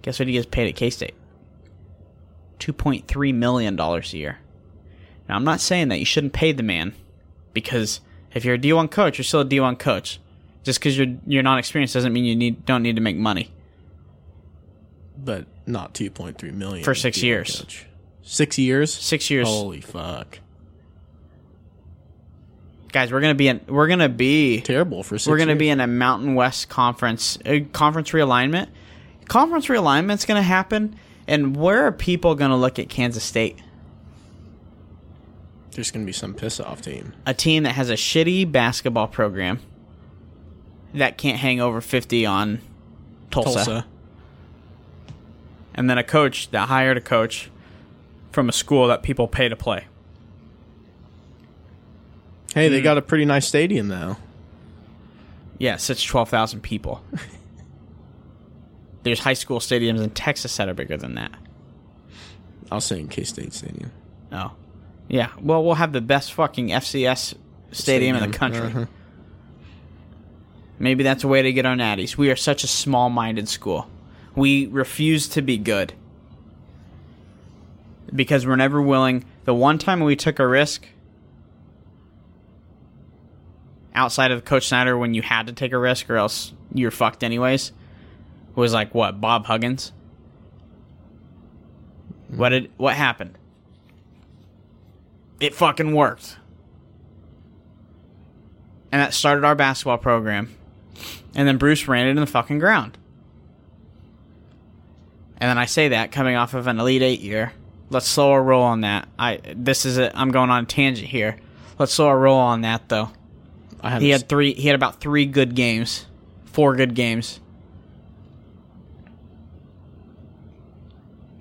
Guess 0.04 0.20
what 0.20 0.28
he 0.30 0.36
gets 0.36 0.46
paid 0.46 0.70
at 0.70 0.76
K 0.78 0.90
State? 0.90 1.16
Two 2.60 2.74
point 2.74 3.08
three 3.08 3.32
million 3.34 3.76
dollars 3.76 4.14
a 4.14 4.18
year. 4.18 4.40
Now 5.30 5.36
I'm 5.36 5.44
not 5.44 5.60
saying 5.62 5.90
that 5.90 6.00
you 6.00 6.06
shouldn't 6.06 6.34
pay 6.34 6.52
the 6.52 6.64
man, 6.64 6.94
because 7.54 8.02
if 8.34 8.46
you're 8.46 8.56
a 8.56 8.60
D1 8.60 8.90
coach, 8.92 9.18
you're 9.18 9.26
still 9.26 9.42
a 9.42 9.46
D1 9.46 9.78
coach. 9.80 10.20
Just 10.64 10.80
because 10.80 10.98
you're 10.98 11.16
you're 11.26 11.44
not 11.44 11.60
experienced 11.60 11.94
doesn't 11.94 12.12
mean 12.14 12.26
you 12.26 12.36
need 12.36 12.66
don't 12.66 12.84
need 12.84 12.96
to 12.96 13.02
make 13.02 13.16
money. 13.16 13.52
but 15.18 15.46
not 15.66 15.94
two 15.94 16.10
point 16.10 16.38
three 16.38 16.52
million 16.52 16.84
For 16.84 16.96
six 16.96 17.18
to 17.18 17.22
be 17.22 17.28
a 17.28 17.34
years. 17.34 17.60
coach. 17.60 17.86
Six 18.24 18.58
years. 18.58 18.94
Six 18.94 19.30
years, 19.30 19.48
Holy 19.48 19.80
fuck! 19.82 20.40
guys. 22.92 23.12
We're 23.12 23.22
gonna 23.22 23.36
be 23.36 23.48
in. 23.48 23.62
We're 23.68 23.88
gonna 23.88 24.10
be. 24.10 24.62
Terrible 24.62 25.04
for 25.04 25.18
6 25.18 25.28
we're 25.28 25.38
gonna 25.38 25.52
years. 25.52 25.60
be 25.60 25.70
in 25.70 25.80
a 25.80 25.88
Mountain 25.88 26.36
West 26.36 26.70
conference 26.70 27.38
uh, 27.46 27.60
conference 27.72 28.10
realignment. 28.12 28.68
Conference 29.28 29.70
realignment's 29.70 30.26
gonna 30.26 30.42
happen, 30.42 30.96
and 31.28 31.56
where 31.58 31.86
are 31.86 31.92
people 31.92 32.36
gonna 32.36 32.58
look 32.58 32.80
at 32.80 32.90
Kansas 32.90 33.24
State? 33.24 33.58
There's 35.72 35.92
gonna 35.92 36.06
be 36.06 36.12
some 36.14 36.34
piss 36.34 36.60
off 36.60 36.82
team. 36.82 37.14
a 37.26 37.34
team 37.34 37.64
that 37.64 37.74
has 37.74 37.90
a 37.90 37.94
shitty 37.96 38.52
basketball 38.52 39.08
program 39.08 39.60
that 40.94 41.18
can't 41.18 41.38
hang 41.40 41.60
over 41.62 41.82
50 41.82 42.26
on 42.26 42.60
Tulsa, 43.30 43.54
Tulsa. 43.54 43.86
and 45.76 45.90
then 45.90 45.98
a 45.98 46.04
coach 46.04 46.50
that 46.52 46.68
hired 46.70 46.98
a 46.98 47.02
coach 47.02 47.52
from 48.32 48.50
a 48.50 48.52
school 48.52 48.88
that 48.88 49.04
people 49.04 49.28
pay 49.28 49.50
to 49.50 49.56
play. 49.56 49.86
Hey, 52.54 52.68
Hmm. 52.68 52.74
they 52.74 52.82
got 52.82 52.98
a 52.98 53.02
pretty 53.02 53.26
nice 53.26 53.48
stadium 53.48 53.88
though. 53.90 54.18
Yes, 55.60 55.90
it's 55.90 56.04
12,000 56.04 56.62
people. 56.62 57.04
There's 59.08 59.20
high 59.20 59.36
school 59.36 59.60
stadiums 59.60 60.04
in 60.04 60.10
Texas 60.10 60.58
that 60.58 60.68
are 60.68 60.74
bigger 60.74 60.98
than 60.98 61.16
that. 61.16 61.32
I'll 62.70 62.82
say 62.82 63.00
in 63.00 63.08
K 63.08 63.24
State 63.24 63.54
Stadium. 63.54 63.90
Oh. 64.34 64.52
Yeah. 65.08 65.30
Well, 65.40 65.64
we'll 65.64 65.76
have 65.76 65.94
the 65.94 66.02
best 66.02 66.34
fucking 66.34 66.68
FCS 66.68 67.36
stadium, 67.72 68.18
in 68.18 68.30
the 68.30 68.38
country. 68.38 68.68
Uh-huh. 68.68 68.86
Maybe 70.78 71.06
that's 71.06 71.24
a 71.24 71.28
way 71.30 71.42
to 71.42 71.54
get 71.54 71.66
our 71.66 71.76
natties. 71.76 72.18
We 72.18 72.30
are 72.32 72.36
such 72.36 72.66
a 72.66 72.68
small 72.68 73.10
minded 73.10 73.48
school. 73.48 73.90
We 74.36 74.68
refuse 74.68 75.30
to 75.30 75.42
be 75.42 75.58
good. 75.58 75.94
Because 78.14 78.46
we're 78.46 78.58
never 78.58 78.82
willing. 78.82 79.24
The 79.46 79.54
one 79.54 79.78
time 79.78 80.02
we 80.02 80.18
took 80.18 80.40
a 80.40 80.48
risk 80.48 80.86
outside 83.96 84.32
of 84.32 84.44
Coach 84.44 84.68
Snyder 84.68 84.98
when 84.98 85.14
you 85.14 85.22
had 85.22 85.48
to 85.48 85.54
take 85.54 85.72
a 85.72 85.78
risk 85.78 86.10
or 86.10 86.18
else 86.18 86.52
you're 86.74 86.92
fucked 86.92 87.24
anyways 87.24 87.72
was 88.62 88.74
like 88.74 88.94
what, 88.94 89.22
Bob 89.22 89.46
Huggins? 89.46 89.92
What 92.30 92.50
did 92.50 92.72
what 92.78 92.96
happened? 92.96 93.38
It 95.40 95.54
fucking 95.54 95.94
worked. 95.94 96.38
And 98.92 99.02
that 99.02 99.14
started 99.14 99.44
our 99.44 99.56
basketball 99.56 99.98
program. 99.98 100.56
And 101.36 101.48
then 101.48 101.58
Bruce 101.58 101.88
ran 101.88 102.08
it 102.08 102.12
in 102.12 102.16
the 102.18 102.26
fucking 102.26 102.60
ground. 102.60 102.98
And 105.40 105.50
then 105.50 105.58
I 105.58 105.66
say 105.66 105.90
that 105.90 106.12
coming 106.12 106.36
off 106.36 106.54
of 106.54 106.66
an 106.68 106.80
Elite 106.80 107.04
Eight 107.04 107.20
year. 107.20 107.54
Let's 107.90 108.08
slow 108.08 108.32
our 108.32 108.44
roll 108.44 108.64
on 108.64 108.82
that. 108.82 109.08
I 109.20 109.40
this 109.56 109.86
is 109.86 109.98
it. 109.98 110.12
I'm 110.16 110.32
going 110.32 110.50
on 110.50 110.64
a 110.64 110.66
tangent 110.66 111.08
here. 111.08 111.38
Let's 111.78 111.94
slow 111.94 112.08
our 112.08 112.18
roll 112.18 112.40
on 112.40 112.62
that 112.62 112.90
though. 112.90 113.12
I 113.82 114.00
He 114.00 114.10
had 114.10 114.28
three. 114.28 114.54
He 114.54 114.68
had 114.68 114.76
about 114.76 115.00
three 115.00 115.28
good 115.28 115.54
games, 115.54 116.08
four 116.46 116.76
good 116.76 116.96
games. 116.96 117.40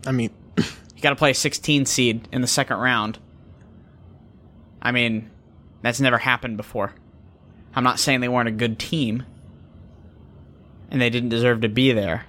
I 0.07 0.13
mean, 0.13 0.31
You 0.97 1.03
got 1.03 1.11
to 1.11 1.17
play 1.17 1.33
a 1.33 1.35
16 1.35 1.85
seed 1.85 2.27
in 2.33 2.41
the 2.41 2.47
second 2.47 2.79
round. 2.79 3.19
I 4.81 4.93
mean, 4.93 5.31
that's 5.83 6.01
never 6.01 6.17
happened 6.17 6.57
before. 6.57 6.95
I'm 7.75 7.85
not 7.85 8.01
saying 8.01 8.21
they 8.21 8.29
weren't 8.29 8.49
a 8.49 8.53
good 8.53 8.79
team 8.79 9.25
and 10.91 11.01
they 11.01 11.11
didn't 11.11 11.29
deserve 11.29 11.61
to 11.61 11.69
be 11.69 11.93
there. 11.93 12.25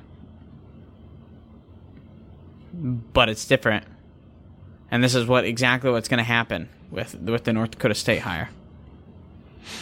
But 2.73 3.29
it's 3.29 3.45
different. 3.45 3.85
And 4.91 5.01
this 5.01 5.15
is 5.15 5.25
what 5.25 5.45
exactly 5.45 5.89
what's 5.89 6.09
going 6.09 6.17
to 6.17 6.23
happen 6.23 6.69
with 6.91 7.15
with 7.15 7.45
the 7.45 7.53
North 7.53 7.71
Dakota 7.71 7.95
State 7.95 8.19
hire. 8.19 8.49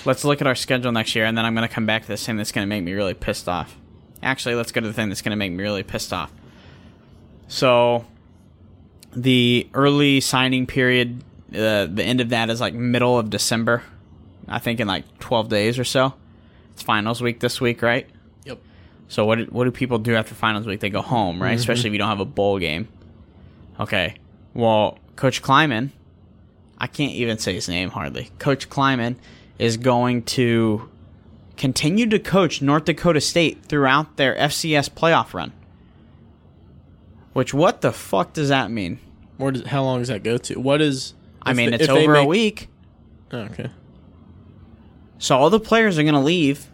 Let's 0.06 0.24
look 0.24 0.42
at 0.42 0.48
our 0.48 0.56
schedule 0.56 0.92
next 0.92 1.16
year 1.16 1.26
and 1.26 1.36
then 1.36 1.46
I'm 1.46 1.56
going 1.56 1.68
to 1.68 1.74
come 1.74 1.88
back 1.88 2.04
to 2.04 2.08
this 2.08 2.24
thing 2.24 2.38
that's 2.38 2.52
going 2.52 2.66
to 2.66 2.70
make 2.70 2.84
me 2.84 2.94
really 2.94 3.14
pissed 3.16 3.50
off. 3.50 3.78
Actually, 4.22 4.56
let's 4.56 4.72
go 4.72 4.82
to 4.82 4.88
the 4.88 4.94
thing 4.94 5.10
that's 5.10 5.22
going 5.24 5.32
to 5.32 5.36
make 5.38 5.52
me 5.52 5.64
really 5.64 5.84
pissed 5.84 6.14
off. 6.14 6.32
So, 7.48 8.06
the 9.16 9.68
early 9.74 10.20
signing 10.20 10.68
period, 10.68 11.24
uh, 11.54 11.86
the 11.86 12.04
end 12.04 12.22
of 12.22 12.30
that 12.30 12.50
is 12.50 12.60
like 12.60 12.74
middle 12.74 13.18
of 13.18 13.30
December. 13.30 13.84
I 14.48 14.60
think 14.60 14.80
in 14.80 14.88
like 14.88 15.20
12 15.20 15.50
days 15.50 15.80
or 15.80 15.84
so. 15.84 16.14
It's 16.74 16.84
finals 16.84 17.22
week 17.22 17.40
this 17.40 17.62
week, 17.62 17.82
right? 17.82 18.08
Yep. 18.44 18.60
So 19.08 19.26
what 19.26 19.38
do, 19.38 19.46
what 19.46 19.64
do 19.64 19.72
people 19.72 19.98
do 19.98 20.16
after 20.16 20.36
finals 20.36 20.68
week? 20.68 20.82
They 20.82 20.90
go 20.90 21.02
home, 21.02 21.42
right? 21.42 21.58
Especially 21.58 21.88
if 21.88 21.94
you 21.94 22.00
don't 22.00 22.10
have 22.10 22.20
a 22.20 22.26
bowl 22.26 22.60
game. 22.60 22.88
Okay. 23.80 24.16
Well, 24.54 25.00
Coach 25.16 25.42
Klieman, 25.42 25.92
I 26.78 26.88
can't 26.88 27.14
even 27.14 27.38
say 27.38 27.54
his 27.54 27.70
name 27.70 27.90
hardly. 27.90 28.30
Coach 28.40 28.70
Klieman 28.70 29.16
is 29.58 29.78
going 29.78 30.24
to 30.24 30.90
continue 31.56 32.08
to 32.08 32.20
coach 32.20 32.62
North 32.62 32.86
Dakota 32.86 33.22
State 33.22 33.64
throughout 33.66 34.18
their 34.18 34.36
FCS 34.36 34.90
playoff 34.90 35.34
run. 35.34 35.54
Which 37.36 37.54
what 37.54 37.82
the 37.82 37.92
fuck 37.92 38.32
does 38.32 38.48
that 38.48 38.72
mean? 38.72 38.98
where 39.36 39.52
does, 39.52 39.66
how 39.68 39.84
long 39.84 40.00
does 40.00 40.08
that 40.08 40.24
go 40.24 40.38
to? 40.38 40.58
What 40.58 40.82
is? 40.82 41.14
I 41.42 41.52
mean, 41.52 41.72
they- 41.72 41.76
it's 41.76 41.90
over 41.90 42.16
a 42.16 42.26
week. 42.26 42.70
Oh, 43.34 43.40
okay. 43.40 43.70
So 45.18 45.36
all 45.38 45.50
the 45.50 45.60
players 45.60 46.00
are 46.00 46.04
going 46.04 46.14
to 46.16 46.22
leave 46.22 46.72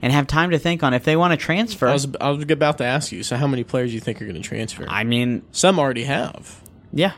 and 0.00 0.12
have 0.12 0.28
time 0.28 0.50
to 0.52 0.58
think 0.60 0.84
on 0.84 0.94
if 0.94 1.02
they 1.02 1.16
want 1.16 1.32
to 1.32 1.36
transfer. 1.36 1.88
I 1.88 1.92
was 1.92 2.06
I 2.20 2.30
was 2.30 2.44
about 2.48 2.78
to 2.78 2.84
ask 2.84 3.10
you. 3.10 3.24
So, 3.24 3.36
how 3.36 3.48
many 3.48 3.64
players 3.64 3.90
do 3.90 3.94
you 3.94 4.00
think 4.00 4.22
are 4.22 4.24
going 4.24 4.40
to 4.40 4.48
transfer? 4.48 4.86
I 4.88 5.02
mean, 5.02 5.42
Some 5.50 5.80
already 5.80 6.04
have. 6.04 6.60
yeah. 6.92 7.14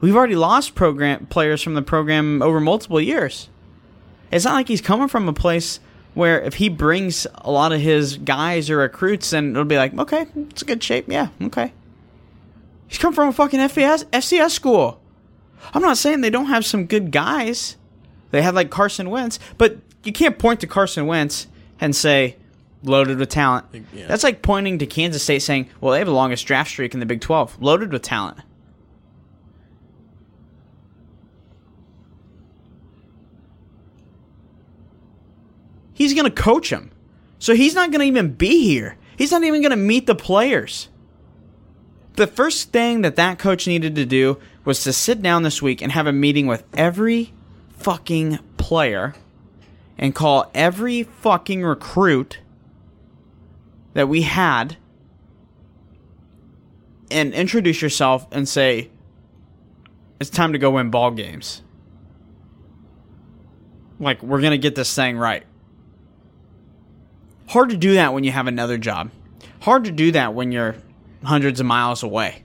We've 0.00 0.16
already 0.16 0.34
lost 0.36 0.74
program 0.74 1.26
players 1.26 1.62
from 1.62 1.74
the 1.74 1.82
program 1.82 2.42
over 2.42 2.58
multiple 2.60 3.00
years. 3.00 3.48
It's 4.32 4.44
not 4.44 4.54
like 4.54 4.66
he's 4.68 4.80
coming 4.82 5.06
from 5.08 5.28
a 5.28 5.32
place 5.32 5.78
where 6.16 6.40
if 6.40 6.54
he 6.54 6.70
brings 6.70 7.26
a 7.34 7.50
lot 7.50 7.72
of 7.72 7.80
his 7.80 8.16
guys 8.16 8.70
or 8.70 8.78
recruits, 8.78 9.30
then 9.30 9.50
it'll 9.50 9.66
be 9.66 9.76
like, 9.76 9.92
okay, 9.98 10.24
it's 10.34 10.62
a 10.62 10.64
good 10.64 10.82
shape. 10.82 11.04
Yeah, 11.08 11.28
okay. 11.42 11.74
He's 12.88 12.96
come 12.96 13.12
from 13.12 13.28
a 13.28 13.32
fucking 13.32 13.60
FBS, 13.60 14.04
FCS 14.06 14.52
school. 14.52 14.98
I'm 15.74 15.82
not 15.82 15.98
saying 15.98 16.22
they 16.22 16.30
don't 16.30 16.46
have 16.46 16.64
some 16.64 16.86
good 16.86 17.12
guys. 17.12 17.76
They 18.30 18.40
have 18.40 18.54
like 18.54 18.70
Carson 18.70 19.10
Wentz, 19.10 19.38
but 19.58 19.76
you 20.04 20.12
can't 20.12 20.38
point 20.38 20.60
to 20.60 20.66
Carson 20.66 21.06
Wentz 21.06 21.48
and 21.80 21.94
say 21.94 22.36
loaded 22.82 23.18
with 23.18 23.28
talent. 23.28 23.66
Yeah. 23.92 24.06
That's 24.06 24.24
like 24.24 24.40
pointing 24.40 24.78
to 24.78 24.86
Kansas 24.86 25.22
State 25.22 25.42
saying, 25.42 25.68
well, 25.82 25.92
they 25.92 25.98
have 25.98 26.06
the 26.06 26.14
longest 26.14 26.46
draft 26.46 26.70
streak 26.70 26.94
in 26.94 27.00
the 27.00 27.06
Big 27.06 27.20
12, 27.20 27.60
loaded 27.60 27.92
with 27.92 28.00
talent. 28.00 28.38
He's 35.96 36.12
going 36.12 36.26
to 36.26 36.42
coach 36.42 36.70
him. 36.70 36.90
So 37.38 37.54
he's 37.54 37.74
not 37.74 37.90
going 37.90 38.00
to 38.00 38.06
even 38.06 38.34
be 38.34 38.64
here. 38.64 38.98
He's 39.16 39.32
not 39.32 39.42
even 39.44 39.62
going 39.62 39.70
to 39.70 39.76
meet 39.76 40.06
the 40.06 40.14
players. 40.14 40.90
The 42.16 42.26
first 42.26 42.70
thing 42.70 43.00
that 43.00 43.16
that 43.16 43.38
coach 43.38 43.66
needed 43.66 43.94
to 43.94 44.04
do 44.04 44.38
was 44.66 44.84
to 44.84 44.92
sit 44.92 45.22
down 45.22 45.42
this 45.42 45.62
week 45.62 45.80
and 45.80 45.90
have 45.92 46.06
a 46.06 46.12
meeting 46.12 46.46
with 46.46 46.64
every 46.74 47.32
fucking 47.78 48.40
player 48.58 49.14
and 49.96 50.14
call 50.14 50.50
every 50.54 51.02
fucking 51.02 51.62
recruit 51.62 52.40
that 53.94 54.06
we 54.06 54.20
had 54.20 54.76
and 57.10 57.32
introduce 57.32 57.80
yourself 57.80 58.26
and 58.32 58.46
say 58.46 58.90
it's 60.20 60.28
time 60.28 60.52
to 60.52 60.58
go 60.58 60.72
win 60.72 60.90
ball 60.90 61.10
games. 61.10 61.62
Like 63.98 64.22
we're 64.22 64.42
going 64.42 64.50
to 64.50 64.58
get 64.58 64.74
this 64.74 64.94
thing 64.94 65.16
right. 65.16 65.44
Hard 67.48 67.70
to 67.70 67.76
do 67.76 67.94
that 67.94 68.12
when 68.12 68.24
you 68.24 68.32
have 68.32 68.46
another 68.46 68.78
job. 68.78 69.10
Hard 69.60 69.84
to 69.84 69.92
do 69.92 70.12
that 70.12 70.34
when 70.34 70.52
you're 70.52 70.76
hundreds 71.24 71.60
of 71.60 71.66
miles 71.66 72.02
away. 72.02 72.42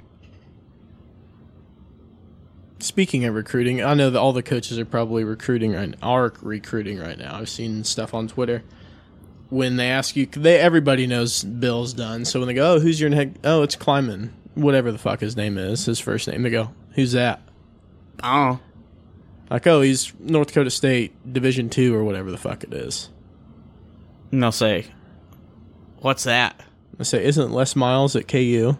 Speaking 2.80 3.26
of 3.26 3.36
recruiting, 3.36 3.84
I 3.84 3.94
know 3.94 4.10
that 4.10 4.20
all 4.20 4.34
the 4.34 4.42
coaches 4.42 4.80
are 4.80 4.86
probably 4.86 5.24
recruiting 5.24 5.74
right 5.74 5.94
are 6.02 6.34
recruiting 6.42 7.00
right 7.00 7.18
now. 7.18 7.36
I've 7.36 7.50
seen 7.50 7.84
stuff 7.84 8.14
on 8.14 8.28
Twitter 8.28 8.64
when 9.52 9.76
they 9.76 9.90
ask 9.90 10.16
you, 10.16 10.26
they 10.26 10.58
everybody 10.60 11.06
knows 11.06 11.44
Bill's 11.44 11.94
done. 11.94 12.26
So 12.26 12.40
when 12.40 12.48
they 12.48 12.54
go, 12.54 12.76
"Oh, 12.76 12.80
who's 12.80 13.00
your 13.00 13.14
head?" 13.14 13.38
Oh, 13.44 13.62
it's 13.62 13.76
Klieman, 13.76 14.32
whatever 14.56 14.92
the 14.92 14.98
fuck 14.98 15.20
his 15.20 15.36
name 15.36 15.58
is, 15.58 15.86
his 15.86 16.00
first 16.00 16.28
name. 16.28 16.42
They 16.42 16.50
go, 16.50 16.72
"Who's 16.94 17.12
that?" 17.12 17.42
Oh, 18.24 18.60
Like, 19.50 19.68
"Oh, 19.68 19.82
he's 19.82 20.14
North 20.18 20.48
Dakota 20.48 20.70
State 20.70 21.12
Division 21.32 21.70
two 21.70 21.94
or 21.94 22.06
whatever 22.06 22.32
the 22.32 22.38
fuck 22.38 22.64
it 22.64 22.74
is." 22.74 23.10
And 24.32 24.42
they'll 24.42 24.52
say, 24.52 24.86
"What's 26.00 26.24
that?" 26.24 26.60
I 27.00 27.04
say, 27.04 27.24
"Isn't 27.24 27.52
Les 27.52 27.76
Miles 27.76 28.16
at 28.16 28.28
KU?" 28.28 28.78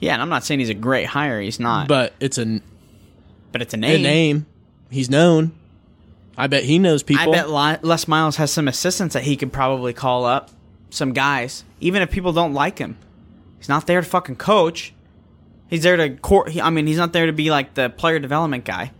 Yeah, 0.00 0.14
and 0.14 0.22
I'm 0.22 0.28
not 0.28 0.44
saying 0.44 0.60
he's 0.60 0.68
a 0.68 0.74
great 0.74 1.06
hire. 1.06 1.40
He's 1.40 1.60
not, 1.60 1.86
but, 1.88 2.12
it's 2.18 2.36
a, 2.36 2.60
but 3.52 3.62
it's 3.62 3.72
a 3.72 3.76
name. 3.76 4.00
a 4.00 4.02
name. 4.02 4.02
name. 4.02 4.46
He's 4.90 5.08
known. 5.08 5.52
I 6.36 6.46
bet 6.46 6.64
he 6.64 6.78
knows 6.78 7.02
people. 7.02 7.32
I 7.32 7.36
bet 7.36 7.50
Li- 7.50 7.88
Les 7.88 8.08
Miles 8.08 8.36
has 8.36 8.50
some 8.50 8.68
assistants 8.68 9.14
that 9.14 9.22
he 9.22 9.36
could 9.36 9.52
probably 9.52 9.92
call 9.92 10.24
up, 10.24 10.50
some 10.90 11.12
guys, 11.12 11.64
even 11.80 12.02
if 12.02 12.10
people 12.10 12.32
don't 12.32 12.52
like 12.54 12.78
him. 12.78 12.96
He's 13.58 13.68
not 13.68 13.86
there 13.86 14.00
to 14.00 14.06
fucking 14.06 14.36
coach. 14.36 14.92
He's 15.68 15.84
there 15.84 15.96
to 15.96 16.10
court. 16.10 16.50
He, 16.50 16.60
I 16.60 16.70
mean, 16.70 16.86
he's 16.86 16.96
not 16.96 17.12
there 17.12 17.26
to 17.26 17.32
be 17.32 17.50
like 17.50 17.74
the 17.74 17.88
player 17.90 18.18
development 18.18 18.64
guy. 18.64 18.92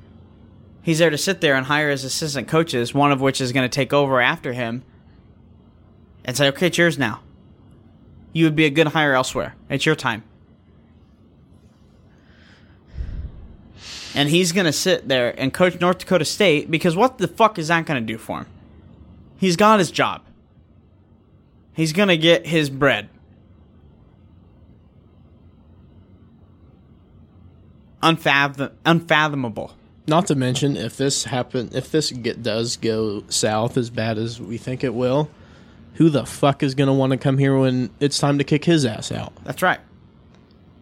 He's 0.82 0.98
there 0.98 1.11
to 1.11 1.18
sit 1.18 1.40
there 1.40 1.54
and 1.54 1.66
hire 1.66 1.90
his 1.90 2.04
assistant 2.04 2.48
coaches, 2.48 2.94
one 2.94 3.12
of 3.12 3.20
which 3.20 3.40
is 3.40 3.52
going 3.52 3.68
to 3.68 3.74
take 3.74 3.92
over 3.92 4.20
after 4.20 4.52
him, 4.52 4.82
and 6.24 6.37
say, 6.37 6.48
"Okay, 6.48 6.68
it's 6.68 6.78
yours 6.78 6.98
now. 6.98 7.20
You 8.32 8.44
would 8.44 8.56
be 8.56 8.64
a 8.64 8.70
good 8.70 8.88
hire 8.88 9.14
elsewhere. 9.14 9.54
It's 9.68 9.87
your 9.87 9.96
time." 9.96 10.24
and 14.14 14.28
he's 14.28 14.52
going 14.52 14.66
to 14.66 14.72
sit 14.72 15.08
there 15.08 15.38
and 15.38 15.52
coach 15.52 15.80
North 15.80 15.98
Dakota 15.98 16.24
State 16.24 16.70
because 16.70 16.96
what 16.96 17.18
the 17.18 17.28
fuck 17.28 17.58
is 17.58 17.68
that 17.68 17.87
going 17.87 18.04
to 18.04 18.12
do 18.12 18.18
for 18.18 18.40
him? 18.40 18.46
He's 19.38 19.56
got 19.56 19.78
his 19.78 19.90
job. 19.90 20.22
He's 21.74 21.92
going 21.92 22.08
to 22.08 22.16
get 22.16 22.46
his 22.46 22.68
bread. 22.68 23.08
Unfathom- 28.02 28.72
unfathomable. 28.85 29.74
Not 30.06 30.26
to 30.26 30.35
mention, 30.35 30.76
if 30.76 30.96
this 30.96 31.24
happen, 31.24 31.70
if 31.72 31.90
this 31.90 32.11
get 32.11 32.42
does 32.42 32.76
go 32.76 33.22
south 33.28 33.76
as 33.76 33.88
bad 33.88 34.18
as 34.18 34.40
we 34.40 34.58
think 34.58 34.82
it 34.85 34.92
will, 34.92 35.30
who 35.94 36.09
the 36.09 36.24
fuck 36.24 36.62
is 36.62 36.74
going 36.74 36.88
to 36.88 36.92
want 36.92 37.12
to 37.12 37.18
come 37.18 37.38
here 37.38 37.57
when 37.57 37.90
it's 38.00 38.18
time 38.18 38.38
to 38.38 38.44
kick 38.44 38.64
his 38.64 38.85
ass 38.85 39.12
out? 39.12 39.33
That's 39.44 39.62
right. 39.62 39.81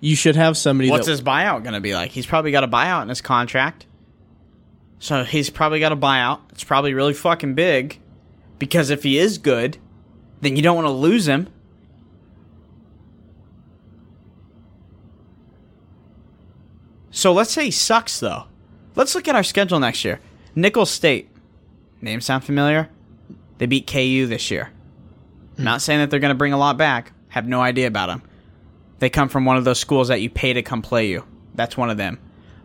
You 0.01 0.17
should 0.17 0.37
have 0.37 0.57
somebody. 0.57 0.91
What's 0.91 1.07
that, 1.07 1.13
his 1.13 1.23
buyout 1.23 1.63
going 1.63 1.75
to 1.75 1.81
be 1.81 1.95
like? 1.95 2.11
He's 2.11 2.27
probably 2.27 2.53
got 2.53 2.65
a 2.65 2.69
buyout 2.69 3.03
in 3.03 3.09
his 3.09 3.21
contract. 3.21 3.87
So 4.99 5.25
he's 5.25 5.51
probably 5.51 5.81
got 5.81 5.93
a 5.93 5.97
buyout. 5.97 6.41
It's 6.51 6.65
probably 6.65 6.95
really 6.95 7.15
fucking 7.15 7.55
big. 7.55 7.99
Because 8.59 8.91
if 8.91 9.03
he 9.03 9.19
is 9.19 9.39
good, 9.39 9.79
then 10.41 10.57
you 10.57 10.63
don't 10.63 10.77
want 10.77 10.87
to 10.87 10.91
lose 10.91 11.27
him. 11.27 11.49
So 17.11 17.33
let's 17.33 17.51
say 17.51 17.67
he 17.67 17.71
sucks, 17.71 18.21
though. 18.21 18.45
Let's 18.95 19.15
look 19.15 19.29
at 19.29 19.35
our 19.35 19.43
schedule 19.43 19.81
next 19.81 20.05
year. 20.05 20.21
Nicholls 20.55 20.91
State. 20.91 21.29
Name 22.01 22.21
sound 22.21 22.45
familiar? 22.45 22.89
They 23.59 23.67
beat 23.67 23.87
KU 23.87 24.27
this 24.27 24.51
year. 24.51 24.71
Not 25.65 25.83
saying 25.83 26.01
that 26.01 26.11
they're 26.11 26.21
going 26.21 26.31
to 26.31 26.39
bring 26.39 26.53
a 26.53 26.59
lot 26.59 26.77
back. 26.77 27.13
Have 27.29 27.47
no 27.47 27.61
idea 27.61 27.87
about 27.87 28.07
them. 28.07 28.23
They 28.99 29.11
come 29.11 29.29
from 29.29 29.45
one 29.45 29.57
of 29.57 29.65
those 29.65 29.79
schools 29.79 30.09
that 30.09 30.21
you 30.21 30.31
pay 30.31 30.53
to 30.53 30.63
come 30.63 30.83
play 30.83 31.09
you. 31.09 31.25
That's 31.55 31.77
one 31.77 31.91
of 31.91 31.97
them. 31.97 32.19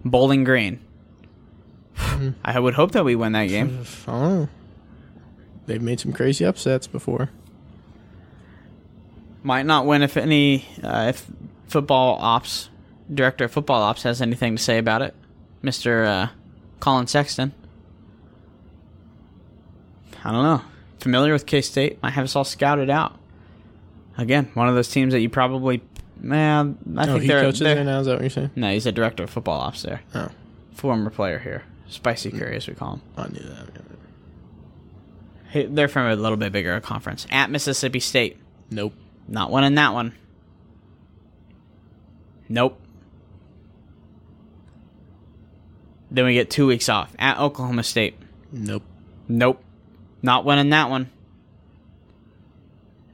Bowling 0.04 0.44
Green. 0.44 0.80
I 2.44 2.60
would 2.60 2.74
hope 2.74 2.92
that 2.92 3.06
we 3.06 3.16
win 3.16 3.32
that 3.34 3.46
game. 3.46 3.86
I 4.08 4.12
don't 4.12 4.22
know. 4.22 4.50
They've 5.66 5.82
made 5.82 6.00
some 6.00 6.14
crazy 6.14 6.46
upsets 6.46 6.88
before. 6.88 7.30
Might 9.44 9.66
not 9.66 9.86
win 9.86 10.02
if 10.02 10.18
any 10.18 10.66
uh, 10.84 11.06
if 11.10 11.26
football 11.68 12.18
ops 12.20 12.70
director 13.14 13.46
of 13.46 13.52
football 13.52 13.82
ops 13.82 14.04
has 14.04 14.22
anything 14.22 14.56
to 14.56 14.62
say 14.62 14.78
about 14.78 15.02
it, 15.02 15.14
Mister 15.62 16.04
uh, 16.04 16.30
Colin 16.80 17.08
Sexton. 17.08 17.54
I 20.24 20.32
don't 20.32 20.44
know. 20.44 20.62
Familiar 21.06 21.34
with 21.34 21.46
K 21.46 21.62
State? 21.62 22.02
Might 22.02 22.14
have 22.14 22.24
us 22.24 22.36
all 22.36 22.44
scouted 22.44 22.90
out. 22.90 23.16
Again, 24.18 24.50
one 24.56 24.68
of 24.68 24.74
those 24.74 24.90
teams 24.90 25.14
that 25.14 25.20
you 25.20 25.30
probably, 25.30 25.84
man. 26.20 26.80
I 26.98 27.04
Oh, 27.04 27.06
think 27.06 27.22
he 27.22 27.28
they're, 27.28 27.42
coaches 27.42 27.60
they're- 27.60 27.76
there 27.76 27.84
now. 27.84 28.00
Is 28.00 28.08
that 28.08 28.14
what 28.14 28.22
you're 28.22 28.30
saying? 28.32 28.50
No, 28.56 28.72
he's 28.72 28.88
a 28.88 28.92
director 28.92 29.22
of 29.22 29.30
football 29.30 29.62
ops 29.62 29.84
there. 29.84 30.02
Oh, 30.16 30.30
Former 30.74 31.12
player 31.12 31.38
here, 31.38 31.62
Spicy 31.88 32.32
Curry 32.32 32.56
as 32.56 32.68
we 32.68 32.74
call 32.74 32.94
him. 32.96 33.02
I 33.16 33.28
knew 33.28 33.38
that. 33.44 33.68
Hey, 35.50 35.68
They're 35.68 35.88
from 35.88 36.08
a 36.08 36.16
little 36.16 36.38
bit 36.38 36.52
bigger 36.52 36.80
conference. 36.80 37.28
At 37.30 37.52
Mississippi 37.52 38.00
State, 38.00 38.38
Nope. 38.72 38.96
not 39.28 39.52
one 39.52 39.64
in 39.64 39.76
that 39.76 39.94
one. 39.94 40.14
Nope. 42.50 42.82
Then 46.10 46.26
we 46.26 46.34
get 46.34 46.50
two 46.50 46.66
weeks 46.66 46.90
off 46.90 47.14
at 47.20 47.38
Oklahoma 47.40 47.84
State. 47.84 48.16
Nope. 48.52 48.82
Nope. 49.28 49.62
Not 50.26 50.44
winning 50.44 50.72
that 50.72 50.90
one. 50.90 51.12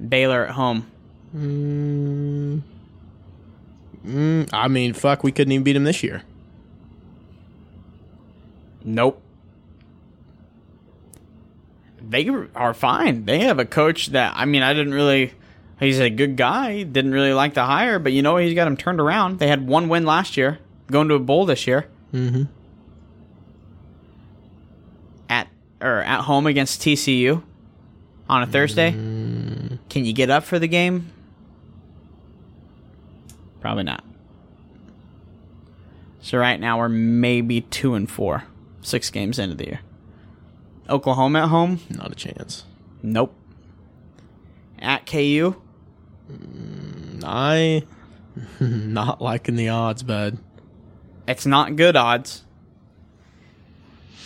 Baylor 0.08 0.46
at 0.46 0.52
home. 0.52 0.90
Mm, 1.36 2.62
mm, 4.08 4.50
I 4.54 4.68
mean, 4.70 4.94
fuck, 4.94 5.22
we 5.22 5.34
couldn't 5.34 5.52
even 5.52 5.64
beat 5.66 5.76
him 5.76 5.84
this 5.84 6.04
year. 6.04 6.24
Nope. 8.86 9.22
They 12.02 12.30
are 12.56 12.74
fine. 12.74 13.26
They 13.26 13.40
have 13.40 13.60
a 13.60 13.66
coach 13.66 14.08
that 14.08 14.32
I 14.38 14.46
mean, 14.46 14.64
I 14.64 14.74
didn't 14.74 14.94
really. 14.94 15.34
He's 15.82 16.00
a 16.00 16.10
good 16.10 16.38
guy. 16.38 16.84
Didn't 16.84 17.12
really 17.12 17.34
like 17.34 17.56
the 17.56 17.66
hire, 17.66 18.00
but 18.00 18.14
you 18.14 18.22
know 18.22 18.38
he's 18.38 18.54
got 18.56 18.68
him 18.68 18.78
turned 18.78 19.02
around. 19.02 19.40
They 19.40 19.48
had 19.48 19.68
one 19.68 19.90
win 19.90 20.06
last 20.06 20.38
year, 20.38 20.60
going 20.90 21.10
to 21.10 21.16
a 21.16 21.20
bowl 21.20 21.46
this 21.46 21.68
year 21.68 21.88
Mm-hmm. 22.14 22.44
at 25.30 25.48
or 25.82 26.02
at 26.02 26.22
home 26.22 26.48
against 26.48 26.82
TCU 26.82 27.44
on 28.30 28.44
a 28.44 28.48
Thursday. 28.48 28.92
Can 28.92 29.80
you 30.06 30.14
get 30.14 30.30
up 30.30 30.44
for 30.44 30.60
the 30.60 30.68
game? 30.68 31.12
Probably 33.60 33.84
not. 33.84 34.04
So 36.22 36.38
right 36.38 36.60
now 36.60 36.78
we're 36.78 36.90
maybe 36.90 37.62
two 37.62 37.96
and 37.96 38.10
four, 38.10 38.44
six 38.82 39.10
games 39.10 39.40
into 39.40 39.56
the 39.56 39.66
year. 39.66 39.80
Oklahoma 40.90 41.44
at 41.44 41.50
home? 41.50 41.80
Not 41.90 42.12
a 42.12 42.16
chance. 42.16 42.66
Nope. 43.02 43.34
At 44.80 45.06
KU? 45.06 45.56
Mm, 46.32 47.24
I 47.24 47.84
not 48.60 49.22
liking 49.22 49.56
the 49.56 49.70
odds, 49.70 50.04
bud. 50.04 50.38
It's 51.28 51.46
not 51.46 51.76
good 51.76 51.96
odds. 51.96 52.44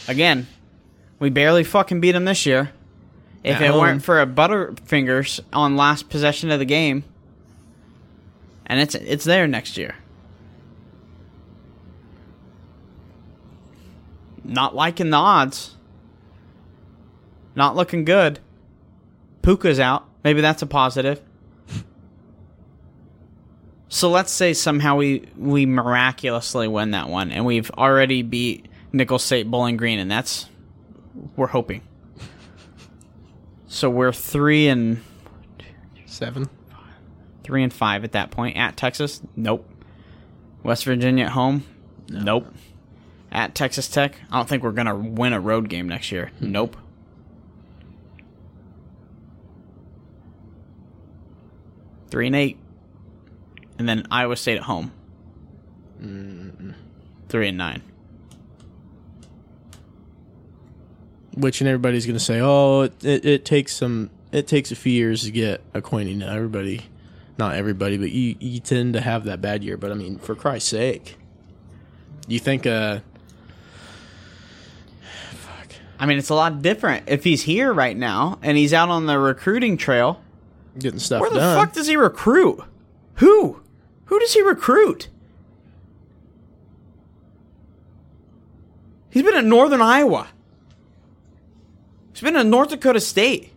Again, 0.08 0.48
we 1.20 1.30
barely 1.30 1.64
fucking 1.64 2.02
beat 2.02 2.14
them 2.14 2.26
this 2.26 2.46
year. 2.46 2.72
If 3.44 3.58
At 3.58 3.62
it 3.62 3.72
home. 3.72 3.80
weren't 3.82 4.04
for 4.04 4.20
a 4.22 4.26
Butterfingers 4.26 5.40
on 5.54 5.76
last 5.78 6.10
possession 6.10 6.50
of 6.50 6.60
the 6.60 6.66
game, 6.66 7.04
and 8.66 8.80
it's 8.80 8.96
it's 8.96 9.24
there 9.24 9.48
next 9.48 9.78
year. 9.78 9.96
Not 14.44 14.76
liking 14.76 15.10
the 15.12 15.18
odds. 15.18 15.76
Not 17.56 17.76
looking 17.76 18.04
good. 18.04 18.40
Pooka's 19.42 19.80
out. 19.80 20.06
Maybe 20.24 20.42
that's 20.42 20.62
a 20.62 20.68
positive. 20.68 21.22
So 23.88 24.10
let's 24.10 24.32
say 24.32 24.54
somehow 24.54 24.96
we 24.98 25.24
we 25.38 25.66
miraculously 25.66 26.68
win 26.68 26.92
that 26.92 27.08
one, 27.10 27.32
and 27.32 27.46
we've 27.46 27.70
already 27.72 28.24
beat 28.24 28.68
Nicholls 28.92 29.24
State 29.24 29.50
Bowling 29.50 29.78
Green, 29.78 30.00
and 30.00 30.10
that's 30.10 30.48
we're 31.36 31.48
hoping. 31.48 31.82
So 33.68 33.90
we're 33.90 34.14
three 34.14 34.68
and 34.68 35.02
Seven. 36.06 36.50
three 37.44 37.64
and 37.64 37.74
five 37.74 38.04
at 38.04 38.14
that 38.14 38.32
point. 38.32 38.56
At 38.58 38.78
Texas, 38.78 39.22
nope. 39.36 39.70
West 40.64 40.86
Virginia 40.86 41.26
at 41.26 41.32
home, 41.32 41.64
nope. 42.10 42.48
At 43.32 43.54
Texas 43.54 43.88
Tech, 43.90 44.16
I 44.32 44.38
don't 44.38 44.48
think 44.48 44.64
we're 44.64 44.72
gonna 44.72 44.96
win 44.96 45.34
a 45.34 45.40
road 45.40 45.68
game 45.70 45.90
next 45.90 46.12
year. 46.12 46.32
Hmm. 46.40 46.52
Nope. 46.52 46.78
Three 52.10 52.28
and 52.28 52.36
eight, 52.36 52.58
and 53.78 53.90
then 53.90 54.06
Iowa 54.10 54.36
State 54.38 54.58
at 54.58 54.64
home. 54.64 54.92
Three 57.30 57.48
and 57.50 57.58
nine. 57.58 57.82
Which 61.36 61.60
and 61.62 61.68
everybody's 61.68 62.06
gonna 62.06 62.20
say, 62.20 62.40
oh, 62.42 62.82
it, 62.82 63.04
it, 63.04 63.26
it 63.26 63.46
takes 63.46 63.76
some, 63.76 64.10
it 64.32 64.48
takes 64.48 64.72
a 64.72 64.76
few 64.76 64.94
years 64.94 65.24
to 65.24 65.32
get 65.32 65.62
acquainted. 65.74 66.18
Now 66.18 66.34
everybody, 66.34 66.84
not 67.38 67.56
everybody, 67.56 67.98
but 67.98 68.12
you 68.12 68.36
you 68.40 68.60
tend 68.62 68.94
to 68.94 69.02
have 69.02 69.26
that 69.26 69.42
bad 69.42 69.64
year. 69.64 69.76
But 69.78 69.92
I 69.92 69.96
mean, 69.96 70.18
for 70.18 70.34
Christ's 70.36 70.70
sake, 70.70 71.18
you 72.28 72.40
think 72.40 72.66
uh, 72.66 73.00
fuck. 75.32 75.68
I 76.00 76.06
mean, 76.06 76.18
it's 76.18 76.30
a 76.30 76.36
lot 76.36 76.62
different 76.62 77.04
if 77.08 77.24
he's 77.26 77.44
here 77.44 77.74
right 77.74 77.98
now 77.98 78.40
and 78.42 78.58
he's 78.58 78.74
out 78.74 78.88
on 78.90 79.06
the 79.06 79.20
recruiting 79.20 79.76
trail. 79.76 80.22
getting 80.80 81.00
stuff 81.00 81.20
Where 81.20 81.30
the 81.32 81.40
done? 81.40 81.58
fuck 81.66 81.74
does 81.74 81.88
he 81.88 81.98
recruit? 81.98 82.62
Who? 83.16 83.62
Who 84.06 84.20
does 84.20 84.34
he 84.34 84.42
recruit? 84.42 85.10
He's 89.10 89.24
been 89.24 89.36
at 89.36 89.46
Northern 89.46 89.82
Iowa. 89.82 90.28
He's 92.16 92.22
been 92.22 92.38
at 92.38 92.46
North 92.46 92.70
Dakota 92.70 93.02
State. 93.02 93.52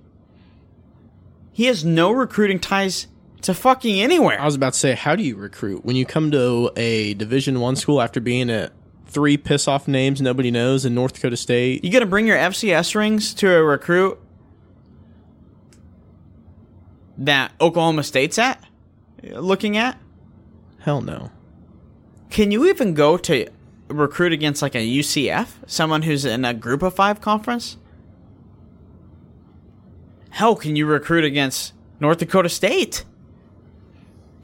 He 1.52 1.66
has 1.66 1.84
no 1.84 2.10
recruiting 2.10 2.58
ties 2.58 3.06
to 3.42 3.54
fucking 3.54 4.00
anywhere. 4.00 4.40
I 4.40 4.44
was 4.44 4.56
about 4.56 4.72
to 4.72 4.78
say, 4.80 4.96
how 4.96 5.14
do 5.14 5.22
you 5.22 5.36
recruit 5.36 5.84
when 5.84 5.94
you 5.94 6.04
come 6.04 6.32
to 6.32 6.72
a 6.74 7.14
Division 7.14 7.60
One 7.60 7.76
school 7.76 8.02
after 8.02 8.18
being 8.20 8.50
at 8.50 8.72
three 9.06 9.36
piss 9.36 9.68
off 9.68 9.86
names 9.86 10.20
nobody 10.20 10.50
knows 10.50 10.84
in 10.84 10.92
North 10.92 11.12
Dakota 11.12 11.36
State? 11.36 11.84
You 11.84 11.92
gonna 11.92 12.04
bring 12.04 12.26
your 12.26 12.36
FCS 12.36 12.96
rings 12.96 13.32
to 13.34 13.48
a 13.48 13.62
recruit 13.62 14.18
that 17.16 17.52
Oklahoma 17.60 18.02
State's 18.02 18.40
at? 18.40 18.60
Looking 19.22 19.76
at? 19.76 20.00
Hell 20.80 21.00
no. 21.00 21.30
Can 22.28 22.50
you 22.50 22.66
even 22.66 22.94
go 22.94 23.18
to 23.18 23.46
recruit 23.86 24.32
against 24.32 24.62
like 24.62 24.74
a 24.74 24.84
UCF? 24.84 25.58
Someone 25.68 26.02
who's 26.02 26.24
in 26.24 26.44
a 26.44 26.52
group 26.52 26.82
of 26.82 26.92
five 26.96 27.20
conference? 27.20 27.76
Hell, 30.38 30.54
can 30.54 30.76
you 30.76 30.86
recruit 30.86 31.24
against 31.24 31.72
North 31.98 32.18
Dakota 32.18 32.48
State? 32.48 33.04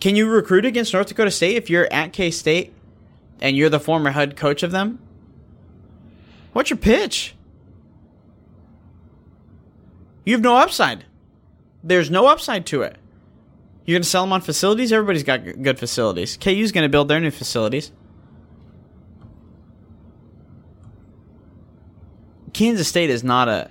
Can 0.00 0.16
you 0.16 0.28
recruit 0.28 0.64
against 0.64 0.92
North 0.92 1.06
Dakota 1.06 1.30
State 1.30 1.54
if 1.54 1.70
you're 1.70 1.86
at 1.92 2.12
K 2.12 2.32
State 2.32 2.74
and 3.40 3.56
you're 3.56 3.68
the 3.68 3.78
former 3.78 4.10
head 4.10 4.34
coach 4.34 4.64
of 4.64 4.72
them? 4.72 4.98
What's 6.52 6.68
your 6.68 6.78
pitch? 6.78 7.36
You 10.24 10.32
have 10.32 10.42
no 10.42 10.56
upside. 10.56 11.04
There's 11.84 12.10
no 12.10 12.26
upside 12.26 12.66
to 12.66 12.82
it. 12.82 12.96
You're 13.84 13.94
going 13.94 14.02
to 14.02 14.08
sell 14.08 14.24
them 14.24 14.32
on 14.32 14.40
facilities? 14.40 14.92
Everybody's 14.92 15.22
got 15.22 15.44
good 15.62 15.78
facilities. 15.78 16.36
KU's 16.36 16.72
going 16.72 16.82
to 16.82 16.88
build 16.88 17.06
their 17.06 17.20
new 17.20 17.30
facilities. 17.30 17.92
Kansas 22.52 22.88
State 22.88 23.10
is 23.10 23.22
not 23.22 23.48
a 23.48 23.70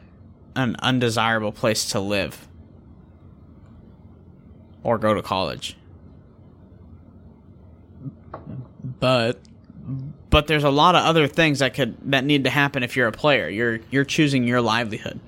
an 0.56 0.76
undesirable 0.80 1.52
place 1.52 1.86
to 1.90 2.00
live 2.00 2.48
or 4.84 4.98
go 4.98 5.14
to 5.14 5.22
college. 5.22 5.78
But 9.00 9.40
but 10.30 10.48
there's 10.48 10.64
a 10.64 10.70
lot 10.70 10.96
of 10.96 11.04
other 11.04 11.28
things 11.28 11.60
that 11.60 11.74
could 11.74 11.96
that 12.12 12.24
need 12.24 12.44
to 12.46 12.50
happen 12.50 12.84
if 12.84 12.96
you're 12.96 13.08
a 13.08 13.12
player. 13.12 13.50
You're 13.50 13.80
you're 13.92 14.06
choosing 14.06 14.46
your 14.46 14.62
livelihood. 14.62 15.20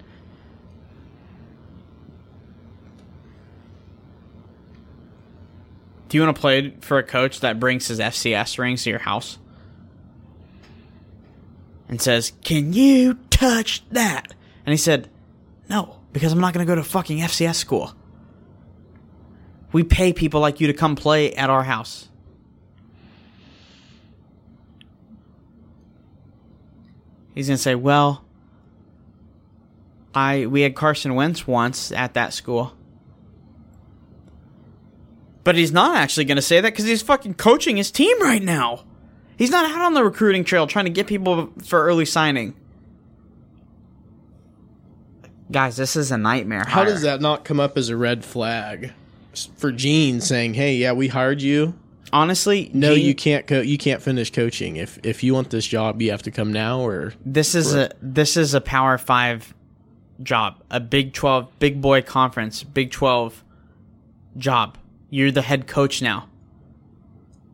Do 6.08 6.18
you 6.18 6.24
want 6.24 6.36
to 6.36 6.42
play 6.42 6.74
for 6.82 6.98
a 6.98 7.04
coach 7.04 7.42
that 7.42 7.60
brings 7.60 7.88
his 7.88 8.00
FCS 8.00 8.58
rings 8.58 8.84
to 8.84 8.90
your 8.90 9.00
house 9.00 9.38
and 11.90 12.02
says, 12.02 12.34
"Can 12.44 12.74
you 12.74 13.16
touch 13.30 13.84
that?" 13.90 14.34
And 14.66 14.74
he 14.74 14.78
said, 14.78 15.10
"No, 15.70 15.98
because 16.14 16.32
I'm 16.32 16.40
not 16.40 16.54
going 16.54 16.66
to 16.66 16.70
go 16.70 16.76
to 16.76 16.84
fucking 16.84 17.20
FCS 17.20 17.56
school. 17.56 17.94
We 19.72 19.84
pay 19.84 20.14
people 20.14 20.40
like 20.40 20.62
you 20.62 20.68
to 20.68 20.74
come 20.74 20.96
play 20.96 21.34
at 21.34 21.50
our 21.50 21.64
house." 21.64 22.10
He's 27.34 27.48
gonna 27.48 27.58
say, 27.58 27.76
"Well, 27.76 28.24
I 30.14 30.46
we 30.46 30.62
had 30.62 30.74
Carson 30.74 31.16
Wentz 31.16 31.46
once 31.46 31.92
at 31.92 32.14
that 32.14 32.34
school." 32.34 32.74
But 35.44 35.56
he's 35.56 35.72
not 35.72 35.96
actually 35.96 36.26
going 36.26 36.38
to 36.38 36.42
say 36.42 36.60
that 36.60 36.74
because 36.74 36.86
he's 36.86 37.04
fucking 37.04 37.36
coaching 37.36 37.78
his 37.78 37.92
team 37.92 38.20
right 38.20 38.42
now. 38.42 38.84
He's 39.38 39.52
not 39.52 39.70
out 39.70 39.82
on 39.82 39.94
the 39.94 40.04
recruiting 40.04 40.44
trail 40.44 40.66
trying 40.66 40.86
to 40.86 40.92
get 40.92 41.06
people 41.06 41.54
for 41.64 41.84
early 41.86 42.06
signing. 42.06 42.56
Guys, 45.52 45.78
this 45.78 45.96
is 45.96 46.12
a 46.12 46.18
nightmare. 46.18 46.64
how 46.66 46.82
hire. 46.82 46.86
does 46.86 47.02
that 47.04 47.22
not 47.22 47.44
come 47.46 47.60
up 47.60 47.78
as 47.78 47.90
a 47.90 47.98
red 47.98 48.26
flag 48.26 48.92
for 49.58 49.72
Gene 49.72 50.22
saying, 50.22 50.54
"Hey, 50.56 50.76
yeah, 50.76 50.94
we 50.94 51.08
hired 51.10 51.42
you. 51.42 51.76
Honestly, 52.14 52.70
No, 52.74 52.96
Gene, 52.96 53.06
you 53.06 53.16
can't 53.16 53.46
co- 53.46 53.62
you 53.62 53.78
can't 53.78 54.02
finish 54.02 54.32
coaching. 54.32 54.78
If 54.78 54.98
if 55.04 55.24
you 55.24 55.34
want 55.34 55.50
this 55.50 55.66
job, 55.68 56.02
you 56.02 56.12
have 56.12 56.24
to 56.24 56.32
come 56.32 56.52
now 56.54 56.80
or 56.80 57.14
This 57.26 57.54
is 57.56 57.74
a 57.76 57.92
this 58.02 58.38
is 58.38 58.54
a 58.54 58.62
Power 58.62 58.98
Five 58.98 59.54
job, 60.24 60.62
a 60.72 60.80
Big 60.80 61.14
Twelve, 61.14 61.48
Big 61.60 61.82
Boy 61.82 62.02
Conference, 62.02 62.64
Big 62.64 62.92
Twelve 62.92 63.44
job. 64.38 64.78
You're 65.10 65.32
the 65.32 65.42
head 65.42 65.68
coach 65.68 66.02
now. 66.02 66.28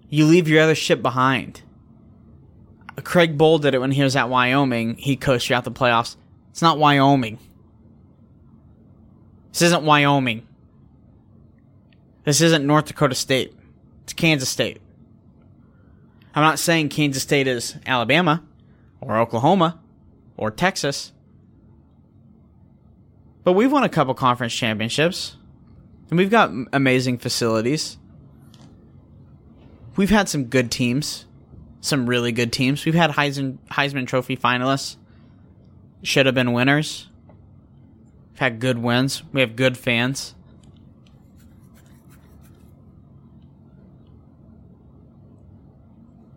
You 0.10 0.26
leave 0.26 0.48
your 0.48 0.62
other 0.62 0.76
shit 0.76 1.02
behind. 1.02 1.62
Craig 3.04 3.38
Bohl 3.38 3.60
did 3.60 3.74
it 3.74 3.80
when 3.80 3.92
he 3.92 4.04
was 4.04 4.16
at 4.16 4.30
Wyoming. 4.30 4.96
He 4.98 5.16
coached 5.16 5.50
you 5.50 5.56
out 5.56 5.64
the 5.64 5.72
playoffs. 5.72 6.16
It's 6.52 6.62
not 6.62 6.78
Wyoming. 6.78 7.40
This 9.52 9.64
isn't 9.64 9.84
Wyoming. 9.84 10.48
This 12.24 12.42
isn't 12.42 12.66
North 12.66 12.86
Dakota 12.86 13.16
State. 13.16 13.54
It's 14.04 14.14
Kansas 14.14 14.50
State. 14.50 14.82
I'm 16.34 16.44
not 16.44 16.60
saying 16.60 16.90
Kansas 16.90 17.24
State 17.24 17.48
is 17.48 17.76
Alabama 17.86 18.44
or 19.02 19.18
Oklahoma 19.18 19.80
or 20.38 20.52
Texas. 20.52 21.12
But 23.44 23.54
we've 23.54 23.72
won 23.72 23.84
a 23.84 23.90
couple 23.90 24.14
conference 24.14 24.54
championships. 24.54 25.36
And 26.10 26.18
we've 26.18 26.30
got 26.30 26.52
amazing 26.74 27.18
facilities. 27.18 27.98
We've 29.96 30.10
had 30.10 30.30
some 30.30 30.46
good 30.46 30.72
teams. 30.72 31.26
Some 31.80 32.08
really 32.08 32.32
good 32.32 32.54
teams. 32.54 32.86
We've 32.86 32.94
had 32.94 33.12
Heisman, 33.12 33.58
Heisman 33.70 34.08
Trophy 34.08 34.38
finalists. 34.38 34.98
Should 36.04 36.28
have 36.28 36.36
been 36.36 36.54
winners. 36.54 37.08
Had 38.42 38.60
good 38.60 38.80
wins. 38.80 39.22
We 39.32 39.42
have 39.42 39.56
good 39.56 39.78
fans. 39.78 40.34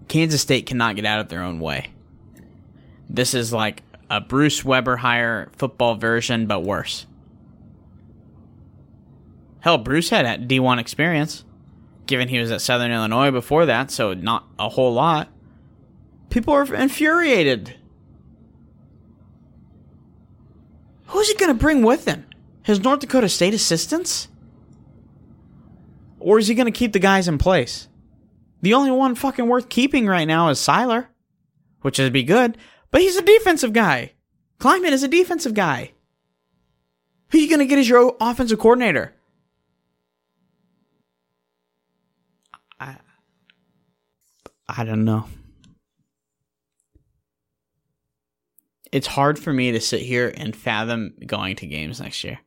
Kansas 0.07 0.43
State 0.43 0.67
cannot 0.67 0.97
get 0.97 1.07
out 1.07 1.21
of 1.21 1.31
their 1.31 1.43
own 1.43 1.61
way. 1.61 1.93
This 3.09 3.33
is 3.33 3.55
like 3.55 3.85
a 4.11 4.21
Bruce 4.21 4.63
Weber 4.63 4.99
hire 4.99 5.51
football 5.57 5.95
version, 5.95 6.47
but 6.47 6.61
worse. 6.61 7.07
Hell, 9.61 9.79
Bruce 9.79 10.11
had 10.11 10.27
that 10.27 10.47
D1 10.47 10.79
experience, 10.79 11.43
given 12.05 12.29
he 12.29 12.39
was 12.39 12.51
at 12.51 12.61
Southern 12.61 12.91
Illinois 12.91 13.31
before 13.31 13.65
that, 13.65 13.91
so 13.91 14.13
not 14.13 14.47
a 14.59 14.69
whole 14.69 14.93
lot. 14.93 15.31
People 16.29 16.53
are 16.53 16.75
infuriated. 16.75 17.77
Who's 21.15 21.29
he 21.29 21.37
going 21.37 21.57
to 21.57 21.63
bring 21.63 21.85
with 21.85 22.07
him? 22.07 22.27
His 22.65 22.81
North 22.81 22.99
Dakota 22.99 23.29
State 23.29 23.55
assistants? 23.55 24.27
Or 26.19 26.41
is 26.41 26.49
he 26.49 26.57
going 26.57 26.67
to 26.67 26.77
keep 26.77 26.93
the 26.93 26.99
guys 26.99 27.29
in 27.29 27.39
place? 27.39 27.87
The 28.63 28.75
only 28.75 28.91
one 28.91 29.15
fucking 29.15 29.47
worth 29.47 29.69
keeping 29.69 30.09
right 30.09 30.27
now 30.27 30.49
is 30.49 30.59
Seiler, 30.59 31.09
which 31.83 32.01
would 32.01 32.13
be 32.13 32.25
good, 32.25 32.59
but 32.91 33.01
he's 33.01 33.15
a 33.17 33.23
defensive 33.23 33.73
guy. 33.73 34.15
Klieman 34.59 34.91
is 34.91 35.05
a 35.05 35.09
defensive 35.09 35.55
guy. 35.55 35.93
Who 37.29 37.39
are 37.39 37.41
you 37.41 37.49
going 37.49 37.61
to 37.61 37.67
get 37.67 37.79
as 37.79 37.89
your 37.89 38.17
offensive 38.21 38.59
coordinator? 38.59 39.15
I, 42.81 42.97
I 44.69 44.83
don't 44.83 45.05
know. 45.05 45.29
It's 48.95 49.09
hard 49.09 49.41
for 49.41 49.53
me 49.53 49.73
to 49.73 49.81
sit 49.81 50.03
here 50.03 50.33
and 50.37 50.55
fathom 50.55 51.15
going 51.27 51.57
to 51.57 51.67
games 51.67 52.01
next 52.01 52.23
year. 52.23 52.39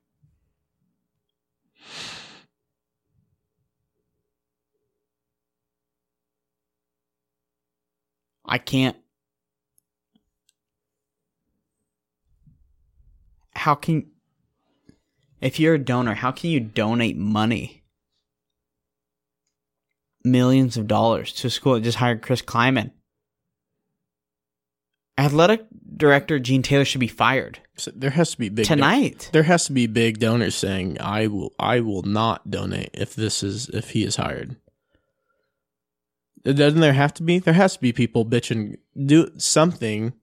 I 8.46 8.60
can't. 8.60 8.96
How 13.54 13.76
can. 13.76 14.10
If 15.42 15.60
you're 15.60 15.74
a 15.74 15.78
donor, 15.78 16.14
how 16.14 16.32
can 16.32 16.50
you 16.50 16.62
donate 16.62 17.18
money? 17.18 17.84
Millions 20.24 20.78
of 20.78 20.88
dollars 20.88 21.34
to 21.34 21.48
a 21.48 21.50
school 21.50 21.74
that 21.74 21.82
just 21.82 21.98
hired 21.98 22.22
Chris 22.22 22.42
Klieman. 22.42 22.92
Athletic 25.18 25.66
director 25.96 26.38
Gene 26.40 26.62
Taylor 26.62 26.86
should 26.86 27.00
be 27.00 27.08
fired 27.08 27.60
so 27.76 27.92
there 27.96 28.12
has 28.12 28.32
to 28.32 28.38
be 28.38 28.50
big 28.50 28.66
tonight. 28.66 29.30
there 29.34 29.44
has 29.44 29.66
to 29.66 29.72
be 29.72 29.88
big 29.88 30.20
donors 30.20 30.56
saying, 30.56 30.98
"I 31.00 31.28
will 31.28 31.54
I 31.60 31.80
will 31.80 32.04
not 32.04 32.50
donate 32.50 32.92
if 32.94 33.16
this 33.16 33.44
is 33.44 33.70
if 33.70 33.92
he 33.92 34.04
is 34.04 34.18
hired." 34.18 34.58
Doesn't 36.44 36.80
there 36.80 36.94
have 36.94 37.14
to 37.16 37.24
be? 37.24 37.40
There 37.40 37.54
has 37.54 37.74
to 37.74 37.82
be 37.82 37.92
people 37.92 38.26
bitching 38.26 38.78
do 38.96 39.32
something 39.38 40.14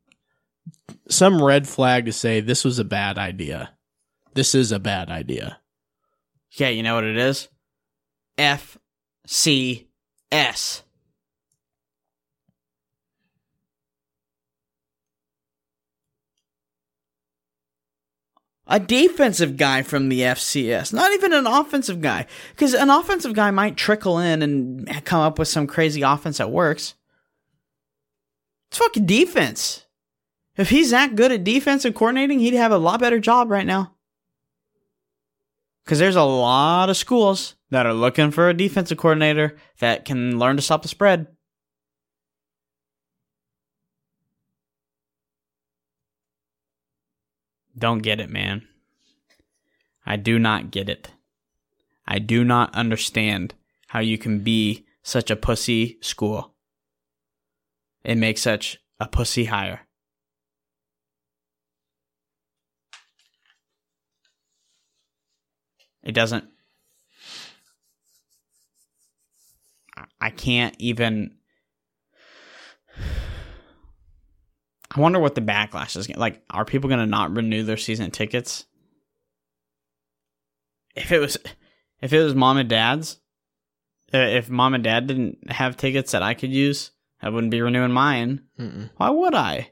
some 1.08 1.42
red 1.42 1.68
flag 1.68 2.06
to 2.06 2.12
say 2.12 2.40
this 2.40 2.64
was 2.64 2.78
a 2.78 2.84
bad 2.84 3.18
idea. 3.18 3.74
This 4.34 4.54
is 4.54 4.72
a 4.72 4.78
bad 4.78 5.10
idea. 5.10 5.60
Yeah, 6.52 6.68
you 6.68 6.82
know 6.82 6.94
what 6.94 7.04
it 7.04 7.16
is? 7.16 7.48
F 8.38 8.78
C 9.26 9.88
S. 10.32 10.83
A 18.66 18.80
defensive 18.80 19.56
guy 19.58 19.82
from 19.82 20.08
the 20.08 20.20
FCS, 20.20 20.92
not 20.92 21.12
even 21.12 21.34
an 21.34 21.46
offensive 21.46 22.00
guy. 22.00 22.26
Because 22.50 22.72
an 22.72 22.88
offensive 22.88 23.34
guy 23.34 23.50
might 23.50 23.76
trickle 23.76 24.18
in 24.18 24.42
and 24.42 25.04
come 25.04 25.20
up 25.20 25.38
with 25.38 25.48
some 25.48 25.66
crazy 25.66 26.00
offense 26.00 26.38
that 26.38 26.50
works. 26.50 26.94
It's 28.70 28.78
fucking 28.78 29.06
defense. 29.06 29.84
If 30.56 30.70
he's 30.70 30.90
that 30.90 31.14
good 31.14 31.30
at 31.30 31.44
defensive 31.44 31.94
coordinating, 31.94 32.38
he'd 32.38 32.54
have 32.54 32.72
a 32.72 32.78
lot 32.78 33.00
better 33.00 33.18
job 33.18 33.50
right 33.50 33.66
now. 33.66 33.94
Because 35.84 35.98
there's 35.98 36.16
a 36.16 36.22
lot 36.22 36.88
of 36.88 36.96
schools 36.96 37.56
that 37.70 37.84
are 37.84 37.92
looking 37.92 38.30
for 38.30 38.48
a 38.48 38.54
defensive 38.54 38.96
coordinator 38.96 39.56
that 39.80 40.06
can 40.06 40.38
learn 40.38 40.56
to 40.56 40.62
stop 40.62 40.80
the 40.80 40.88
spread. 40.88 41.26
Don't 47.76 48.02
get 48.02 48.20
it, 48.20 48.30
man. 48.30 48.66
I 50.06 50.16
do 50.16 50.38
not 50.38 50.70
get 50.70 50.88
it. 50.88 51.10
I 52.06 52.18
do 52.18 52.44
not 52.44 52.74
understand 52.74 53.54
how 53.88 54.00
you 54.00 54.18
can 54.18 54.40
be 54.40 54.84
such 55.02 55.30
a 55.30 55.36
pussy 55.36 55.98
school 56.00 56.54
and 58.04 58.20
make 58.20 58.38
such 58.38 58.78
a 59.00 59.08
pussy 59.08 59.46
hire. 59.46 59.86
It 66.02 66.12
doesn't. 66.12 66.44
I- 69.96 70.04
I 70.20 70.30
can't 70.30 70.76
even. 70.78 71.38
I 74.94 75.00
wonder 75.00 75.18
what 75.18 75.34
the 75.34 75.40
backlash 75.40 75.96
is. 75.96 76.08
Like, 76.16 76.42
are 76.50 76.64
people 76.64 76.88
going 76.88 77.00
to 77.00 77.06
not 77.06 77.34
renew 77.34 77.64
their 77.64 77.76
season 77.76 78.10
tickets? 78.10 78.64
If 80.94 81.10
it 81.10 81.18
was, 81.18 81.36
if 82.00 82.12
it 82.12 82.22
was 82.22 82.34
mom 82.34 82.58
and 82.58 82.68
dad's, 82.68 83.18
uh, 84.12 84.18
if 84.18 84.48
mom 84.48 84.74
and 84.74 84.84
dad 84.84 85.08
didn't 85.08 85.50
have 85.50 85.76
tickets 85.76 86.12
that 86.12 86.22
I 86.22 86.34
could 86.34 86.52
use 86.52 86.92
I 87.24 87.30
wouldn't 87.30 87.50
be 87.50 87.62
renewing 87.62 87.90
mine. 87.90 88.42
Mm-mm. 88.60 88.90
Why 88.98 89.08
would 89.08 89.34
I? 89.34 89.70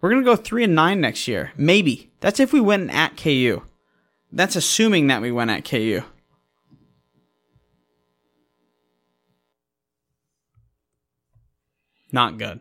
We're 0.00 0.10
gonna 0.10 0.22
go 0.22 0.36
three 0.36 0.62
and 0.62 0.74
nine 0.74 1.00
next 1.00 1.26
year, 1.26 1.52
maybe. 1.56 2.12
That's 2.20 2.38
if 2.38 2.52
we 2.52 2.60
win 2.60 2.88
at 2.88 3.16
KU. 3.16 3.62
That's 4.30 4.54
assuming 4.54 5.08
that 5.08 5.20
we 5.20 5.32
win 5.32 5.50
at 5.50 5.64
KU. 5.64 6.02
Not 12.12 12.38
good. 12.38 12.60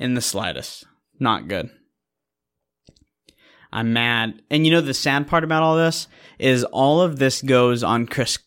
In 0.00 0.14
the 0.14 0.22
slightest. 0.22 0.84
Not 1.20 1.46
good. 1.46 1.68
I'm 3.70 3.92
mad. 3.92 4.40
And 4.50 4.66
you 4.66 4.72
know 4.72 4.80
the 4.80 4.94
sad 4.94 5.28
part 5.28 5.44
about 5.44 5.62
all 5.62 5.76
this 5.76 6.08
is 6.38 6.64
all 6.64 7.02
of 7.02 7.18
this 7.18 7.42
goes 7.42 7.84
on 7.84 8.06
Chris 8.06 8.38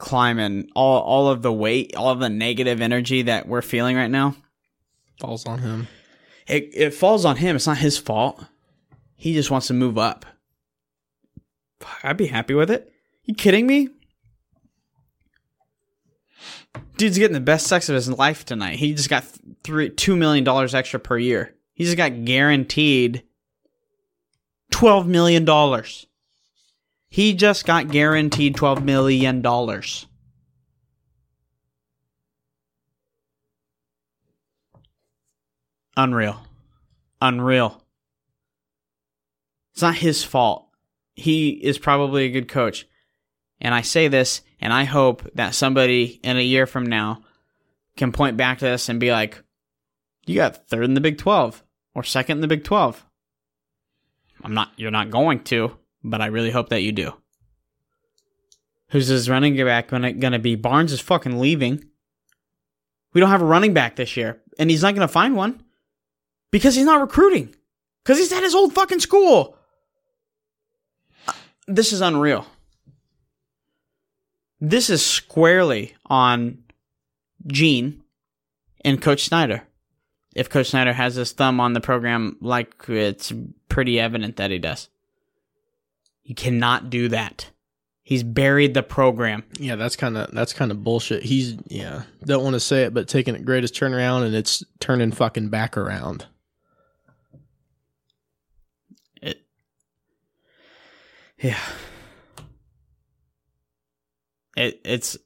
Klieman. 0.00 0.66
All 0.74 1.00
all 1.00 1.28
of 1.28 1.42
the 1.42 1.52
weight, 1.52 1.94
all 1.96 2.10
of 2.10 2.18
the 2.18 2.28
negative 2.28 2.80
energy 2.80 3.22
that 3.22 3.46
we're 3.46 3.62
feeling 3.62 3.96
right 3.96 4.10
now. 4.10 4.34
Falls 5.20 5.46
on 5.46 5.60
him. 5.60 5.86
It 6.48 6.70
it 6.74 6.94
falls 6.94 7.24
on 7.24 7.36
him. 7.36 7.54
It's 7.54 7.68
not 7.68 7.78
his 7.78 7.96
fault. 7.96 8.44
He 9.14 9.34
just 9.34 9.52
wants 9.52 9.68
to 9.68 9.74
move 9.74 9.98
up. 9.98 10.26
Fuck, 11.78 12.00
I'd 12.02 12.16
be 12.16 12.26
happy 12.26 12.54
with 12.54 12.72
it. 12.72 12.92
You 13.22 13.36
kidding 13.36 13.68
me? 13.68 13.88
Dude's 16.98 17.16
getting 17.16 17.32
the 17.32 17.40
best 17.40 17.68
sex 17.68 17.88
of 17.88 17.94
his 17.94 18.10
life 18.10 18.44
tonight. 18.44 18.80
He 18.80 18.92
just 18.92 19.08
got 19.08 19.24
three 19.62 19.88
two 19.88 20.16
million 20.16 20.42
dollars 20.44 20.74
extra 20.74 20.98
per 20.98 21.16
year. 21.16 21.54
He 21.72 21.84
just 21.84 21.96
got 21.96 22.24
guaranteed 22.24 23.22
twelve 24.72 25.06
million 25.06 25.44
dollars. 25.44 26.06
He 27.08 27.34
just 27.34 27.64
got 27.64 27.88
guaranteed 27.88 28.56
twelve 28.56 28.84
million 28.84 29.40
dollars. 29.40 30.06
Unreal. 35.96 36.42
Unreal. 37.20 37.82
It's 39.72 39.82
not 39.82 39.96
his 39.96 40.24
fault. 40.24 40.68
He 41.14 41.50
is 41.50 41.78
probably 41.78 42.24
a 42.24 42.30
good 42.30 42.48
coach. 42.48 42.88
And 43.60 43.72
I 43.72 43.82
say 43.82 44.08
this, 44.08 44.42
and 44.60 44.72
I 44.72 44.84
hope 44.84 45.28
that 45.34 45.54
somebody 45.54 46.20
in 46.22 46.36
a 46.36 46.42
year 46.42 46.66
from 46.66 46.86
now 46.86 47.22
can 47.96 48.12
point 48.12 48.36
back 48.36 48.58
to 48.58 48.64
this 48.64 48.88
and 48.88 49.00
be 49.00 49.10
like, 49.10 49.42
you 50.26 50.36
got 50.36 50.68
third 50.68 50.84
in 50.84 50.94
the 50.94 51.00
Big 51.00 51.18
12 51.18 51.62
or 51.94 52.02
second 52.02 52.38
in 52.38 52.40
the 52.42 52.48
Big 52.48 52.64
12. 52.64 53.04
I'm 54.44 54.54
not, 54.54 54.70
you're 54.76 54.90
not 54.90 55.10
going 55.10 55.42
to, 55.44 55.76
but 56.04 56.20
I 56.20 56.26
really 56.26 56.50
hope 56.50 56.68
that 56.68 56.82
you 56.82 56.92
do. 56.92 57.12
Who's 58.90 59.08
his 59.08 59.28
running 59.28 59.56
back 59.56 59.88
gonna, 59.88 60.12
gonna 60.12 60.38
be? 60.38 60.54
Barnes 60.54 60.92
is 60.92 61.00
fucking 61.00 61.38
leaving. 61.38 61.84
We 63.12 63.20
don't 63.20 63.30
have 63.30 63.42
a 63.42 63.46
running 63.46 63.74
back 63.74 63.96
this 63.96 64.16
year, 64.16 64.40
and 64.58 64.70
he's 64.70 64.82
not 64.82 64.94
gonna 64.94 65.08
find 65.08 65.36
one 65.36 65.62
because 66.50 66.74
he's 66.74 66.84
not 66.86 67.00
recruiting. 67.00 67.54
Because 68.04 68.18
he's 68.18 68.32
at 68.32 68.42
his 68.42 68.54
old 68.54 68.72
fucking 68.72 69.00
school. 69.00 69.56
Uh, 71.26 71.32
This 71.66 71.92
is 71.92 72.00
unreal. 72.00 72.46
This 74.60 74.90
is 74.90 75.04
squarely 75.04 75.94
on 76.06 76.58
Gene 77.46 78.02
and 78.84 79.00
Coach 79.00 79.24
Snyder. 79.24 79.62
If 80.34 80.50
Coach 80.50 80.70
Snyder 80.70 80.92
has 80.92 81.14
his 81.14 81.32
thumb 81.32 81.60
on 81.60 81.72
the 81.72 81.80
program, 81.80 82.36
like 82.40 82.74
it's 82.88 83.32
pretty 83.68 83.98
evident 83.98 84.36
that 84.36 84.50
he 84.50 84.58
does. 84.58 84.88
You 86.22 86.34
cannot 86.34 86.90
do 86.90 87.08
that. 87.08 87.50
He's 88.02 88.22
buried 88.22 88.72
the 88.74 88.82
program. 88.82 89.44
Yeah, 89.58 89.76
that's 89.76 89.94
kind 89.94 90.16
of 90.16 90.30
that's 90.32 90.54
kind 90.54 90.70
of 90.70 90.82
bullshit. 90.82 91.22
He's 91.22 91.56
yeah, 91.66 92.04
don't 92.24 92.42
want 92.42 92.54
to 92.54 92.60
say 92.60 92.84
it, 92.84 92.94
but 92.94 93.06
taking 93.06 93.34
it 93.34 93.44
greatest 93.44 93.74
turnaround 93.74 94.24
and 94.24 94.34
it's 94.34 94.64
turning 94.80 95.12
fucking 95.12 95.50
back 95.50 95.76
around. 95.76 96.26
It, 99.20 99.42
yeah. 101.38 101.58
It 104.58 104.80
it's 104.84 105.16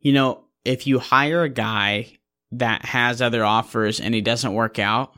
you 0.00 0.12
know, 0.12 0.44
if 0.64 0.86
you 0.86 0.98
hire 0.98 1.42
a 1.42 1.48
guy 1.48 2.18
that 2.52 2.84
has 2.84 3.22
other 3.22 3.44
offers 3.44 3.98
and 3.98 4.14
he 4.14 4.20
doesn't 4.20 4.52
work 4.52 4.78
out, 4.78 5.14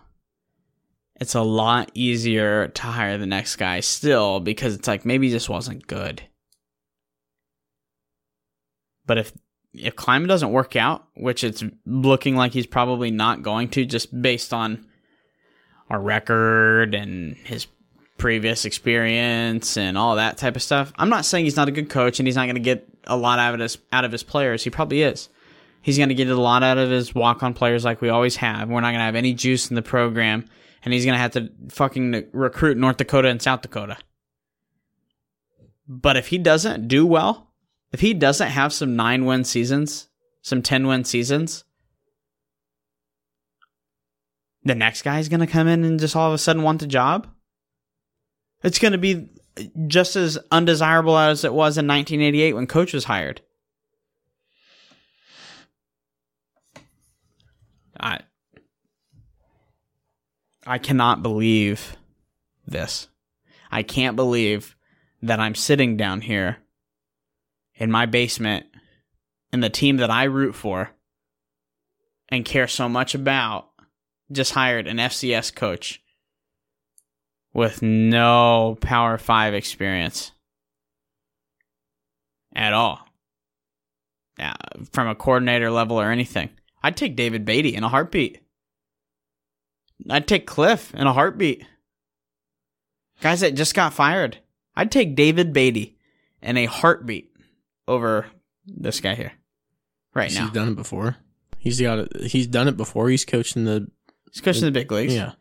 it's 1.21 1.35
a 1.35 1.41
lot 1.43 1.91
easier 1.95 2.69
to 2.69 2.83
hire 2.83 3.19
the 3.19 3.27
next 3.27 3.57
guy 3.57 3.81
still 3.81 4.39
because 4.39 4.75
it's 4.75 4.87
like 4.87 5.05
maybe 5.05 5.31
just 5.31 5.49
wasn't 5.49 5.87
good. 5.87 6.23
But 9.05 9.19
if 9.19 9.33
if 9.73 9.97
Klieman 9.97 10.29
doesn't 10.29 10.53
work 10.53 10.77
out, 10.77 11.09
which 11.17 11.43
it's 11.43 11.65
looking 11.85 12.37
like 12.37 12.53
he's 12.53 12.67
probably 12.67 13.11
not 13.11 13.43
going 13.43 13.69
to, 13.71 13.85
just 13.85 14.23
based 14.23 14.55
on 14.55 14.87
our 15.91 16.01
record 16.01 16.95
and 16.95 17.37
his 17.39 17.67
previous 18.25 18.64
experience 18.64 19.77
and 19.77 19.99
all 19.99 20.16
that 20.16 20.39
type 20.39 20.57
of 20.57 20.62
stuff. 20.62 20.95
I'm 20.97 21.11
not 21.11 21.27
saying 21.27 21.45
he's 21.45 21.57
not 21.57 21.68
a 21.68 21.70
good 21.70 21.91
coach 21.91 22.18
and 22.18 22.27
he's 22.27 22.37
not 22.37 22.47
going 22.47 22.55
to 22.55 22.61
get 22.61 22.89
a 23.07 23.18
lot 23.18 23.39
out 23.39 23.53
of 23.53 23.61
his 23.61 23.77
out 23.93 24.07
of 24.07 24.12
his 24.12 24.22
players. 24.22 24.64
He 24.64 24.70
probably 24.70 25.03
is. 25.03 25.29
He's 25.83 25.99
going 25.99 26.09
to 26.09 26.14
get 26.14 26.31
a 26.31 26.35
lot 26.35 26.62
out 26.62 26.79
of 26.79 26.89
his 26.89 27.14
walk 27.14 27.43
on 27.43 27.53
players 27.53 27.85
like 27.85 28.01
we 28.01 28.09
always 28.09 28.37
have. 28.37 28.70
We're 28.70 28.81
not 28.81 28.93
going 28.93 29.01
to 29.01 29.05
have 29.05 29.14
any 29.14 29.35
juice 29.35 29.68
in 29.68 29.75
the 29.77 29.83
program, 29.83 30.49
and 30.83 30.95
he's 30.95 31.05
going 31.05 31.16
to 31.16 31.18
have 31.18 31.33
to 31.33 31.51
fucking 31.68 32.29
recruit 32.33 32.79
North 32.79 32.97
Dakota 32.97 33.29
and 33.29 33.43
South 33.43 33.61
Dakota. 33.61 33.99
But 35.87 36.16
if 36.16 36.29
he 36.29 36.39
doesn't 36.39 36.89
do 36.89 37.05
well, 37.05 37.53
if 37.93 38.01
he 38.01 38.14
doesn't 38.14 38.49
have 38.49 38.72
some 38.72 38.97
nine 38.97 39.27
win 39.27 39.45
seasons, 39.45 40.09
some 40.41 40.62
10 40.62 40.87
win 40.87 41.05
seasons, 41.05 41.64
the 44.62 44.75
next 44.75 45.03
guy's 45.03 45.29
going 45.29 45.41
to 45.41 45.47
come 45.47 45.68
in 45.68 45.85
and 45.85 46.01
just 46.01 46.16
all 46.16 46.29
of 46.29 46.35
a 46.35 46.39
sudden 46.39 46.62
want 46.62 46.81
the 46.81 46.87
job. 46.87 47.29
It's 48.65 48.79
going 48.79 48.93
to 48.93 48.99
be 48.99 49.29
just 49.87 50.17
as 50.17 50.39
undesirable 50.51 51.17
as 51.17 51.45
it 51.45 51.53
was 51.53 51.79
in 51.79 51.87
1988 51.87 52.55
when 52.55 52.67
coach 52.67 52.93
was 52.93 53.05
hired. 53.05 53.43
I 58.01 58.21
I 60.67 60.79
cannot 60.79 61.23
believe 61.23 61.97
this. 62.67 63.09
I 63.71 63.83
can't 63.83 64.17
believe 64.17 64.75
that 65.23 65.41
I'm 65.41 65.55
sitting 65.55 65.97
down 65.97 66.23
here 66.23 66.57
in 67.75 67.91
my 67.91 68.07
basement 68.07 68.67
and 69.53 69.62
the 69.62 69.71
team 69.71 69.99
that 69.99 70.11
I 70.11 70.25
root 70.25 70.55
for 70.55 70.91
and 72.31 72.45
care 72.45 72.67
so 72.67 72.89
much 72.89 73.15
about 73.15 73.69
just 74.33 74.53
hired 74.53 74.87
an 74.87 74.97
FCS 74.97 75.55
coach 75.55 76.03
with 77.55 77.81
no 77.81 78.77
Power 78.81 79.17
5 79.17 79.55
experience 79.55 80.33
at 82.55 82.73
all. 82.73 83.01
Uh, 84.39 84.53
from 84.93 85.07
a 85.07 85.15
coordinator 85.15 85.71
level 85.71 86.01
or 86.01 86.11
anything. 86.11 86.51
I'd 86.83 86.97
take 86.97 87.15
David 87.15 87.45
Beaty 87.45 87.75
in 87.77 87.85
a 87.85 87.89
heartbeat. 87.89 88.41
I'd 90.11 90.27
take 90.27 90.45
Cliff 90.45 90.93
in 90.93 91.07
a 91.07 91.13
heartbeat. 91.13 91.65
Guys 93.21 93.41
that 93.41 93.55
just 93.55 93.75
got 93.75 93.95
fired. 93.95 94.39
I'd 94.75 94.91
take 94.91 95.15
David 95.15 95.53
Beaty 95.53 95.97
in 96.43 96.57
a 96.57 96.67
heartbeat 96.67 97.31
over 97.87 98.27
this 98.67 99.01
guy 99.01 99.15
here. 99.15 99.33
Right 100.15 100.31
He's 100.31 100.37
now. 100.39 100.45
He's 100.47 100.53
done 100.53 100.69
it 100.71 100.77
before. 100.77 101.17
He's 101.59 101.81
got 101.81 102.01
it. 102.01 102.23
He's 102.25 102.49
done 102.49 102.67
it 102.67 102.77
before. 102.77 103.09
He's 103.11 103.25
coaching 103.25 103.65
the 103.65 103.89
He's 104.33 104.41
coaching 104.41 104.65
the 104.65 104.73
big 104.73 104.91
leagues. 104.91 105.15
yeah. 105.15 105.33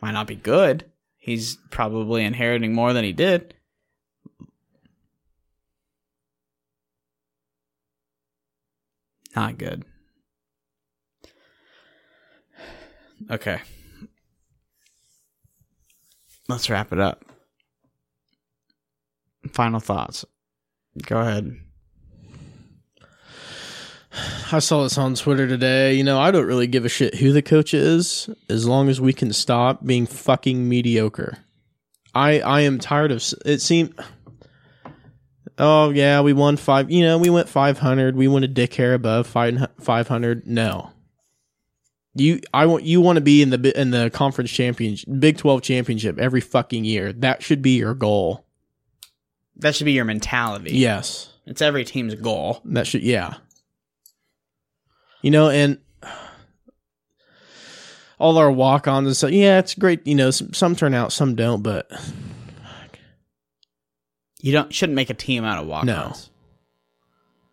Might 0.00 0.12
not 0.12 0.28
be 0.28 0.36
good. 0.36 0.84
He's 1.24 1.56
probably 1.70 2.22
inheriting 2.22 2.74
more 2.74 2.92
than 2.92 3.02
he 3.02 3.14
did. 3.14 3.54
Not 9.34 9.56
good. 9.56 9.86
Okay. 13.30 13.62
Let's 16.46 16.68
wrap 16.68 16.92
it 16.92 17.00
up. 17.00 17.24
Final 19.50 19.80
thoughts. 19.80 20.26
Go 21.06 21.20
ahead. 21.20 21.56
I 24.52 24.58
saw 24.58 24.82
this 24.82 24.98
on 24.98 25.14
Twitter 25.14 25.46
today. 25.46 25.94
You 25.94 26.04
know, 26.04 26.20
I 26.20 26.30
don't 26.30 26.46
really 26.46 26.66
give 26.66 26.84
a 26.84 26.88
shit 26.88 27.14
who 27.16 27.32
the 27.32 27.42
coach 27.42 27.74
is, 27.74 28.28
as 28.48 28.66
long 28.66 28.88
as 28.88 29.00
we 29.00 29.12
can 29.12 29.32
stop 29.32 29.84
being 29.84 30.06
fucking 30.06 30.68
mediocre. 30.68 31.38
I 32.14 32.40
I 32.40 32.60
am 32.60 32.78
tired 32.78 33.12
of 33.12 33.22
it. 33.44 33.60
Seemed. 33.60 33.98
Oh 35.58 35.90
yeah, 35.90 36.20
we 36.20 36.32
won 36.32 36.56
five. 36.56 36.90
You 36.90 37.04
know, 37.04 37.18
we 37.18 37.30
went 37.30 37.48
five 37.48 37.78
hundred. 37.78 38.16
We 38.16 38.28
went 38.28 38.44
a 38.44 38.48
dick 38.48 38.74
hair 38.74 38.94
above 38.94 39.26
five 39.26 39.68
five 39.80 40.08
hundred. 40.08 40.46
No. 40.46 40.90
You, 42.16 42.40
I 42.52 42.66
want 42.66 42.84
you 42.84 43.00
want 43.00 43.16
to 43.16 43.20
be 43.20 43.42
in 43.42 43.50
the 43.50 43.80
in 43.80 43.90
the 43.90 44.08
conference 44.10 44.52
championship, 44.52 45.08
Big 45.18 45.36
Twelve 45.36 45.62
championship 45.62 46.18
every 46.18 46.40
fucking 46.40 46.84
year. 46.84 47.12
That 47.12 47.42
should 47.42 47.60
be 47.60 47.76
your 47.76 47.94
goal. 47.94 48.46
That 49.56 49.74
should 49.74 49.84
be 49.84 49.92
your 49.92 50.04
mentality. 50.04 50.76
Yes. 50.76 51.32
It's 51.46 51.60
every 51.60 51.84
team's 51.84 52.14
goal. 52.14 52.60
That 52.64 52.86
should, 52.86 53.02
yeah. 53.02 53.34
You 55.24 55.30
know, 55.30 55.48
and 55.48 55.78
all 58.18 58.36
our 58.36 58.50
walk 58.50 58.86
ons 58.86 59.06
and 59.06 59.16
stuff. 59.16 59.30
Yeah, 59.30 59.58
it's 59.58 59.74
great. 59.74 60.06
You 60.06 60.14
know, 60.14 60.30
some, 60.30 60.52
some 60.52 60.76
turn 60.76 60.92
out, 60.92 61.12
some 61.12 61.34
don't, 61.34 61.62
but 61.62 61.90
You 64.40 64.52
don't 64.52 64.70
shouldn't 64.70 64.96
make 64.96 65.08
a 65.08 65.14
team 65.14 65.42
out 65.42 65.62
of 65.62 65.66
walk-ons. 65.66 65.86
No. 65.86 66.12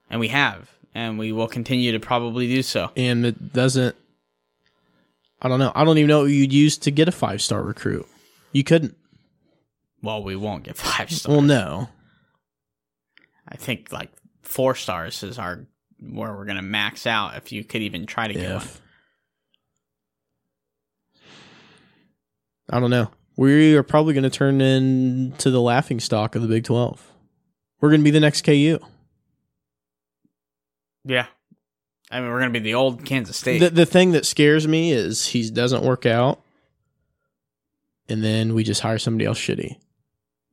And 0.10 0.20
we 0.20 0.28
have, 0.28 0.70
and 0.94 1.18
we 1.18 1.32
will 1.32 1.48
continue 1.48 1.94
to 1.94 2.00
probably 2.02 2.50
do 2.50 2.62
so. 2.62 2.92
and 2.98 3.26
it 3.26 3.54
doesn't. 3.54 3.96
I 5.42 5.48
don't 5.48 5.60
know. 5.60 5.72
I 5.74 5.86
don't 5.86 5.98
even 5.98 6.10
know 6.10 6.24
what 6.24 6.26
you'd 6.32 6.52
use 6.52 6.78
to 6.80 6.92
get 6.92 7.08
a 7.08 7.14
five 7.14 7.42
star 7.42 7.64
recruit. 7.64 8.06
You 8.52 8.66
couldn't. 8.66 8.98
Well, 10.04 10.22
we 10.22 10.36
won't 10.36 10.64
get 10.66 10.76
five 10.76 11.10
stars. 11.10 11.26
Well, 11.32 11.42
no. 11.42 11.88
I 13.48 13.56
think 13.56 13.94
like 13.94 14.12
four 14.42 14.76
stars 14.76 15.24
is 15.24 15.40
our 15.40 15.66
where 16.02 16.34
we're 16.36 16.46
gonna 16.46 16.62
max 16.62 17.06
out 17.06 17.38
if 17.38 17.52
you 17.52 17.64
could 17.64 17.82
even 17.82 18.06
try 18.06 18.28
to 18.28 18.34
get 18.34 18.56
one. 18.56 18.68
I 22.70 22.80
don't 22.80 22.90
know. 22.90 23.12
We 23.36 23.76
are 23.76 23.84
probably 23.84 24.14
going 24.14 24.24
to 24.24 24.30
turn 24.30 24.62
into 24.62 25.52
the 25.52 25.60
laughing 25.60 26.00
stock 26.00 26.36
of 26.36 26.42
the 26.42 26.48
Big 26.48 26.64
12. 26.64 27.12
We're 27.82 27.90
going 27.90 28.00
to 28.00 28.06
be 28.06 28.12
the 28.12 28.20
next 28.22 28.44
KU. 28.44 28.80
Yeah. 31.04 31.26
I 32.12 32.20
mean, 32.20 32.30
we're 32.30 32.40
gonna 32.40 32.52
be 32.52 32.60
the 32.60 32.74
old 32.74 33.06
Kansas 33.06 33.38
State. 33.38 33.60
The, 33.60 33.70
the 33.70 33.86
thing 33.86 34.12
that 34.12 34.26
scares 34.26 34.68
me 34.68 34.92
is 34.92 35.28
he 35.28 35.50
doesn't 35.50 35.84
work 35.84 36.06
out, 36.06 36.42
and 38.10 38.22
then 38.22 38.54
we 38.54 38.66
just 38.66 38.82
hire 38.82 38.98
somebody 38.98 39.26
else 39.26 39.40
shitty, 39.40 39.78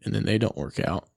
and 0.04 0.14
then 0.14 0.24
they 0.24 0.38
don't 0.38 0.56
work 0.56 0.78
out, 0.78 1.08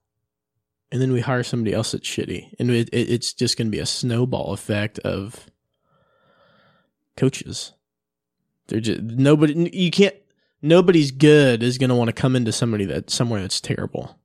and 0.92 1.02
then 1.02 1.12
we 1.12 1.22
hire 1.22 1.44
somebody 1.44 1.74
else 1.74 1.92
that's 1.92 2.08
shitty, 2.08 2.54
and 2.60 2.70
it, 2.72 2.90
it, 2.90 3.10
it's 3.10 3.34
just 3.34 3.58
going 3.58 3.68
to 3.68 3.72
be 3.72 3.80
a 3.80 3.86
snowball 3.86 4.54
effect 4.54 5.00
of 5.00 5.48
coaches. 7.18 7.74
They're 8.68 8.80
just 8.80 9.02
nobody. 9.02 9.70
You 9.74 9.92
can't. 9.92 10.16
Nobody's 10.62 11.12
good 11.12 11.64
is 11.64 11.78
going 11.80 11.90
to 11.90 11.96
want 11.96 12.10
to 12.10 12.14
come 12.14 12.36
into 12.36 12.52
somebody 12.52 12.86
that 12.86 13.10
somewhere 13.10 13.42
that's 13.42 13.60
terrible. 13.60 14.20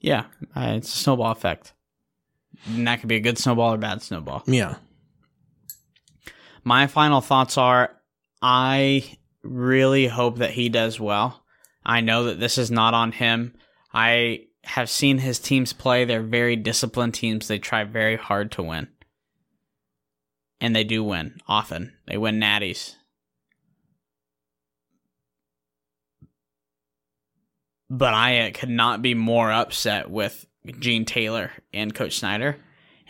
yeah, 0.00 0.24
uh, 0.56 0.74
it's 0.76 0.92
a 0.92 0.98
snowball 0.98 1.30
effect. 1.30 1.72
And 2.66 2.86
that 2.86 3.00
could 3.00 3.08
be 3.08 3.16
a 3.16 3.20
good 3.20 3.38
snowball 3.38 3.74
or 3.74 3.78
bad 3.78 4.02
snowball. 4.02 4.42
Yeah, 4.46 4.76
My 6.64 6.86
final 6.86 7.20
thoughts 7.20 7.56
are 7.56 7.90
I 8.40 9.16
really 9.42 10.06
hope 10.06 10.38
that 10.38 10.50
he 10.50 10.68
does 10.68 10.98
well. 11.00 11.44
I 11.84 12.00
know 12.00 12.24
that 12.24 12.38
this 12.40 12.58
is 12.58 12.70
not 12.70 12.94
on 12.94 13.12
him. 13.12 13.54
I 13.94 14.46
have 14.64 14.88
seen 14.88 15.18
his 15.18 15.38
teams 15.38 15.72
play. 15.72 16.04
They're 16.04 16.22
very 16.22 16.56
disciplined 16.56 17.14
teams. 17.14 17.48
They 17.48 17.58
try 17.58 17.84
very 17.84 18.16
hard 18.16 18.52
to 18.52 18.62
win. 18.62 18.88
And 20.60 20.76
they 20.76 20.84
do 20.84 21.02
win 21.02 21.40
often. 21.48 21.92
They 22.06 22.16
win 22.16 22.38
natties. 22.38 22.94
But 27.90 28.14
I 28.14 28.48
uh, 28.48 28.50
could 28.54 28.70
not 28.70 29.02
be 29.02 29.14
more 29.14 29.52
upset 29.52 30.10
with 30.10 30.46
Gene 30.78 31.04
Taylor 31.04 31.50
and 31.74 31.94
Coach 31.94 32.18
Snyder. 32.18 32.56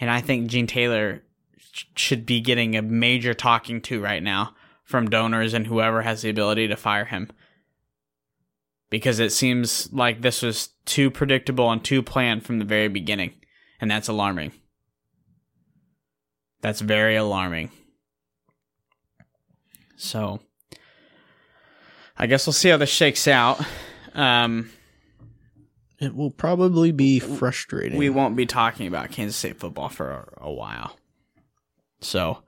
And 0.00 0.10
I 0.10 0.20
think 0.20 0.48
Gene 0.48 0.66
Taylor 0.66 1.22
should 1.94 2.26
be 2.26 2.40
getting 2.40 2.74
a 2.74 2.82
major 2.82 3.34
talking 3.34 3.80
to 3.82 4.00
right 4.00 4.22
now 4.22 4.54
from 4.82 5.08
donors 5.08 5.54
and 5.54 5.66
whoever 5.66 6.02
has 6.02 6.22
the 6.22 6.30
ability 6.30 6.68
to 6.68 6.76
fire 6.76 7.04
him. 7.04 7.30
Because 8.92 9.20
it 9.20 9.32
seems 9.32 9.90
like 9.90 10.20
this 10.20 10.42
was 10.42 10.68
too 10.84 11.10
predictable 11.10 11.70
and 11.70 11.82
too 11.82 12.02
planned 12.02 12.44
from 12.44 12.58
the 12.58 12.66
very 12.66 12.88
beginning. 12.88 13.32
And 13.80 13.90
that's 13.90 14.06
alarming. 14.06 14.52
That's 16.60 16.82
very 16.82 17.16
alarming. 17.16 17.70
So, 19.96 20.40
I 22.18 22.26
guess 22.26 22.46
we'll 22.46 22.52
see 22.52 22.68
how 22.68 22.76
this 22.76 22.90
shakes 22.90 23.26
out. 23.26 23.64
Um, 24.12 24.70
it 25.98 26.14
will 26.14 26.30
probably 26.30 26.92
be 26.92 27.18
frustrating. 27.18 27.96
we 27.96 28.10
won't 28.10 28.36
be 28.36 28.44
talking 28.44 28.88
about 28.88 29.10
Kansas 29.10 29.36
State 29.36 29.58
football 29.58 29.88
for 29.88 30.10
a, 30.10 30.48
a 30.48 30.52
while. 30.52 30.98
So 32.02 32.42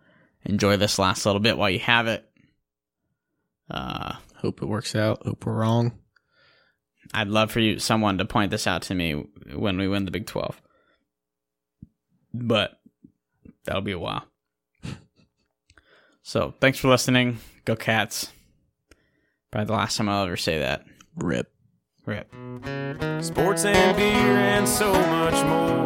enjoy 0.44 0.76
this 0.76 0.98
last 0.98 1.24
little 1.24 1.40
bit 1.40 1.56
while 1.56 1.70
you 1.70 1.78
have 1.78 2.06
it. 2.06 2.28
Uh, 3.70 4.16
hope 4.36 4.60
it 4.60 4.66
works 4.66 4.94
out. 4.94 5.24
Hope 5.24 5.46
we're 5.46 5.54
wrong. 5.54 5.98
I'd 7.14 7.28
love 7.28 7.52
for 7.52 7.60
you 7.60 7.78
someone 7.78 8.18
to 8.18 8.24
point 8.24 8.50
this 8.50 8.66
out 8.66 8.82
to 8.82 8.94
me 8.94 9.12
when 9.54 9.78
we 9.78 9.86
win 9.86 10.04
the 10.04 10.10
Big 10.10 10.26
12. 10.26 10.60
But 12.34 12.72
that'll 13.64 13.82
be 13.82 13.92
a 13.92 13.98
while. 13.98 14.24
So 16.22 16.54
thanks 16.60 16.78
for 16.78 16.88
listening. 16.88 17.38
Go 17.64 17.76
Cats. 17.76 18.32
Probably 19.52 19.66
the 19.66 19.72
last 19.74 19.96
time 19.96 20.08
I'll 20.08 20.24
ever 20.24 20.36
say 20.36 20.58
that. 20.58 20.84
Rip. 21.14 21.52
Rip. 22.04 22.28
Sports 23.22 23.64
and 23.64 23.96
beer 23.96 24.06
and 24.06 24.68
so 24.68 24.92
much 24.92 25.34
more. 25.46 25.84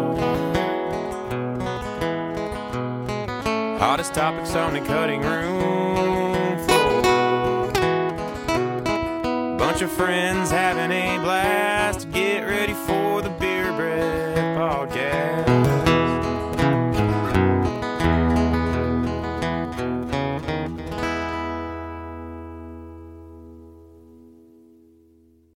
Hottest 3.78 4.14
topics 4.14 4.54
on 4.54 4.72
the 4.72 4.80
cutting 4.80 5.20
room 5.20 5.77
Bunch 9.78 9.92
of 9.92 9.96
friends 9.96 10.50
having 10.50 10.90
a 10.90 11.18
blast. 11.22 12.10
Get 12.10 12.40
ready 12.40 12.72